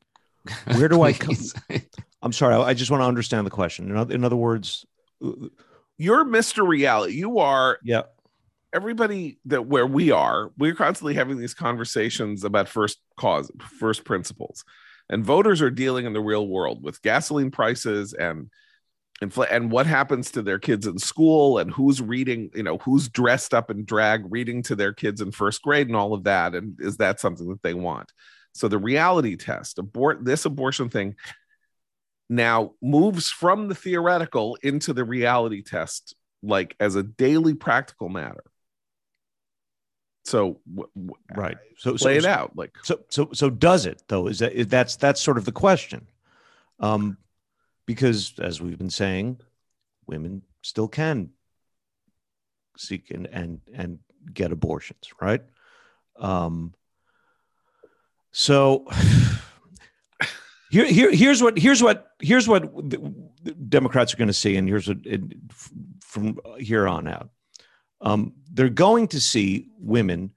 Where 0.75 0.87
do 0.87 1.01
I 1.01 1.13
come? 1.13 1.35
I'm 2.21 2.33
sorry. 2.33 2.55
I 2.55 2.73
just 2.73 2.91
want 2.91 3.01
to 3.01 3.07
understand 3.07 3.45
the 3.45 3.51
question. 3.51 3.89
In 3.89 3.97
other, 3.97 4.13
in 4.13 4.23
other 4.23 4.35
words, 4.35 4.85
you're 5.97 6.25
Mr. 6.25 6.67
Reality. 6.67 7.13
You 7.13 7.39
are 7.39 7.79
yeah 7.83 8.03
everybody 8.73 9.39
that 9.45 9.65
where 9.65 9.87
we 9.87 10.11
are, 10.11 10.51
we're 10.57 10.75
constantly 10.75 11.15
having 11.15 11.37
these 11.37 11.53
conversations 11.53 12.43
about 12.43 12.67
first 12.67 12.99
cause, 13.17 13.51
first 13.79 14.03
principles, 14.03 14.63
and 15.09 15.25
voters 15.25 15.61
are 15.61 15.71
dealing 15.71 16.05
in 16.05 16.13
the 16.13 16.21
real 16.21 16.47
world 16.47 16.83
with 16.83 17.01
gasoline 17.01 17.51
prices 17.51 18.13
and 18.13 18.49
and 19.21 19.71
what 19.71 19.85
happens 19.85 20.31
to 20.31 20.41
their 20.41 20.59
kids 20.59 20.87
in 20.87 20.97
school 20.97 21.57
and 21.57 21.71
who's 21.71 22.01
reading 22.01 22.49
you 22.53 22.63
know 22.63 22.77
who's 22.79 23.09
dressed 23.09 23.53
up 23.53 23.69
in 23.69 23.85
drag 23.85 24.23
reading 24.31 24.63
to 24.63 24.75
their 24.75 24.93
kids 24.93 25.21
in 25.21 25.31
first 25.31 25.61
grade 25.61 25.87
and 25.87 25.95
all 25.95 26.13
of 26.13 26.23
that 26.23 26.55
and 26.55 26.79
is 26.79 26.97
that 26.97 27.19
something 27.19 27.49
that 27.49 27.61
they 27.61 27.73
want 27.73 28.11
so 28.53 28.67
the 28.67 28.77
reality 28.77 29.35
test 29.35 29.79
abort 29.79 30.23
this 30.23 30.45
abortion 30.45 30.89
thing 30.89 31.15
now 32.29 32.73
moves 32.81 33.29
from 33.29 33.67
the 33.67 33.75
theoretical 33.75 34.57
into 34.63 34.93
the 34.93 35.03
reality 35.03 35.61
test 35.61 36.15
like 36.41 36.75
as 36.79 36.95
a 36.95 37.03
daily 37.03 37.53
practical 37.53 38.07
matter 38.09 38.43
so 40.25 40.59
right. 41.35 41.57
So 41.77 41.95
play 41.95 42.19
so, 42.19 42.25
it 42.25 42.25
out. 42.25 42.55
Like 42.55 42.75
so 42.83 42.99
so 43.09 43.29
so 43.33 43.49
does 43.49 43.87
it 43.87 44.03
though? 44.07 44.27
Is 44.27 44.39
that 44.39 44.69
that's 44.69 44.95
that's 44.95 45.21
sort 45.21 45.39
of 45.39 45.45
the 45.45 45.51
question. 45.51 46.05
Um, 46.79 47.17
because 47.89 48.33
as 48.37 48.61
we've 48.61 48.77
been 48.77 48.91
saying, 48.91 49.39
women 50.05 50.43
still 50.61 50.87
can 50.87 51.31
seek 52.77 53.09
and 53.09 53.25
and 53.25 53.61
and 53.73 53.97
get 54.31 54.51
abortions, 54.51 55.09
right? 55.19 55.41
Um, 56.15 56.75
so 58.29 58.85
here, 60.69 60.85
here 60.85 61.11
here's 61.11 61.41
what 61.41 61.57
here's 61.57 61.81
what 61.81 62.11
here's 62.19 62.47
what 62.47 62.61
Democrats 63.71 64.13
are 64.13 64.17
going 64.17 64.27
to 64.27 64.33
see, 64.33 64.55
and 64.55 64.67
here's 64.69 64.87
what 64.87 64.99
it, 65.03 65.23
from 65.99 66.37
here 66.59 66.87
on 66.87 67.07
out 67.07 67.31
um, 68.01 68.33
they're 68.53 68.69
going 68.69 69.07
to 69.07 69.19
see 69.19 69.65
women 69.79 70.29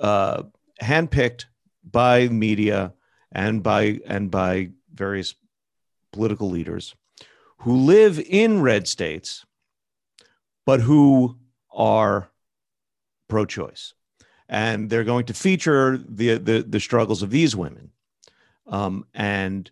uh, 0.00 0.44
handpicked 0.82 1.44
by 1.84 2.28
media 2.28 2.94
and 3.32 3.62
by 3.62 4.00
and 4.06 4.30
by 4.30 4.70
various 4.94 5.34
political 6.12 6.50
leaders 6.50 6.94
who 7.58 7.76
live 7.76 8.18
in 8.20 8.62
red 8.62 8.86
states, 8.86 9.44
but 10.64 10.80
who 10.80 11.36
are 11.72 12.30
pro 13.28 13.44
choice. 13.44 13.94
And 14.48 14.88
they're 14.88 15.04
going 15.04 15.26
to 15.26 15.34
feature 15.34 15.98
the, 15.98 16.38
the, 16.38 16.62
the 16.62 16.80
struggles 16.80 17.22
of 17.22 17.30
these 17.30 17.54
women. 17.54 17.90
Um, 18.66 19.06
and 19.12 19.70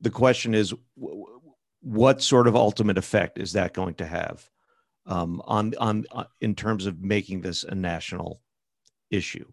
the 0.00 0.10
question 0.10 0.54
is, 0.54 0.74
what 1.80 2.22
sort 2.22 2.46
of 2.46 2.56
ultimate 2.56 2.98
effect 2.98 3.38
is 3.38 3.52
that 3.52 3.74
going 3.74 3.94
to 3.94 4.06
have 4.06 4.48
um, 5.06 5.42
on, 5.44 5.74
on, 5.78 6.06
uh, 6.12 6.24
in 6.40 6.54
terms 6.54 6.86
of 6.86 7.00
making 7.02 7.40
this 7.40 7.64
a 7.64 7.74
national 7.74 8.40
issue? 9.10 9.46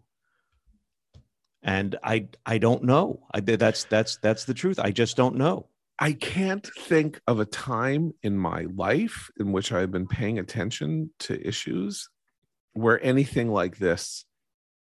And 1.62 1.96
I 2.02 2.28
I 2.46 2.56
don't 2.56 2.84
know. 2.84 3.26
I, 3.34 3.40
that's 3.40 3.84
that's 3.84 4.16
that's 4.16 4.46
the 4.46 4.54
truth. 4.54 4.78
I 4.78 4.92
just 4.92 5.14
don't 5.14 5.36
know. 5.36 5.66
I 6.02 6.14
can't 6.14 6.66
think 6.78 7.20
of 7.26 7.40
a 7.40 7.44
time 7.44 8.14
in 8.22 8.38
my 8.38 8.66
life 8.74 9.30
in 9.38 9.52
which 9.52 9.70
I've 9.70 9.90
been 9.90 10.08
paying 10.08 10.38
attention 10.38 11.10
to 11.20 11.46
issues 11.46 12.08
where 12.72 13.04
anything 13.04 13.50
like 13.52 13.76
this 13.76 14.24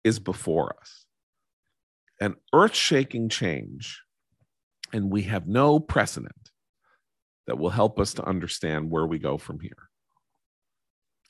is 0.04 0.20
before 0.20 0.76
us. 0.80 1.04
An 2.20 2.36
earth 2.54 2.76
shaking 2.76 3.28
change, 3.28 4.00
and 4.92 5.10
we 5.10 5.22
have 5.22 5.48
no 5.48 5.80
precedent 5.80 6.50
that 7.48 7.58
will 7.58 7.70
help 7.70 7.98
us 7.98 8.14
to 8.14 8.24
understand 8.24 8.88
where 8.88 9.06
we 9.06 9.18
go 9.18 9.38
from 9.38 9.58
here. 9.58 9.88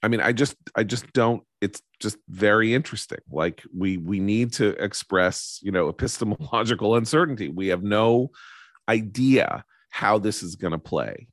I 0.02 0.08
mean, 0.08 0.20
I 0.20 0.32
just, 0.32 0.56
I 0.76 0.84
just 0.84 1.10
don't. 1.14 1.44
It's 1.62 1.80
just 1.98 2.18
very 2.28 2.74
interesting. 2.74 3.20
Like 3.30 3.62
we, 3.74 3.96
we 3.96 4.20
need 4.20 4.52
to 4.54 4.70
express, 4.82 5.60
you 5.62 5.72
know, 5.72 5.88
epistemological 5.88 6.94
uncertainty. 6.96 7.48
We 7.48 7.68
have 7.68 7.82
no 7.82 8.32
idea 8.92 9.64
how 9.90 10.18
this 10.18 10.42
is 10.42 10.56
going 10.56 10.72
to 10.72 10.78
play. 10.78 11.28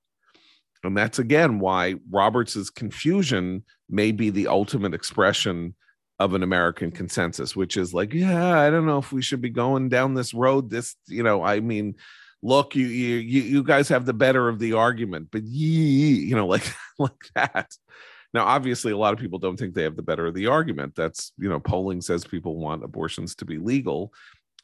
And 0.84 0.96
that's 0.96 1.20
again 1.20 1.60
why 1.60 1.96
Roberts's 2.10 2.70
confusion 2.70 3.64
may 3.90 4.12
be 4.12 4.30
the 4.30 4.48
ultimate 4.48 4.94
expression 4.94 5.76
of 6.20 6.34
an 6.34 6.44
American 6.44 6.92
consensus, 6.92 7.56
which 7.56 7.78
is 7.78 7.94
like, 7.94 8.14
yeah, 8.14 8.60
I 8.60 8.70
don't 8.70 8.86
know 8.86 8.98
if 8.98 9.12
we 9.12 9.22
should 9.22 9.42
be 9.42 9.50
going 9.50 9.90
down 9.90 10.14
this 10.14 10.34
road. 10.34 10.70
This, 10.70 10.96
you 11.08 11.24
know, 11.24 11.44
I 11.44 11.60
mean, 11.60 11.96
look, 12.42 12.76
you 12.76 12.86
you 12.86 13.42
you 13.42 13.64
guys 13.64 13.90
have 13.90 14.06
the 14.06 14.14
better 14.14 14.48
of 14.48 14.60
the 14.60 14.74
argument, 14.74 15.30
but 15.32 15.44
ye, 15.44 16.26
you 16.28 16.36
know, 16.36 16.48
like 16.56 16.74
like 16.98 17.24
that. 17.36 17.72
Now, 18.34 18.46
obviously, 18.46 18.92
a 18.92 18.98
lot 18.98 19.14
of 19.14 19.20
people 19.20 19.40
don't 19.40 19.58
think 19.58 19.74
they 19.74 19.84
have 19.84 19.96
the 19.96 20.04
better 20.04 20.28
of 20.28 20.36
the 20.36 20.48
argument. 20.48 20.94
That's 20.96 21.32
you 21.38 21.50
know, 21.50 21.60
polling 21.60 22.02
says 22.02 22.26
people 22.26 22.58
want 22.58 22.84
abortions 22.84 23.36
to 23.36 23.46
be 23.46 23.58
legal, 23.58 24.14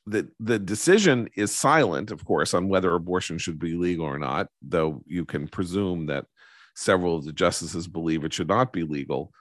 the 0.06 0.30
the 0.40 0.60
decision 0.60 1.30
is 1.36 1.56
silent, 1.56 2.12
of 2.12 2.24
course, 2.26 2.54
on 2.54 2.68
whether 2.68 2.94
abortion 2.94 3.38
should 3.38 3.60
be 3.60 3.74
legal 3.74 4.06
or 4.06 4.20
not. 4.20 4.48
Though 4.62 5.02
you 5.08 5.26
can 5.26 5.48
presume 5.48 6.06
that 6.08 6.26
several 6.76 7.18
of 7.18 7.26
the 7.26 7.34
justices 7.34 7.88
believe 7.88 8.24
it 8.24 8.34
should 8.34 8.48
not 8.48 8.72
be 8.72 8.84
legal, 8.84 9.32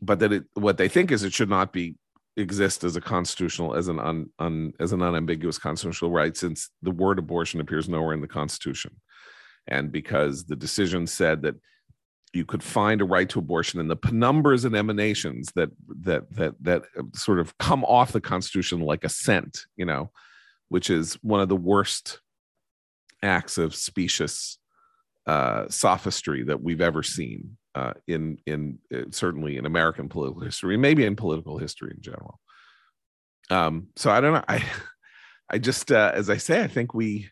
but 0.00 0.18
that 0.18 0.32
it 0.32 0.44
what 0.54 0.76
they 0.76 0.88
think 0.88 1.10
is 1.10 1.22
it 1.22 1.32
should 1.32 1.48
not 1.48 1.72
be 1.72 1.96
exist 2.36 2.82
as 2.82 2.96
a 2.96 3.00
constitutional 3.00 3.74
as 3.74 3.88
an 3.88 3.98
un, 4.00 4.26
un 4.38 4.72
as 4.80 4.92
an 4.92 5.02
unambiguous 5.02 5.58
constitutional 5.58 6.10
right 6.10 6.34
since 6.34 6.70
the 6.80 6.90
word 6.90 7.18
abortion 7.18 7.60
appears 7.60 7.90
nowhere 7.90 8.14
in 8.14 8.22
the 8.22 8.28
constitution 8.28 8.90
and 9.66 9.92
because 9.92 10.44
the 10.44 10.56
decision 10.56 11.06
said 11.06 11.42
that 11.42 11.56
you 12.32 12.44
could 12.44 12.62
find 12.62 13.00
a 13.00 13.04
right 13.04 13.28
to 13.28 13.38
abortion 13.38 13.78
and 13.78 13.90
the 13.90 13.96
penumbras 13.96 14.64
and 14.64 14.74
emanations 14.74 15.50
that 15.54 15.70
that 15.88 16.30
that 16.34 16.54
that 16.60 16.82
sort 17.14 17.38
of 17.38 17.56
come 17.58 17.84
off 17.84 18.12
the 18.12 18.20
constitution 18.20 18.80
like 18.80 19.04
a 19.04 19.08
scent 19.08 19.66
you 19.76 19.84
know 19.84 20.10
which 20.68 20.88
is 20.88 21.14
one 21.22 21.40
of 21.40 21.48
the 21.48 21.56
worst 21.56 22.20
acts 23.22 23.58
of 23.58 23.74
specious 23.74 24.58
uh, 25.26 25.68
sophistry 25.68 26.42
that 26.44 26.62
we've 26.62 26.80
ever 26.80 27.02
seen 27.02 27.56
uh, 27.74 27.92
in 28.06 28.38
in 28.46 28.78
uh, 28.94 29.02
certainly 29.10 29.56
in 29.56 29.66
American 29.66 30.08
political 30.08 30.42
history, 30.42 30.76
maybe 30.76 31.04
in 31.04 31.16
political 31.16 31.58
history 31.58 31.92
in 31.94 32.02
general. 32.02 32.40
Um, 33.50 33.88
so 33.96 34.10
I 34.10 34.20
don't 34.20 34.34
know. 34.34 34.44
I 34.48 34.64
I 35.50 35.58
just 35.58 35.92
uh, 35.92 36.12
as 36.14 36.30
I 36.30 36.38
say, 36.38 36.62
I 36.62 36.66
think 36.66 36.94
we 36.94 37.30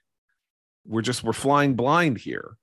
we're 0.87 1.03
just 1.03 1.25
we're 1.25 1.33
flying 1.33 1.75
blind 1.75 2.19
here 2.19 2.57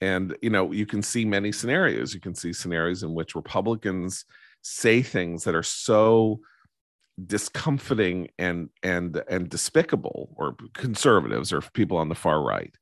and 0.00 0.36
you 0.42 0.50
know 0.50 0.72
you 0.72 0.86
can 0.86 1.02
see 1.02 1.24
many 1.24 1.52
scenarios. 1.52 2.14
You 2.14 2.20
can 2.20 2.34
see 2.34 2.52
scenarios 2.52 3.02
in 3.02 3.14
which 3.14 3.34
republicans 3.34 4.24
say 4.62 5.00
things 5.00 5.44
that 5.44 5.54
are 5.54 5.62
so 5.62 6.40
discomforting 7.24 8.28
and 8.38 8.68
and 8.82 9.22
and 9.28 9.48
despicable 9.48 10.34
or 10.36 10.56
conservatives 10.74 11.52
or 11.52 11.60
people 11.72 11.96
on 11.96 12.08
the 12.08 12.14
far 12.14 12.42
right 12.42 12.76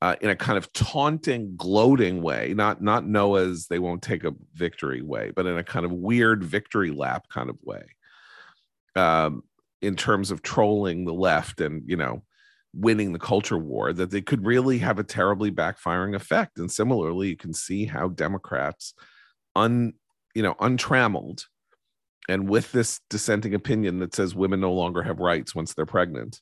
uh, 0.00 0.16
in 0.20 0.30
a 0.30 0.36
kind 0.36 0.58
of 0.58 0.72
taunting 0.72 1.54
gloating 1.56 2.22
way 2.22 2.54
not 2.56 2.82
not 2.82 3.06
noah's 3.06 3.66
they 3.68 3.78
won't 3.78 4.02
take 4.02 4.24
a 4.24 4.34
victory 4.54 5.00
way 5.00 5.30
but 5.34 5.46
in 5.46 5.58
a 5.58 5.62
kind 5.62 5.86
of 5.86 5.92
weird 5.92 6.42
victory 6.42 6.90
lap 6.90 7.28
kind 7.28 7.48
of 7.48 7.56
way 7.62 7.84
um, 8.96 9.44
in 9.80 9.94
terms 9.94 10.32
of 10.32 10.42
trolling 10.42 11.04
the 11.04 11.12
left 11.12 11.60
and 11.60 11.82
you 11.86 11.96
know 11.96 12.22
winning 12.74 13.12
the 13.12 13.18
culture 13.18 13.58
war 13.58 13.92
that 13.92 14.10
they 14.10 14.20
could 14.20 14.44
really 14.44 14.78
have 14.78 14.98
a 14.98 15.04
terribly 15.04 15.50
backfiring 15.50 16.14
effect. 16.14 16.58
And 16.58 16.70
similarly 16.70 17.28
you 17.28 17.36
can 17.36 17.52
see 17.52 17.86
how 17.86 18.08
democrats 18.08 18.94
un 19.56 19.92
you 20.34 20.42
know 20.42 20.54
untrammeled 20.60 21.46
and 22.28 22.48
with 22.48 22.70
this 22.72 23.00
dissenting 23.10 23.54
opinion 23.54 23.98
that 23.98 24.14
says 24.14 24.34
women 24.34 24.60
no 24.60 24.72
longer 24.72 25.02
have 25.02 25.18
rights 25.18 25.54
once 25.54 25.74
they're 25.74 25.86
pregnant 25.86 26.40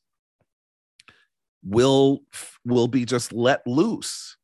will 1.64 2.20
will 2.64 2.88
be 2.88 3.04
just 3.04 3.32
let 3.32 3.66
loose 3.66 4.36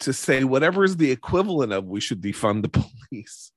to 0.00 0.12
say 0.12 0.42
whatever 0.42 0.82
is 0.84 0.96
the 0.96 1.10
equivalent 1.10 1.72
of 1.72 1.84
we 1.84 2.00
should 2.00 2.20
defund 2.20 2.62
the 2.62 2.68
police 3.08 3.52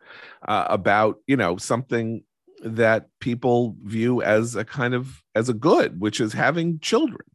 uh, 0.48 0.68
about 0.70 1.18
you 1.28 1.36
know 1.36 1.58
something 1.58 2.24
that 2.64 3.08
people 3.20 3.76
view 3.84 4.22
as 4.22 4.56
a 4.56 4.64
kind 4.64 4.94
of 4.94 5.22
as 5.34 5.50
a 5.50 5.54
good 5.54 6.00
which 6.00 6.22
is 6.22 6.34
having 6.34 6.80
children 6.80 7.26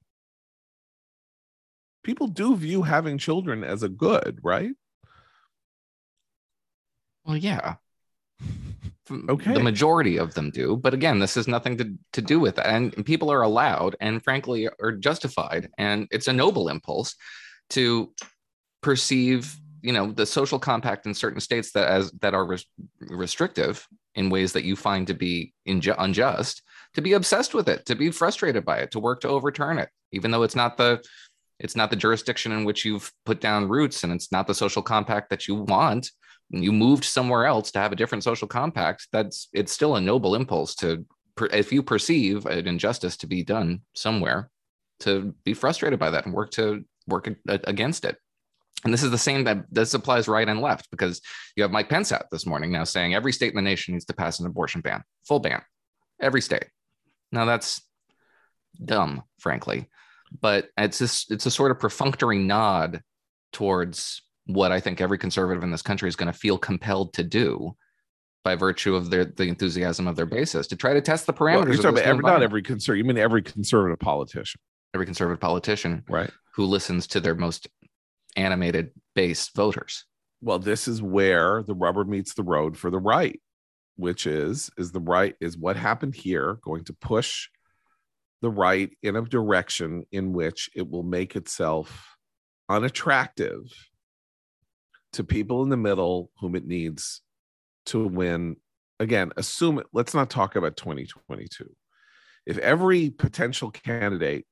people 2.03 2.29
do 2.29 2.57
view 2.57 2.83
having 2.83 3.19
children 3.19 3.65
as 3.65 3.83
a 3.83 3.89
good, 3.89 4.39
right? 4.43 4.73
Well, 7.25 7.37
yeah. 7.37 7.77
Okay. 9.29 9.55
The 9.55 9.61
majority 9.61 10.19
of 10.19 10.35
them 10.35 10.51
do, 10.51 10.77
but 10.77 10.95
again, 10.95 11.19
this 11.19 11.35
has 11.35 11.49
nothing 11.49 11.77
to, 11.79 11.93
to 12.13 12.23
do 12.23 12.39
with 12.39 12.55
that. 12.55 12.69
And 12.69 13.05
people 13.05 13.29
are 13.29 13.43
allowed 13.43 13.97
and 14.01 14.23
frankly 14.23 14.69
are 14.81 14.93
justified. 14.93 15.69
And 15.79 16.07
it's 16.13 16.29
a 16.29 16.33
noble 16.33 16.69
impulse 16.69 17.17
to 17.71 18.13
perceive, 18.83 19.57
you 19.83 19.93
know, 19.93 20.13
the 20.13 20.27
social 20.27 20.61
compact 20.61 21.07
in 21.07 21.15
certain 21.15 21.41
states 21.41 21.73
that 21.73 21.89
as 21.89 22.13
that 22.21 22.35
are 22.35 22.47
res- 22.47 22.67
restrictive 23.01 23.85
in 24.15 24.31
ways 24.31 24.53
that 24.53 24.65
you 24.65 24.77
find 24.77 25.09
to 25.09 25.15
be 25.15 25.53
inju- 25.67 25.97
unjust, 25.99 26.63
to 26.95 27.01
be 27.01 27.15
obsessed 27.15 27.55
with 27.55 27.69
it, 27.69 27.87
to 27.87 27.95
be 27.97 28.13
frustrated 28.13 28.65
by 28.65 28.79
it, 28.79 28.91
to 28.93 29.01
work 29.01 29.21
to 29.23 29.29
overturn 29.29 29.79
it, 29.79 29.89
even 30.13 30.31
though 30.31 30.43
it's 30.43 30.57
not 30.57 30.77
the 30.77 31.03
it's 31.61 31.77
not 31.77 31.91
the 31.91 31.97
jurisdiction 31.97 32.53
in 32.53 32.65
which 32.65 32.85
you've 32.85 33.13
put 33.27 33.41
down 33.41 33.69
roots 33.69 34.03
and 34.03 34.13
it's 34.13 34.33
not 34.33 34.47
the 34.47 34.55
social 34.55 34.83
compact 34.83 35.29
that 35.31 35.47
you 35.47 35.55
want. 35.55 36.11
You 36.49 36.73
moved 36.73 37.05
somewhere 37.05 37.47
else 37.47 37.71
to 37.73 37.79
have 37.79 37.93
a 37.93 37.97
different 37.97 38.25
social 38.25 38.49
compact 38.49 39.07
that's 39.13 39.49
it's 39.53 39.71
still 39.71 39.95
a 39.97 40.01
noble 40.01 40.35
impulse 40.35 40.75
to 40.77 41.05
if 41.53 41.71
you 41.73 41.83
perceive 41.83 42.47
an 42.47 42.67
injustice 42.67 43.17
to 43.19 43.27
be 43.27 43.45
done 43.45 43.83
somewhere 43.95 44.51
to 45.01 45.35
be 45.45 45.55
frustrated 45.55 45.99
by 45.99 46.11
that 46.11 46.27
and 46.27 46.35
work 46.35 46.51
to 46.53 46.85
work 47.07 47.29
against 47.47 48.05
it. 48.05 48.17
And 48.85 48.93
this 48.93 49.03
is 49.03 49.11
the 49.11 49.19
same 49.19 49.45
that 49.45 49.65
this 49.71 49.95
applies 49.95 50.29
right 50.29 50.49
and 50.49 50.61
left 50.61 50.91
because 50.91 51.21
you 51.55 51.63
have 51.63 51.71
mike 51.71 51.91
pence 51.91 52.11
out 52.11 52.31
this 52.33 52.47
morning 52.47 52.73
now 52.73 52.85
saying 52.85 53.15
every 53.15 53.33
state 53.33 53.51
in 53.51 53.57
the 53.57 53.63
nation 53.63 53.93
needs 53.93 54.07
to 54.07 54.15
pass 54.15 54.41
an 54.41 54.47
abortion 54.47 54.81
ban 54.81 55.03
full 55.27 55.41
ban 55.41 55.63
every 56.21 56.41
state. 56.41 56.67
Now 57.31 57.45
that's 57.45 57.83
dumb 58.83 59.23
frankly 59.39 59.87
but 60.41 60.69
it's 60.77 60.99
this 60.99 61.27
it's 61.31 61.47
a 61.47 61.51
sort 61.51 61.71
of 61.71 61.79
perfunctory 61.79 62.39
nod 62.39 63.03
towards 63.53 64.23
what 64.47 64.73
I 64.73 64.81
think 64.81 65.01
every 65.01 65.19
conservative 65.19 65.63
in 65.63 65.71
this 65.71 65.83
country 65.83 66.09
is 66.09 66.17
going 66.17 66.33
to 66.33 66.39
feel 66.39 66.59
compelled 66.59 67.15
to 67.15 67.25
do 67.25 67.77
by 68.43 68.55
virtue 68.55 68.95
of 68.95 69.11
their 69.11 69.25
the 69.25 69.45
enthusiasm 69.45 70.07
of 70.07 70.17
their 70.17 70.27
basis 70.27 70.67
to 70.69 70.77
try 70.77 70.95
to 70.95 71.01
test 71.01 71.27
the 71.27 71.33
parameters. 71.33 71.83
Well, 71.83 71.99
every, 71.99 72.23
not 72.23 72.43
every 72.43 72.63
conservative. 72.63 73.05
You 73.05 73.13
mean 73.13 73.23
every 73.23 73.43
conservative 73.43 73.99
politician? 73.99 74.61
Every 74.95 75.07
conservative 75.07 75.41
politician, 75.41 76.05
right? 76.09 76.31
Who 76.55 76.65
listens 76.65 77.07
to 77.09 77.21
their 77.21 77.35
most 77.35 77.69
animated 78.37 78.91
base 79.15 79.49
voters. 79.55 80.05
Well, 80.41 80.59
this 80.59 80.89
is 80.89 81.03
where 81.03 81.63
the 81.63 81.75
rubber 81.75 82.05
meets 82.05 82.35
the 82.35 82.43
road 82.43 82.77
for 82.77 82.91
the 82.91 82.99
right, 82.99 83.41
which 83.97 84.27
is 84.27 84.71
is 84.79 84.93
the 84.93 85.01
right 85.01 85.35
is 85.41 85.59
what 85.59 85.77
happened 85.77 86.15
here 86.15 86.59
going 86.63 86.85
to 86.85 86.93
push 86.95 87.49
the 88.43 88.51
right 88.51 88.91
in 89.03 89.17
a 89.17 89.23
direction 89.23 90.05
in 90.13 90.33
which 90.33 90.71
it 90.75 90.89
will 90.89 91.03
make 91.03 91.37
itself 91.37 92.17
unattractive 92.69 93.63
to 95.13 95.25
people 95.25 95.63
in 95.63 95.69
the 95.69 95.77
middle 95.77 96.31
whom 96.41 96.55
it 96.55 96.67
needs 96.67 97.21
to 97.87 98.07
win. 98.07 98.57
Again, 98.99 99.33
assume 99.37 99.79
it, 99.79 99.87
let's 99.93 100.15
not 100.15 100.31
talk 100.31 100.57
about 100.57 100.77
2022. 100.77 101.69
If 102.47 102.59
every 102.59 103.11
potential 103.11 103.71
candidate 103.71 104.47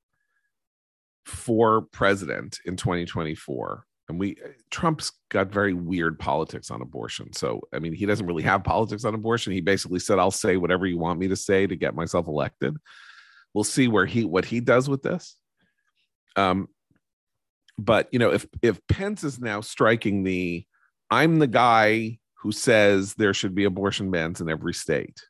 for 1.24 1.82
president 1.82 2.58
in 2.64 2.76
2024 2.76 3.84
and 4.08 4.18
we 4.18 4.36
trump's 4.70 5.12
got 5.28 5.52
very 5.52 5.74
weird 5.74 6.18
politics 6.18 6.70
on 6.70 6.80
abortion 6.80 7.30
so 7.34 7.60
i 7.74 7.78
mean 7.78 7.92
he 7.92 8.06
doesn't 8.06 8.26
really 8.26 8.42
have 8.42 8.64
politics 8.64 9.04
on 9.04 9.14
abortion 9.14 9.52
he 9.52 9.60
basically 9.60 9.98
said 9.98 10.18
i'll 10.18 10.30
say 10.30 10.56
whatever 10.56 10.86
you 10.86 10.96
want 10.96 11.18
me 11.18 11.28
to 11.28 11.36
say 11.36 11.66
to 11.66 11.76
get 11.76 11.94
myself 11.94 12.26
elected 12.26 12.74
we'll 13.54 13.64
see 13.64 13.88
where 13.88 14.06
he 14.06 14.24
what 14.24 14.44
he 14.44 14.60
does 14.60 14.88
with 14.88 15.02
this. 15.02 15.36
Um 16.36 16.68
but 17.78 18.08
you 18.12 18.18
know 18.18 18.32
if 18.32 18.46
if 18.62 18.80
pence 18.88 19.22
is 19.24 19.38
now 19.38 19.60
striking 19.60 20.24
the 20.24 20.64
i'm 21.10 21.38
the 21.38 21.46
guy 21.46 22.18
who 22.42 22.50
says 22.52 23.14
there 23.14 23.32
should 23.34 23.54
be 23.54 23.64
abortion 23.64 24.10
bans 24.10 24.40
in 24.40 24.48
every 24.48 24.74
state. 24.74 25.20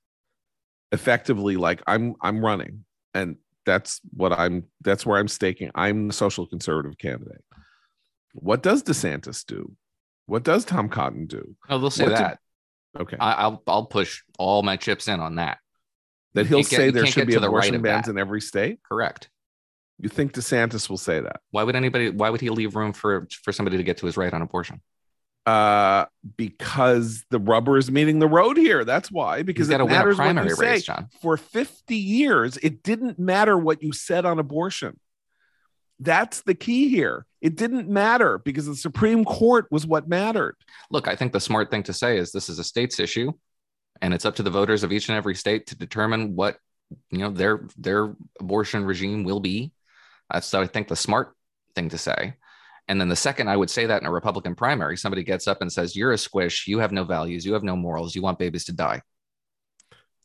Effectively 0.93 1.57
like 1.57 1.83
i'm 1.87 2.15
i'm 2.23 2.45
running 2.45 2.85
and 3.15 3.37
that's 3.67 4.01
what 4.15 4.33
i'm 4.33 4.65
that's 4.81 5.05
where 5.05 5.19
i'm 5.19 5.29
staking. 5.29 5.71
I'm 5.75 6.09
the 6.09 6.15
social 6.15 6.47
conservative 6.47 6.97
candidate. 6.97 7.45
What 8.33 8.63
does 8.63 8.83
desantis 8.83 9.45
do? 9.45 9.75
What 10.27 10.43
does 10.45 10.65
tom 10.65 10.89
cotton 10.89 11.27
do? 11.27 11.55
Oh, 11.69 11.79
they'll 11.79 11.91
say 11.91 12.05
What 12.05 12.17
that. 12.17 12.39
okay. 12.99 13.17
I, 13.21 13.33
I'll 13.33 13.63
I'll 13.67 13.87
push 13.87 14.23
all 14.39 14.63
my 14.63 14.77
chips 14.77 15.09
in 15.09 15.21
on 15.21 15.35
that. 15.37 15.59
That 16.35 16.47
he'll 16.47 16.59
get- 16.59 16.67
say 16.71 16.91
there 16.91 17.07
should 17.07 17.27
be 17.27 17.35
the 17.35 17.41
right 17.41 17.47
abortion 17.49 17.75
of 17.77 17.83
bans 17.83 18.09
in 18.09 18.19
every 18.19 18.41
state 18.41 18.81
Correct. 18.83 19.29
you 19.99 20.09
think 20.09 20.33
desantis 20.33 20.89
will 20.89 20.97
say 20.99 21.21
that 21.21 21.41
Why 21.51 21.63
would 21.65 21.77
anybody? 21.77 22.11
Why 22.11 22.31
would 22.31 22.41
he 22.41 22.51
leave 22.51 22.77
room 22.77 22.93
for 22.93 23.27
for 23.43 23.53
somebody 23.53 23.77
to 23.77 23.83
get 23.83 23.99
to 23.99 24.07
his 24.07 24.17
right 24.17 24.33
on 24.33 24.43
abortion? 24.43 24.81
uh 25.47 26.05
because 26.37 27.25
the 27.31 27.39
rubber 27.39 27.79
is 27.79 27.91
meeting 27.91 28.19
the 28.19 28.27
road 28.29 28.59
here 28.59 28.85
that's 28.85 29.11
why 29.11 29.43
because 29.43 29.71
it 29.71 29.79
to 29.79 29.85
win 29.87 29.95
a 29.95 29.99
matters 29.99 30.19
what 30.19 30.37
you 30.45 30.55
say 30.55 30.81
John. 30.81 31.09
for 31.23 31.39
50 31.39 31.95
years, 31.97 32.59
it 32.59 32.83
didn't 32.83 33.19
matter 33.19 33.57
what 33.57 33.83
you 33.83 33.93
said 33.93 34.27
on 34.27 34.39
abortion. 34.39 35.01
That's 36.01 36.43
the 36.43 36.55
key 36.55 36.89
here. 36.91 37.25
It 37.41 37.57
didn't 37.57 37.89
matter 37.89 38.39
because 38.39 38.67
the 38.67 38.77
Supreme 38.77 39.25
Court 39.25 39.67
was 39.71 39.87
what 39.87 40.07
mattered. 40.09 40.57
Look, 40.91 41.09
I 41.09 41.17
think 41.17 41.33
the 41.33 41.41
smart 41.41 41.71
thing 41.71 41.83
to 41.85 41.93
say 41.93 42.19
is 42.19 42.31
this 42.31 42.49
is 42.49 42.59
a 42.59 42.65
state's 42.65 43.01
issue, 43.01 43.33
and 44.03 44.15
it's 44.15 44.25
up 44.25 44.37
to 44.37 44.43
the 44.43 44.51
voters 44.51 44.83
of 44.83 44.93
each 44.93 45.09
and 45.09 45.17
every 45.17 45.35
state 45.35 45.67
to 45.69 45.77
determine 45.77 46.37
what 46.37 46.59
you 47.11 47.19
know 47.19 47.31
their 47.31 47.67
their 47.77 48.15
abortion 48.41 48.85
regime 48.85 49.25
will 49.25 49.41
be. 49.41 49.73
That's 50.33 50.53
I 50.55 50.67
think 50.67 50.89
the 50.89 50.97
smart 50.97 51.35
thing 51.75 51.89
to 51.91 51.99
say. 51.99 52.35
And 52.87 53.01
then 53.01 53.09
the 53.09 53.17
second 53.17 53.49
I 53.49 53.57
would 53.57 53.71
say 53.71 53.87
that 53.87 54.01
in 54.01 54.07
a 54.07 54.13
Republican 54.13 54.55
primary, 54.55 54.97
somebody 54.97 55.23
gets 55.23 55.47
up 55.47 55.61
and 55.61 55.73
says, 55.73 55.95
"You're 55.95 56.13
a 56.13 56.19
squish. 56.19 56.67
You 56.67 56.79
have 56.79 56.93
no 56.93 57.05
values. 57.05 57.45
You 57.45 57.53
have 57.53 57.63
no 57.63 57.77
morals. 57.77 58.15
You 58.15 58.23
want 58.23 58.39
babies 58.39 58.65
to 58.67 58.73
die." 58.73 59.03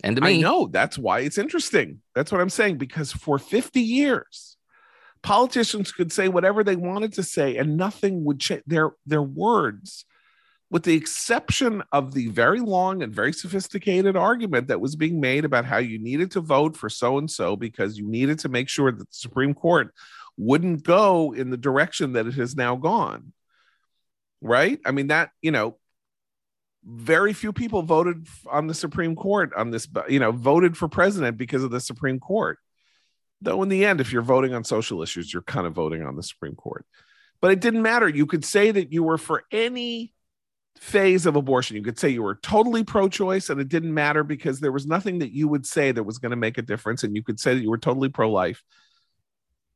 And 0.04 0.18
to 0.18 0.24
I 0.24 0.38
know 0.38 0.68
that's 0.68 0.98
why 0.98 1.20
it's 1.20 1.38
interesting. 1.38 2.02
That's 2.16 2.32
what 2.32 2.42
I'm 2.42 2.50
saying 2.50 2.78
because 2.78 3.12
for 3.12 3.38
50 3.38 3.80
years, 3.80 4.58
politicians 5.22 5.92
could 5.92 6.12
say 6.12 6.28
whatever 6.28 6.64
they 6.64 6.76
wanted 6.76 7.14
to 7.14 7.24
say 7.24 7.58
and 7.58 7.78
nothing 7.78 8.24
would 8.26 8.40
change 8.40 8.64
their 8.66 8.92
their 9.06 9.22
words 9.22 10.06
with 10.74 10.82
the 10.82 10.96
exception 10.96 11.84
of 11.92 12.16
the 12.16 12.30
very 12.30 12.60
long 12.60 13.04
and 13.04 13.14
very 13.14 13.32
sophisticated 13.32 14.18
argument 14.18 14.68
that 14.70 14.82
was 14.82 14.96
being 14.96 15.22
made 15.22 15.46
about 15.46 15.66
how 15.66 15.78
you 15.78 16.00
needed 16.00 16.32
to 16.32 16.42
vote 16.42 16.76
for 16.76 16.90
so 16.90 17.20
and 17.20 17.30
so 17.30 17.56
because 17.56 17.96
you 17.96 18.08
needed 18.08 18.40
to 18.40 18.50
make 18.50 18.68
sure 18.68 18.92
that 18.92 19.08
the 19.08 19.16
Supreme 19.16 19.54
Court 19.54 19.94
wouldn't 20.36 20.82
go 20.82 21.32
in 21.32 21.52
the 21.52 21.58
direction 21.58 22.14
that 22.14 22.26
it 22.26 22.34
has 22.34 22.56
now 22.56 22.76
gone. 22.76 23.34
Right? 24.42 24.80
I 24.84 24.90
mean, 24.90 25.08
that, 25.10 25.30
you 25.44 25.52
know, 25.52 25.78
very 26.84 27.34
few 27.34 27.54
people 27.54 27.84
voted 27.84 28.26
on 28.50 28.66
the 28.66 28.74
Supreme 28.74 29.16
Court 29.16 29.54
on 29.56 29.70
this, 29.70 29.88
you 30.10 30.20
know, 30.20 30.32
voted 30.32 30.76
for 30.76 30.88
president 30.88 31.38
because 31.38 31.64
of 31.64 31.70
the 31.70 31.80
Supreme 31.80 32.20
Court. 32.20 32.58
Though, 33.44 33.62
in 33.62 33.70
the 33.70 33.86
end, 33.86 34.02
if 34.02 34.12
you're 34.12 34.24
voting 34.24 34.56
on 34.56 34.64
social 34.64 35.04
issues, 35.04 35.32
you're 35.32 35.44
kind 35.44 35.68
of 35.68 35.74
voting 35.74 36.02
on 36.02 36.16
the 36.16 36.24
Supreme 36.24 36.56
Court. 36.56 36.84
But 37.42 37.52
it 37.52 37.62
didn't 37.62 37.84
matter. 37.84 38.10
You 38.10 38.26
could 38.26 38.44
say 38.44 38.72
that 38.72 38.92
you 38.92 39.04
were 39.04 39.20
for 39.20 39.44
any 39.52 40.14
phase 40.78 41.26
of 41.26 41.36
abortion. 41.36 41.76
You 41.76 41.84
could 41.84 42.00
say 42.00 42.10
you 42.10 42.24
were 42.24 42.36
totally 42.36 42.84
pro 42.84 43.08
choice 43.08 43.50
and 43.50 43.60
it 43.60 43.70
didn't 43.70 43.94
matter 43.94 44.24
because 44.24 44.60
there 44.60 44.72
was 44.72 44.86
nothing 44.86 45.20
that 45.20 45.32
you 45.32 45.48
would 45.48 45.66
say 45.66 45.92
that 45.92 46.04
was 46.04 46.18
going 46.18 46.32
to 46.32 46.36
make 46.36 46.58
a 46.58 46.64
difference. 46.64 47.04
And 47.04 47.16
you 47.16 47.24
could 47.24 47.40
say 47.40 47.54
that 47.54 47.62
you 47.62 47.70
were 47.70 47.78
totally 47.78 48.10
pro 48.10 48.32
life. 48.32 48.64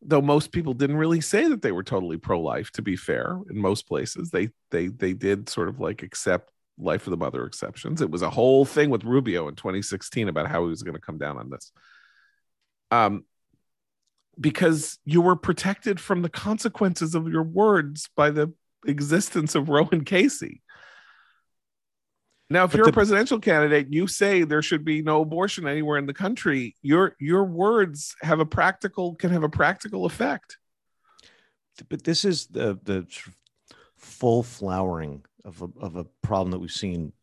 Though 0.02 0.22
most 0.22 0.52
people 0.52 0.74
didn't 0.74 0.98
really 0.98 1.22
say 1.22 1.48
that 1.48 1.62
they 1.62 1.72
were 1.72 1.84
totally 1.84 2.18
pro 2.18 2.40
life, 2.40 2.72
to 2.74 2.82
be 2.82 2.96
fair, 2.96 3.40
in 3.50 3.58
most 3.58 3.88
places. 3.88 4.30
They 4.30 4.50
they 4.70 4.88
they 4.88 5.14
did 5.14 5.50
sort 5.50 5.70
of 5.70 5.80
like 5.80 6.04
accept 6.04 6.52
life 6.78 7.08
of 7.08 7.12
the 7.12 7.18
mother 7.18 7.46
exceptions. 7.46 8.02
It 8.02 8.12
was 8.12 8.22
a 8.22 8.30
whole 8.30 8.64
thing 8.64 8.92
with 8.92 9.04
Rubio 9.04 9.48
in 9.48 9.56
2016 9.56 10.28
about 10.28 10.48
how 10.48 10.64
he 10.64 10.70
was 10.70 10.84
going 10.84 10.94
to 10.94 11.02
come 11.02 11.18
down 11.18 11.38
on 11.38 11.50
this. 11.50 11.72
Um 12.92 13.24
because 14.40 15.00
you 15.04 15.22
were 15.22 15.36
protected 15.36 16.00
from 16.00 16.22
the 16.22 16.30
consequences 16.30 17.16
of 17.16 17.28
your 17.28 17.44
words 17.44 18.10
by 18.16 18.30
the 18.30 18.54
existence 18.86 19.56
of 19.56 19.70
Roe 19.70 19.90
and 19.92 20.06
Casey. 20.06 20.62
Now, 22.50 22.64
if 22.64 22.72
But 22.72 22.78
you're 22.78 22.86
the- 22.86 22.92
a 22.92 22.94
presidential 22.94 23.40
candidate, 23.40 23.92
you 23.92 24.08
say 24.08 24.44
there 24.44 24.62
should 24.62 24.86
be 24.86 25.02
no 25.02 25.22
abortion 25.22 25.68
anywhere 25.68 25.98
in 25.98 26.06
the 26.06 26.14
country. 26.14 26.76
Your 26.82 27.16
your 27.20 27.44
words 27.44 28.16
have 28.22 28.40
a 28.40 28.46
practical 28.46 29.16
can 29.16 29.32
have 29.32 29.44
a 29.44 29.50
practical 29.50 30.06
effect. 30.06 30.58
but 31.90 32.04
this 32.04 32.26
is 32.26 32.48
the 32.48 32.80
the 32.84 33.06
full 33.98 34.42
flowering 34.44 35.24
of 35.46 35.62
a, 35.62 35.68
of 35.80 35.96
a 35.96 36.06
problem 36.24 36.50
that 36.52 36.58
we've 36.60 36.72
seen 36.72 37.14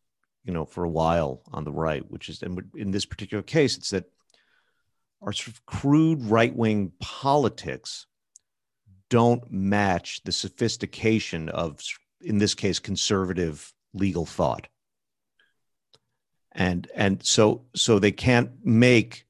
you 0.45 0.53
know 0.53 0.65
for 0.65 0.85
a 0.85 0.89
while 0.89 1.43
on 1.53 1.65
the 1.65 1.73
right 1.73 2.09
which 2.11 2.29
is 2.29 2.41
and 2.43 2.63
in 2.77 2.93
this 2.93 3.05
particular 3.05 3.43
case 3.43 3.77
it's 3.77 3.91
that 3.91 4.05
our 5.23 5.33
sort 5.33 5.49
of 5.49 5.67
crude 5.67 6.23
right-wing 6.23 6.93
politics 7.01 8.07
don't 9.11 9.51
match 9.51 10.23
the 10.25 10.31
sophistication 10.33 11.49
of 11.49 11.81
in 12.21 12.39
this 12.39 12.55
case 12.55 12.79
conservative 12.79 13.73
legal 13.93 14.25
thought 14.27 14.69
and 16.55 16.89
and 16.95 17.25
so 17.25 17.63
so 17.75 17.99
they 17.99 18.13
can't 18.13 18.51
make 18.65 19.27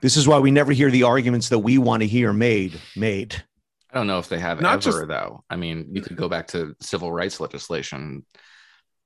this 0.00 0.16
is 0.16 0.28
why 0.28 0.38
we 0.38 0.50
never 0.50 0.72
hear 0.72 0.90
the 0.90 1.02
arguments 1.02 1.48
that 1.48 1.58
we 1.58 1.78
want 1.78 2.02
to 2.02 2.06
hear 2.06 2.32
made 2.32 2.78
made 2.96 3.42
I 3.90 3.98
don't 3.98 4.06
know 4.08 4.18
if 4.18 4.28
they 4.28 4.38
have 4.38 4.60
Not 4.60 4.86
ever 4.86 4.98
just- 4.98 5.08
though. 5.08 5.42
I 5.48 5.56
mean, 5.56 5.88
you 5.92 6.02
could 6.02 6.16
go 6.16 6.28
back 6.28 6.48
to 6.48 6.76
civil 6.80 7.10
rights 7.10 7.40
legislation. 7.40 8.26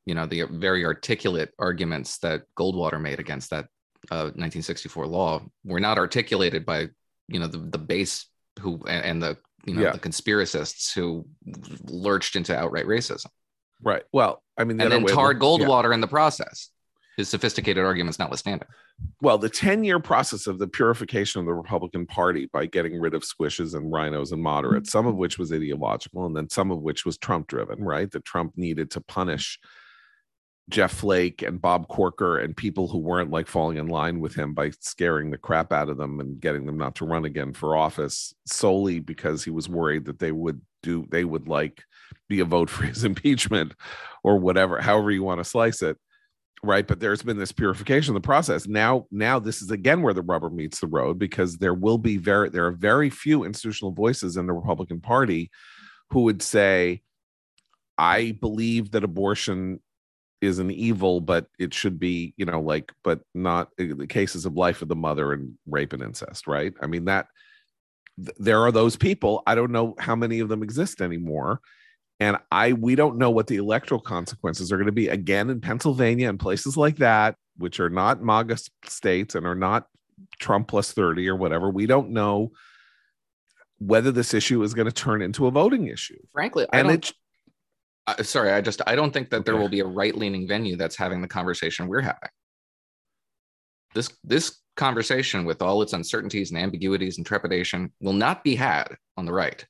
You 0.04 0.16
know, 0.16 0.26
the 0.26 0.44
very 0.50 0.84
articulate 0.84 1.52
arguments 1.60 2.18
that 2.18 2.42
Goldwater 2.58 3.00
made 3.00 3.20
against 3.20 3.50
that 3.50 3.66
uh, 4.10 4.32
1964 4.34 5.06
law 5.06 5.42
were 5.64 5.78
not 5.78 5.96
articulated 5.98 6.66
by 6.66 6.88
you 7.28 7.38
know 7.38 7.46
the 7.46 7.58
the 7.58 7.78
base 7.78 8.26
who 8.58 8.82
and, 8.88 9.04
and 9.04 9.22
the 9.22 9.36
you 9.64 9.74
know 9.74 9.82
Yeah. 9.82 9.92
the 9.92 10.00
conspiracists 10.00 10.92
who 10.92 11.26
lurched 11.84 12.34
into 12.34 12.56
outright 12.56 12.86
racism 12.86 13.26
Right. 13.82 14.02
Well, 14.12 14.42
I 14.58 14.64
mean, 14.64 14.76
the 14.78 14.84
and 14.84 14.92
then 14.92 15.02
way- 15.04 15.12
tarred 15.12 15.36
yeah. 15.36 15.42
Goldwater 15.46 15.94
in 15.94 16.00
the 16.00 16.08
process. 16.08 16.68
His 17.20 17.28
sophisticated 17.28 17.84
arguments 17.84 18.18
notwithstanding. 18.18 18.66
well, 19.20 19.36
the 19.36 19.50
10 19.50 19.84
year 19.84 20.00
process 20.00 20.46
of 20.46 20.58
the 20.58 20.66
purification 20.66 21.38
of 21.38 21.46
the 21.46 21.52
Republican 21.52 22.06
Party 22.06 22.48
by 22.50 22.64
getting 22.64 22.98
rid 22.98 23.12
of 23.12 23.24
squishes 23.24 23.74
and 23.74 23.92
RINOs 23.92 24.32
and 24.32 24.42
moderates, 24.42 24.90
some 24.90 25.06
of 25.06 25.16
which 25.16 25.38
was 25.38 25.52
ideological 25.52 26.24
and 26.24 26.34
then 26.34 26.48
some 26.48 26.70
of 26.70 26.80
which 26.80 27.04
was 27.04 27.18
Trump 27.18 27.46
driven, 27.46 27.84
right? 27.84 28.10
That 28.10 28.24
Trump 28.24 28.54
needed 28.56 28.90
to 28.92 29.02
punish 29.02 29.60
Jeff 30.70 30.92
Flake 30.92 31.42
and 31.42 31.60
Bob 31.60 31.88
Corker 31.88 32.38
and 32.38 32.56
people 32.56 32.88
who 32.88 32.96
weren't 32.96 33.30
like 33.30 33.48
falling 33.48 33.76
in 33.76 33.88
line 33.88 34.20
with 34.20 34.34
him 34.34 34.54
by 34.54 34.70
scaring 34.80 35.30
the 35.30 35.36
crap 35.36 35.74
out 35.74 35.90
of 35.90 35.98
them 35.98 36.20
and 36.20 36.40
getting 36.40 36.64
them 36.64 36.78
not 36.78 36.94
to 36.94 37.04
run 37.04 37.26
again 37.26 37.52
for 37.52 37.76
office 37.76 38.32
solely 38.46 38.98
because 38.98 39.44
he 39.44 39.50
was 39.50 39.68
worried 39.68 40.06
that 40.06 40.20
they 40.20 40.32
would 40.32 40.62
do, 40.82 41.04
they 41.10 41.24
would 41.24 41.48
like 41.48 41.82
be 42.30 42.40
a 42.40 42.46
vote 42.46 42.70
for 42.70 42.84
his 42.84 43.04
impeachment 43.10 43.74
or 44.24 44.38
whatever, 44.38 44.80
however 44.80 45.10
you 45.10 45.22
want 45.22 45.38
to 45.38 45.44
slice 45.44 45.82
it 45.82 45.98
right? 46.62 46.86
But 46.86 47.00
there's 47.00 47.22
been 47.22 47.38
this 47.38 47.52
purification 47.52 48.14
of 48.14 48.22
the 48.22 48.26
process. 48.26 48.66
Now 48.66 49.06
now 49.10 49.38
this 49.38 49.62
is 49.62 49.70
again 49.70 50.02
where 50.02 50.14
the 50.14 50.22
rubber 50.22 50.50
meets 50.50 50.80
the 50.80 50.86
road 50.86 51.18
because 51.18 51.58
there 51.58 51.74
will 51.74 51.98
be 51.98 52.16
very 52.16 52.50
there 52.50 52.66
are 52.66 52.72
very 52.72 53.10
few 53.10 53.44
institutional 53.44 53.92
voices 53.92 54.36
in 54.36 54.46
the 54.46 54.52
republican 54.52 55.00
party 55.00 55.50
who 56.10 56.22
would 56.22 56.42
say 56.42 57.02
i 57.98 58.36
believe 58.40 58.90
that 58.90 59.04
abortion 59.04 59.80
is 60.40 60.58
an 60.58 60.70
evil 60.70 61.20
but 61.20 61.46
it 61.58 61.74
should 61.74 61.98
be 61.98 62.32
you 62.36 62.46
know 62.46 62.60
like 62.60 62.92
but 63.04 63.20
not 63.34 63.68
the 63.76 64.06
cases 64.06 64.46
of 64.46 64.54
life 64.54 64.82
of 64.82 64.88
the 64.88 64.96
mother 64.96 65.32
and 65.32 65.52
rape 65.66 65.92
and 65.92 66.02
incest 66.02 66.46
right? 66.46 66.72
I 66.80 66.86
mean 66.86 67.04
that 67.06 67.26
th- 68.16 68.36
there 68.38 68.62
are 68.62 68.72
those 68.72 68.96
people. 68.96 69.42
I 69.46 69.54
don't 69.54 69.72
know 69.72 69.94
how 69.98 70.16
many 70.16 70.40
of 70.40 70.48
them 70.48 70.62
exist 70.62 71.00
anymore 71.00 71.60
and 72.20 72.36
I 72.52 72.74
we 72.74 72.94
don't 72.94 73.16
know 73.16 73.30
what 73.30 73.46
the 73.46 73.56
electoral 73.56 74.00
consequences 74.00 74.70
are 74.70 74.76
going 74.76 74.86
to 74.86 74.92
be 74.92 75.08
again 75.08 75.50
in 75.50 75.60
Pennsylvania 75.60 76.28
and 76.28 76.38
places 76.38 76.76
like 76.76 76.96
that, 76.96 77.34
which 77.56 77.80
are 77.80 77.90
not 77.90 78.22
MAGA 78.22 78.58
states 78.84 79.34
and 79.34 79.46
are 79.46 79.54
not 79.54 79.86
Trump 80.38 80.68
plus 80.68 80.92
30 80.92 81.26
or 81.28 81.34
whatever. 81.36 81.70
We 81.70 81.86
don't 81.86 82.10
know 82.10 82.52
whether 83.78 84.12
this 84.12 84.34
issue 84.34 84.62
is 84.62 84.74
going 84.74 84.86
to 84.86 84.92
turn 84.92 85.22
into 85.22 85.46
a 85.46 85.50
voting 85.50 85.86
issue. 85.86 86.18
Frankly, 86.32 86.66
I 86.70 86.78
And 86.78 86.88
don't, 86.88 86.94
it's 86.96 87.12
uh, 88.06 88.22
sorry, 88.22 88.52
I 88.52 88.60
just 88.60 88.82
I 88.86 88.94
don't 88.94 89.12
think 89.12 89.30
that 89.30 89.46
there 89.46 89.54
Okay. 89.54 89.62
will 89.62 89.70
be 89.70 89.80
a 89.80 89.86
right 89.86 90.14
leaning 90.14 90.46
venue 90.46 90.76
that's 90.76 90.96
having 90.96 91.22
the 91.22 91.28
conversation 91.28 91.88
we're 91.88 92.02
having. 92.02 92.28
This 93.94 94.10
this 94.22 94.60
conversation 94.76 95.44
with 95.44 95.62
all 95.62 95.82
its 95.82 95.94
uncertainties 95.94 96.50
and 96.50 96.60
ambiguities 96.60 97.16
and 97.16 97.26
trepidation 97.26 97.92
will 98.00 98.12
not 98.12 98.44
be 98.44 98.54
had 98.54 98.96
on 99.16 99.24
the 99.24 99.32
right. 99.32 99.66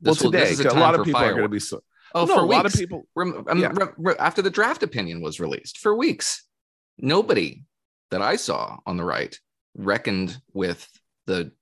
This 0.00 0.22
well, 0.22 0.30
today, 0.30 0.54
will, 0.56 0.66
a, 0.66 0.78
a 0.78 0.80
lot 0.80 0.94
of 0.94 1.04
people 1.04 1.20
fireworks. 1.20 1.32
are 1.32 1.38
going 1.38 1.44
to 1.44 1.48
be 1.48 1.60
so. 1.60 1.82
Oh, 2.14 2.24
no, 2.24 2.34
for 2.34 2.40
a 2.40 2.46
weeks. 2.46 2.56
lot 2.56 2.66
of 2.66 2.72
people. 2.72 3.06
Yeah. 3.56 4.14
after 4.18 4.42
the 4.42 4.50
draft 4.50 4.82
opinion 4.82 5.20
was 5.20 5.40
released, 5.40 5.78
for 5.78 5.94
weeks, 5.94 6.44
nobody 6.96 7.64
that 8.10 8.22
I 8.22 8.36
saw 8.36 8.78
on 8.86 8.96
the 8.96 9.04
right 9.04 9.36
reckoned 9.74 10.36
with 10.52 10.88
the 11.26 11.52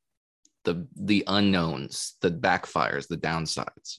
the 0.64 0.86
the 0.96 1.24
unknowns, 1.26 2.14
the 2.20 2.30
backfires, 2.30 3.08
the 3.08 3.16
downsides. 3.16 3.98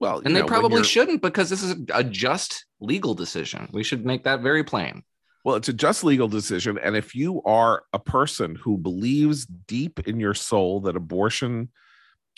Well, 0.00 0.20
and 0.24 0.34
they 0.34 0.40
know, 0.40 0.46
probably 0.46 0.82
shouldn't 0.82 1.22
because 1.22 1.48
this 1.48 1.62
is 1.62 1.76
a 1.94 2.02
just 2.02 2.66
legal 2.80 3.14
decision. 3.14 3.68
We 3.72 3.84
should 3.84 4.04
make 4.04 4.24
that 4.24 4.40
very 4.40 4.64
plain. 4.64 5.04
Well, 5.44 5.56
it's 5.56 5.68
a 5.68 5.72
just 5.72 6.02
legal 6.04 6.28
decision. 6.28 6.78
And 6.78 6.96
if 6.96 7.14
you 7.14 7.42
are 7.42 7.84
a 7.92 7.98
person 7.98 8.56
who 8.56 8.78
believes 8.78 9.46
deep 9.46 10.00
in 10.08 10.20
your 10.20 10.34
soul 10.34 10.80
that 10.82 10.96
abortion 10.96 11.70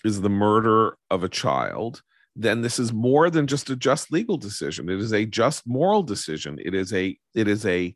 is 0.05 0.20
the 0.20 0.30
murder 0.30 0.97
of 1.11 1.24
a 1.24 1.28
child, 1.28 2.03
then 2.36 2.62
this 2.62 2.78
is 2.78 2.92
more 2.92 3.30
than 3.30 3.47
just 3.47 3.70
a 3.70 3.76
just 3.76 4.12
legal 4.12 4.36
decision. 4.36 4.88
It 4.88 4.99
is 4.99 5.12
a 5.12 5.24
just 5.24 5.66
moral 5.66 6.03
decision. 6.03 6.59
It 6.62 6.74
is 6.74 6.92
a 6.92 7.16
it 7.34 7.49
is 7.49 7.64
a 7.66 7.95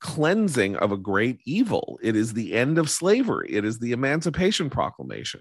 cleansing 0.00 0.76
of 0.76 0.92
a 0.92 0.96
great 0.96 1.40
evil. 1.44 1.98
It 2.02 2.14
is 2.14 2.32
the 2.32 2.54
end 2.54 2.78
of 2.78 2.90
slavery. 2.90 3.48
It 3.50 3.64
is 3.64 3.78
the 3.78 3.92
Emancipation 3.92 4.70
Proclamation. 4.70 5.40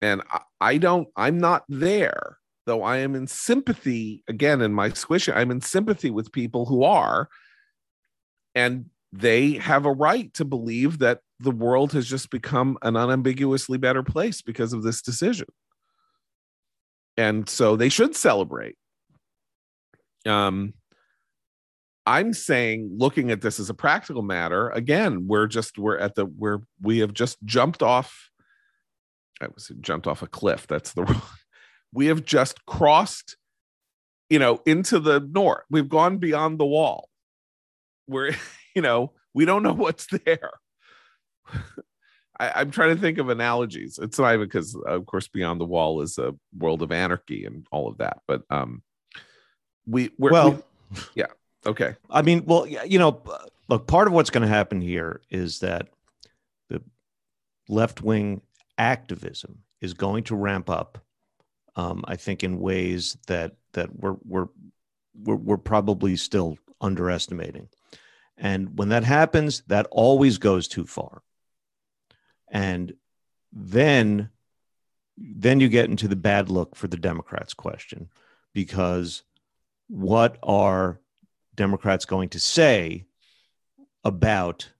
And 0.00 0.22
I, 0.30 0.40
I 0.60 0.78
don't, 0.78 1.08
I'm 1.16 1.38
not 1.38 1.64
there 1.68 2.38
though 2.66 2.82
I 2.82 2.98
am 2.98 3.14
in 3.14 3.26
sympathy 3.26 4.22
again 4.28 4.60
in 4.60 4.72
my 4.72 4.90
squish, 4.90 5.28
I'm 5.28 5.50
in 5.50 5.60
sympathy 5.60 6.10
with 6.10 6.32
people 6.32 6.66
who 6.66 6.84
are, 6.84 7.28
and 8.54 8.86
they 9.12 9.52
have 9.52 9.84
a 9.84 9.92
right 9.92 10.32
to 10.34 10.44
believe 10.44 10.98
that 11.00 11.20
the 11.40 11.50
world 11.50 11.92
has 11.92 12.06
just 12.06 12.30
become 12.30 12.78
an 12.82 12.96
unambiguously 12.96 13.78
better 13.78 14.02
place 14.02 14.42
because 14.42 14.72
of 14.72 14.82
this 14.82 15.02
decision. 15.02 15.46
And 17.16 17.48
so 17.48 17.76
they 17.76 17.88
should 17.88 18.16
celebrate. 18.16 18.76
Um, 20.26 20.72
I'm 22.06 22.32
saying, 22.32 22.94
looking 22.96 23.30
at 23.30 23.42
this 23.42 23.60
as 23.60 23.68
a 23.70 23.74
practical 23.74 24.22
matter, 24.22 24.70
again, 24.70 25.26
we're 25.28 25.46
just 25.46 25.78
we're 25.78 25.98
at 25.98 26.14
the 26.14 26.24
where 26.24 26.60
we 26.80 26.98
have 26.98 27.12
just 27.12 27.36
jumped 27.44 27.82
off. 27.82 28.30
I 29.40 29.48
was 29.54 29.70
jumped 29.80 30.06
off 30.06 30.22
a 30.22 30.26
cliff. 30.26 30.66
That's 30.66 30.94
the 30.94 31.22
we 31.92 32.06
have 32.06 32.24
just 32.24 32.64
crossed 32.64 33.36
you 34.32 34.38
know 34.38 34.62
into 34.64 34.98
the 34.98 35.20
north 35.20 35.62
we've 35.68 35.90
gone 35.90 36.16
beyond 36.16 36.58
the 36.58 36.64
wall 36.64 37.10
we're 38.08 38.34
you 38.76 38.82
know 38.82 39.12
we 39.34 39.44
don't 39.44 39.62
know 39.62 39.72
what's 39.72 40.06
there. 40.06 40.50
I, 42.38 42.62
am 42.62 42.70
trying 42.70 42.94
to 42.94 43.00
think 43.00 43.18
of 43.18 43.28
analogies. 43.28 43.98
It's 44.02 44.18
not 44.18 44.34
even 44.34 44.46
because 44.46 44.74
of 44.74 45.06
course 45.06 45.28
beyond 45.28 45.60
the 45.60 45.66
wall 45.66 46.00
is 46.00 46.18
a 46.18 46.34
world 46.56 46.82
of 46.82 46.90
anarchy 46.90 47.44
and 47.44 47.66
all 47.70 47.88
of 47.88 47.98
that 47.98 48.20
but 48.26 48.42
um 48.50 48.82
we 49.86 50.10
we're, 50.18 50.32
well 50.32 50.64
we, 50.90 50.98
yeah 51.14 51.26
okay. 51.66 51.96
I 52.10 52.22
mean 52.22 52.44
well 52.46 52.66
you 52.66 52.98
know 52.98 53.22
look 53.68 53.86
part 53.86 54.08
of 54.08 54.12
what's 54.12 54.30
going 54.30 54.42
to 54.42 54.48
happen 54.48 54.80
here 54.80 55.20
is 55.30 55.60
that 55.60 55.88
the 56.68 56.82
left-wing 57.68 58.42
activism 58.78 59.58
is 59.80 59.94
going 59.94 60.24
to 60.24 60.36
ramp 60.36 60.68
up 60.68 60.98
um, 61.76 62.04
I 62.06 62.16
think 62.16 62.44
in 62.44 62.60
ways 62.60 63.16
that 63.26 63.56
that 63.72 63.94
we're, 63.94 64.16
we're 64.24 64.48
we're 65.22 65.36
we're 65.36 65.56
probably 65.56 66.16
still 66.16 66.58
underestimating. 66.80 67.68
And 68.36 68.78
when 68.78 68.88
that 68.88 69.04
happens, 69.04 69.62
that 69.68 69.86
always 69.90 70.38
goes 70.38 70.68
too 70.68 70.86
far. 70.86 71.22
And 72.50 72.94
then 73.52 74.30
then 75.16 75.60
you 75.60 75.68
get 75.68 75.90
into 75.90 76.08
the 76.08 76.16
bad 76.16 76.48
look 76.48 76.74
for 76.74 76.88
the 76.88 76.96
Democrats 76.96 77.54
question 77.54 78.08
because 78.54 79.22
what 79.88 80.38
are 80.42 81.00
Democrats 81.54 82.06
going 82.06 82.30
to 82.30 82.40
say 82.40 83.04
about 84.04 84.70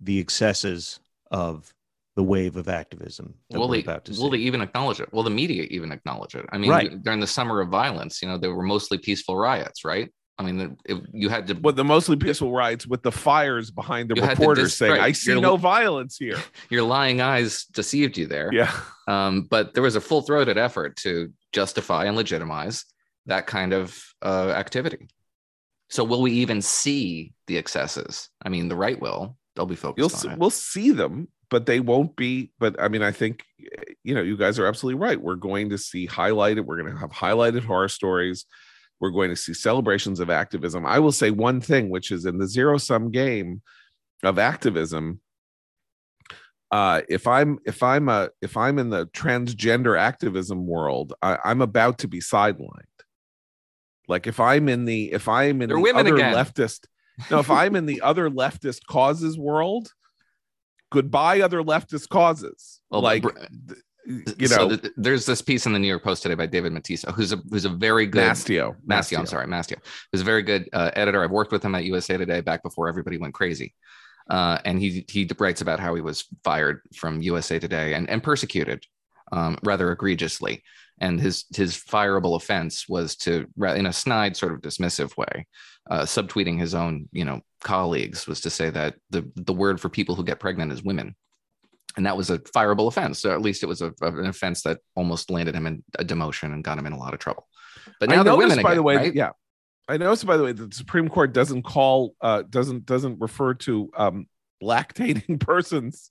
the 0.00 0.18
excesses 0.18 1.00
of 1.30 1.74
the 2.14 2.22
wave 2.22 2.56
of 2.56 2.68
activism 2.68 3.34
will 3.50 3.68
they, 3.68 3.82
will 4.18 4.30
they 4.30 4.38
even 4.38 4.60
acknowledge 4.60 5.00
it 5.00 5.10
will 5.14 5.22
the 5.22 5.30
media 5.30 5.66
even 5.70 5.90
acknowledge 5.90 6.34
it 6.34 6.44
i 6.52 6.58
mean 6.58 6.68
right. 6.68 7.02
during 7.02 7.20
the 7.20 7.26
summer 7.26 7.60
of 7.62 7.70
violence 7.70 8.20
you 8.20 8.28
know 8.28 8.36
there 8.36 8.54
were 8.54 8.62
mostly 8.62 8.98
peaceful 8.98 9.34
riots 9.34 9.82
right 9.82 10.12
i 10.38 10.42
mean 10.42 10.76
it, 10.84 10.98
you 11.12 11.28
had 11.28 11.46
to 11.46 11.54
but 11.54 11.76
the 11.76 11.84
mostly 11.84 12.16
peaceful 12.16 12.52
riots 12.52 12.86
with 12.86 13.02
the 13.02 13.12
fires 13.12 13.70
behind 13.70 14.08
the 14.08 14.20
reporters 14.20 14.74
saying 14.74 15.00
i 15.00 15.12
see 15.12 15.32
your, 15.32 15.40
no 15.40 15.56
violence 15.56 16.16
here 16.16 16.38
your 16.70 16.82
lying 16.82 17.20
eyes 17.20 17.64
deceived 17.66 18.16
you 18.16 18.26
there 18.26 18.50
yeah 18.52 18.72
um, 19.08 19.42
but 19.50 19.74
there 19.74 19.82
was 19.82 19.96
a 19.96 20.00
full-throated 20.00 20.56
effort 20.56 20.96
to 20.96 21.32
justify 21.52 22.04
and 22.04 22.16
legitimize 22.16 22.84
that 23.26 23.46
kind 23.46 23.72
of 23.72 24.02
uh, 24.22 24.50
activity 24.50 25.08
so 25.90 26.02
will 26.04 26.22
we 26.22 26.32
even 26.32 26.62
see 26.62 27.32
the 27.46 27.58
excesses 27.58 28.28
i 28.44 28.48
mean 28.48 28.68
the 28.68 28.76
right 28.76 29.00
will 29.00 29.36
they'll 29.54 29.66
be 29.66 29.76
focused 29.76 29.98
You'll 29.98 30.06
on 30.06 30.22
see, 30.22 30.28
it. 30.28 30.38
we'll 30.38 30.50
see 30.50 30.90
them 30.92 31.28
but 31.52 31.66
they 31.66 31.80
won't 31.80 32.16
be. 32.16 32.50
But 32.58 32.80
I 32.80 32.88
mean, 32.88 33.02
I 33.02 33.12
think 33.12 33.44
you 34.02 34.14
know, 34.14 34.22
you 34.22 34.38
guys 34.38 34.58
are 34.58 34.66
absolutely 34.66 35.00
right. 35.00 35.20
We're 35.20 35.34
going 35.36 35.68
to 35.68 35.78
see 35.78 36.08
highlighted. 36.08 36.64
We're 36.64 36.80
going 36.80 36.94
to 36.94 36.98
have 36.98 37.12
highlighted 37.12 37.62
horror 37.62 37.88
stories. 37.88 38.46
We're 39.02 39.10
going 39.10 39.30
to 39.30 39.36
see 39.36 39.52
celebrations 39.52 40.20
of 40.20 40.30
activism. 40.30 40.86
I 40.86 41.00
will 41.00 41.10
say 41.10 41.32
one 41.32 41.60
thing, 41.60 41.90
which 41.90 42.12
is 42.12 42.24
in 42.24 42.38
the 42.38 42.46
zero 42.46 42.78
sum 42.78 43.10
game 43.10 43.60
of 44.22 44.38
activism. 44.38 45.20
Uh, 46.70 47.02
if 47.08 47.26
I'm 47.26 47.58
if 47.66 47.82
I'm 47.82 48.08
a 48.08 48.30
if 48.40 48.56
I'm 48.56 48.78
in 48.78 48.90
the 48.90 49.06
transgender 49.06 49.98
activism 49.98 50.68
world, 50.68 51.14
I, 51.20 51.36
I'm 51.44 51.62
about 51.62 51.98
to 51.98 52.08
be 52.08 52.20
sidelined. 52.20 52.84
Like 54.06 54.28
if 54.28 54.38
I'm 54.38 54.68
in 54.68 54.84
the 54.84 55.12
if 55.12 55.28
I'm 55.28 55.60
in 55.62 55.68
They're 55.68 55.82
the 55.82 55.98
other 55.98 56.14
again. 56.14 56.32
leftist, 56.32 56.86
no, 57.28 57.40
if 57.40 57.50
I'm 57.50 57.74
in 57.74 57.86
the 57.86 58.00
other 58.04 58.30
leftist 58.30 58.86
causes 58.86 59.36
world, 59.36 59.90
goodbye 60.92 61.40
other 61.40 61.64
leftist 61.64 62.08
causes. 62.08 62.80
Well, 62.88 63.02
like 63.02 63.24
you 64.06 64.48
know, 64.48 64.56
so 64.56 64.68
th- 64.76 64.92
there's 64.96 65.26
this 65.26 65.42
piece 65.42 65.66
in 65.66 65.72
the 65.72 65.78
New 65.78 65.88
York 65.88 66.02
Post 66.02 66.22
today 66.22 66.34
by 66.34 66.46
David 66.46 66.72
Mattiso, 66.72 67.12
who's 67.12 67.32
a 67.32 67.36
who's 67.50 67.64
a 67.64 67.68
very 67.68 68.06
good 68.06 68.24
Mastio. 68.24 68.76
Mastio, 68.84 69.16
Mastio. 69.16 69.18
I'm 69.18 69.26
sorry, 69.26 69.46
Mastio. 69.46 69.78
Who's 70.10 70.20
a 70.20 70.24
very 70.24 70.42
good 70.42 70.68
uh, 70.72 70.90
editor. 70.94 71.22
I've 71.22 71.30
worked 71.30 71.52
with 71.52 71.64
him 71.64 71.74
at 71.74 71.84
USA 71.84 72.16
Today 72.16 72.40
back 72.40 72.62
before 72.62 72.88
everybody 72.88 73.18
went 73.18 73.34
crazy. 73.34 73.74
Uh, 74.28 74.58
and 74.64 74.80
he 74.80 75.04
he 75.08 75.28
writes 75.38 75.60
about 75.60 75.80
how 75.80 75.94
he 75.94 76.00
was 76.00 76.24
fired 76.44 76.80
from 76.94 77.22
USA 77.22 77.58
Today 77.58 77.94
and 77.94 78.08
and 78.08 78.22
persecuted 78.22 78.84
um, 79.30 79.58
rather 79.62 79.90
egregiously. 79.92 80.62
And 81.00 81.20
his 81.20 81.44
his 81.54 81.76
fireable 81.76 82.36
offense 82.36 82.88
was 82.88 83.16
to, 83.16 83.46
in 83.56 83.86
a 83.86 83.92
snide 83.92 84.36
sort 84.36 84.52
of 84.52 84.60
dismissive 84.60 85.16
way, 85.16 85.46
uh, 85.90 86.02
subtweeting 86.02 86.58
his 86.58 86.74
own 86.74 87.08
you 87.12 87.24
know 87.24 87.40
colleagues 87.62 88.26
was 88.26 88.40
to 88.42 88.50
say 88.50 88.70
that 88.70 88.94
the 89.10 89.30
the 89.36 89.52
word 89.52 89.80
for 89.80 89.88
people 89.88 90.14
who 90.14 90.24
get 90.24 90.40
pregnant 90.40 90.72
is 90.72 90.82
women 90.82 91.14
and 91.96 92.06
that 92.06 92.16
was 92.16 92.30
a 92.30 92.38
fireable 92.38 92.88
offense. 92.88 93.20
So 93.20 93.32
at 93.32 93.42
least 93.42 93.62
it 93.62 93.66
was 93.66 93.82
a, 93.82 93.92
an 94.00 94.26
offense 94.26 94.62
that 94.62 94.78
almost 94.94 95.30
landed 95.30 95.54
him 95.54 95.66
in 95.66 95.84
a 95.98 96.04
demotion 96.04 96.52
and 96.52 96.64
got 96.64 96.78
him 96.78 96.86
in 96.86 96.92
a 96.92 96.98
lot 96.98 97.14
of 97.14 97.20
trouble. 97.20 97.46
But 98.00 98.08
now 98.08 98.20
I 98.20 98.24
they're 98.24 98.36
women 98.36 98.62
by 98.62 98.70
again, 98.70 98.76
the 98.76 98.82
way 98.82 98.96
right? 98.96 99.14
yeah. 99.14 99.30
I 99.88 99.96
noticed 99.96 100.26
by 100.26 100.36
the 100.36 100.44
way 100.44 100.52
that 100.52 100.70
the 100.70 100.74
supreme 100.74 101.08
court 101.08 101.32
doesn't 101.32 101.62
call 101.62 102.14
uh 102.20 102.42
doesn't 102.42 102.86
doesn't 102.86 103.20
refer 103.20 103.54
to 103.54 103.90
um 103.96 104.26
lactating 104.62 105.40
persons 105.40 106.10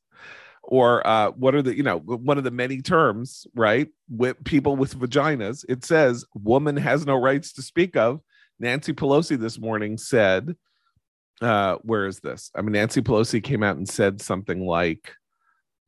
or 0.61 1.05
uh 1.07 1.31
what 1.31 1.55
are 1.55 1.61
the 1.61 1.75
you 1.75 1.83
know 1.83 1.97
one 1.99 2.37
of 2.37 2.43
the 2.43 2.51
many 2.51 2.81
terms 2.81 3.47
right 3.55 3.87
with 4.09 4.43
people 4.43 4.75
with 4.75 4.99
vaginas. 4.99 5.65
It 5.69 5.85
says 5.85 6.25
woman 6.33 6.77
has 6.77 7.05
no 7.05 7.15
rights 7.15 7.53
to 7.53 7.61
speak 7.61 7.95
of. 7.95 8.19
Nancy 8.59 8.93
pelosi 8.93 9.39
this 9.39 9.57
morning 9.57 9.97
said 9.97 10.55
uh, 11.41 11.77
where 11.81 12.05
is 12.05 12.19
this? 12.19 12.51
I 12.55 12.61
mean, 12.61 12.73
Nancy 12.73 13.01
Pelosi 13.01 13.43
came 13.43 13.63
out 13.63 13.77
and 13.77 13.89
said 13.89 14.21
something 14.21 14.65
like, 14.65 15.13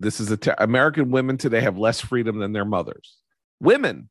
"This 0.04 0.20
is 0.20 0.30
a 0.30 0.38
te- 0.38 0.51
American 0.58 1.10
women 1.12 1.38
today 1.38 1.62
have 1.62 1.78
less 1.78 1.99
freedom 2.01 2.39
than 2.39 2.51
their 2.54 2.66
mothers." 2.66 3.18
Women. 3.60 4.10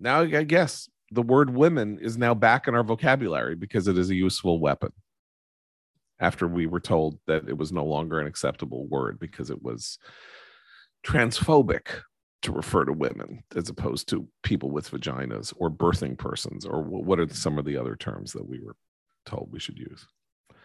Now, 0.00 0.22
I 0.22 0.44
guess 0.44 0.88
the 1.10 1.22
word 1.22 1.50
"women" 1.50 1.98
is 2.00 2.16
now 2.16 2.34
back 2.34 2.66
in 2.66 2.74
our 2.74 2.82
vocabulary 2.82 3.54
because 3.54 3.86
it 3.86 3.98
is 3.98 4.10
a 4.10 4.14
useful 4.14 4.58
weapon. 4.58 4.92
After 6.18 6.46
we 6.48 6.66
were 6.66 6.80
told 6.80 7.18
that 7.26 7.48
it 7.48 7.56
was 7.56 7.72
no 7.72 7.84
longer 7.84 8.18
an 8.18 8.26
acceptable 8.26 8.86
word 8.86 9.18
because 9.18 9.50
it 9.50 9.62
was 9.62 9.98
transphobic 11.06 12.02
to 12.42 12.52
refer 12.52 12.84
to 12.84 12.92
women 12.92 13.42
as 13.54 13.68
opposed 13.68 14.08
to 14.08 14.28
people 14.42 14.70
with 14.70 14.90
vaginas 14.90 15.52
or 15.56 15.70
birthing 15.70 16.16
persons 16.16 16.64
or 16.64 16.82
what 16.82 17.20
are 17.20 17.28
some 17.28 17.58
of 17.58 17.64
the 17.64 17.76
other 17.76 17.96
terms 17.96 18.32
that 18.32 18.46
we 18.46 18.60
were 18.60 18.76
told 19.26 19.48
we 19.52 19.60
should 19.60 19.78
use. 19.78 20.06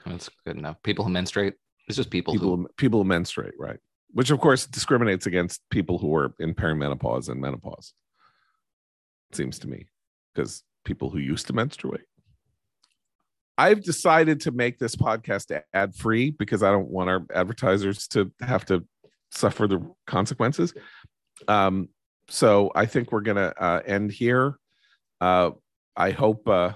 That's 0.06 0.30
good 0.46 0.58
enough. 0.58 0.82
People 0.84 1.06
who 1.06 1.12
menstruate. 1.12 1.56
It's 1.88 1.98
just 1.98 2.10
people, 2.10 2.34
people 2.34 2.56
who 2.56 2.68
people 2.78 3.00
who 3.00 3.08
menstruate, 3.08 3.54
right? 3.60 3.80
Which 4.12 4.32
of 4.32 4.40
course 4.40 4.66
discriminates 4.66 5.26
against 5.28 5.62
people 5.70 5.98
who 5.98 6.16
are 6.16 6.34
in 6.40 6.56
perimenopause 6.56 7.30
and 7.30 7.40
menopause. 7.40 7.94
It 9.32 9.38
seems 9.38 9.60
to 9.60 9.68
me, 9.68 9.88
because 10.34 10.64
people 10.84 11.10
who 11.10 11.20
used 11.20 11.48
to 11.48 11.54
menstruate. 11.54 12.06
I've 13.58 13.84
decided 13.84 14.42
to 14.42 14.52
make 14.52 14.80
this 14.80 14.96
podcast 14.96 15.62
ad 15.74 15.96
free 15.96 16.32
because 16.32 16.62
I 16.62 16.72
don't 16.72 16.90
want 16.90 17.10
our 17.10 17.26
advertisers 17.34 18.08
to 18.10 18.32
have 18.42 18.66
to 18.66 18.86
suffer 19.32 19.68
the 19.68 19.80
consequences. 20.08 20.74
Um, 21.48 21.90
so 22.28 22.72
I 22.76 22.86
think 22.86 23.12
we're 23.12 23.22
gonna 23.22 23.54
uh, 23.58 23.82
end 23.86 24.12
here. 24.12 24.58
Uh, 25.22 25.52
I 25.96 26.12
hope 26.12 26.48
uh, 26.48 26.74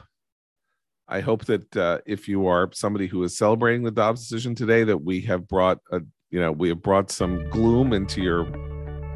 I 1.11 1.21
hope 1.21 1.45
that 1.45 1.75
uh, 1.75 1.99
if 2.05 2.27
you 2.27 2.45
are 2.45 2.69
somebody 2.71 3.07
who 3.07 3.23
is 3.23 3.35
celebrating 3.35 3.83
the 3.83 3.91
Dobbs 3.91 4.21
decision 4.21 4.53
today, 4.53 4.83
that 4.83 4.99
we 4.99 5.21
have 5.21 5.47
brought 5.47 5.79
a 5.91 6.01
you 6.29 6.39
know 6.39 6.51
we 6.51 6.69
have 6.69 6.83
brought 6.83 7.09
some 7.09 7.49
gloom 7.49 7.93
into 7.93 8.21
your 8.21 8.45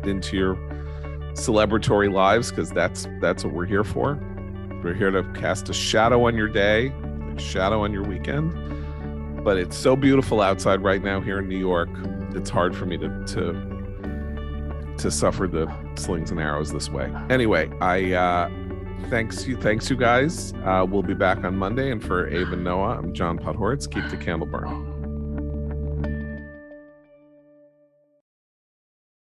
into 0.04 0.36
your 0.36 0.56
celebratory 1.34 2.12
lives 2.12 2.50
because 2.50 2.72
that's 2.72 3.08
that's 3.22 3.44
what 3.44 3.54
we're 3.54 3.68
here 3.68 3.84
for. 3.84 4.20
We're 4.84 4.96
here 4.96 5.12
to 5.12 5.24
cast 5.34 5.70
a 5.70 5.74
shadow 5.74 6.26
on 6.26 6.36
your 6.36 6.50
day, 6.50 6.88
a 7.36 7.40
shadow 7.40 7.84
on 7.84 7.94
your 7.94 8.04
weekend. 8.04 9.44
But 9.44 9.58
it's 9.58 9.78
so 9.78 9.96
beautiful 9.96 10.42
outside 10.42 10.82
right 10.84 11.04
now 11.04 11.22
here 11.22 11.40
in 11.40 11.48
New 11.48 11.60
York. 11.60 11.90
It's 12.32 12.50
hard 12.50 12.76
for 12.76 12.88
me 12.88 12.98
to 12.98 13.08
to 13.28 14.96
to 14.98 15.12
suffer 15.12 15.48
the 15.48 15.72
slings 15.96 16.32
and 16.32 16.40
arrows 16.40 16.74
this 16.74 16.90
way. 16.90 17.14
Anyway, 17.30 17.70
I 17.82 18.14
uh 18.14 18.50
thanks 19.10 19.48
you 19.48 19.56
thanks 19.58 19.90
you 19.90 19.96
guys. 19.96 20.54
Uh 20.64 20.86
we'll 20.88 21.04
be 21.04 21.14
back 21.14 21.44
on 21.44 21.58
Monday 21.58 21.92
and 21.92 22.04
for 22.04 22.28
and 22.28 22.64
Noah, 22.64 22.98
I'm 22.98 23.14
John 23.14 23.38
Podhoretz. 23.38 23.90
Keep 23.90 24.10
the 24.10 24.18
candle 24.18 24.48
burning. 24.48 24.93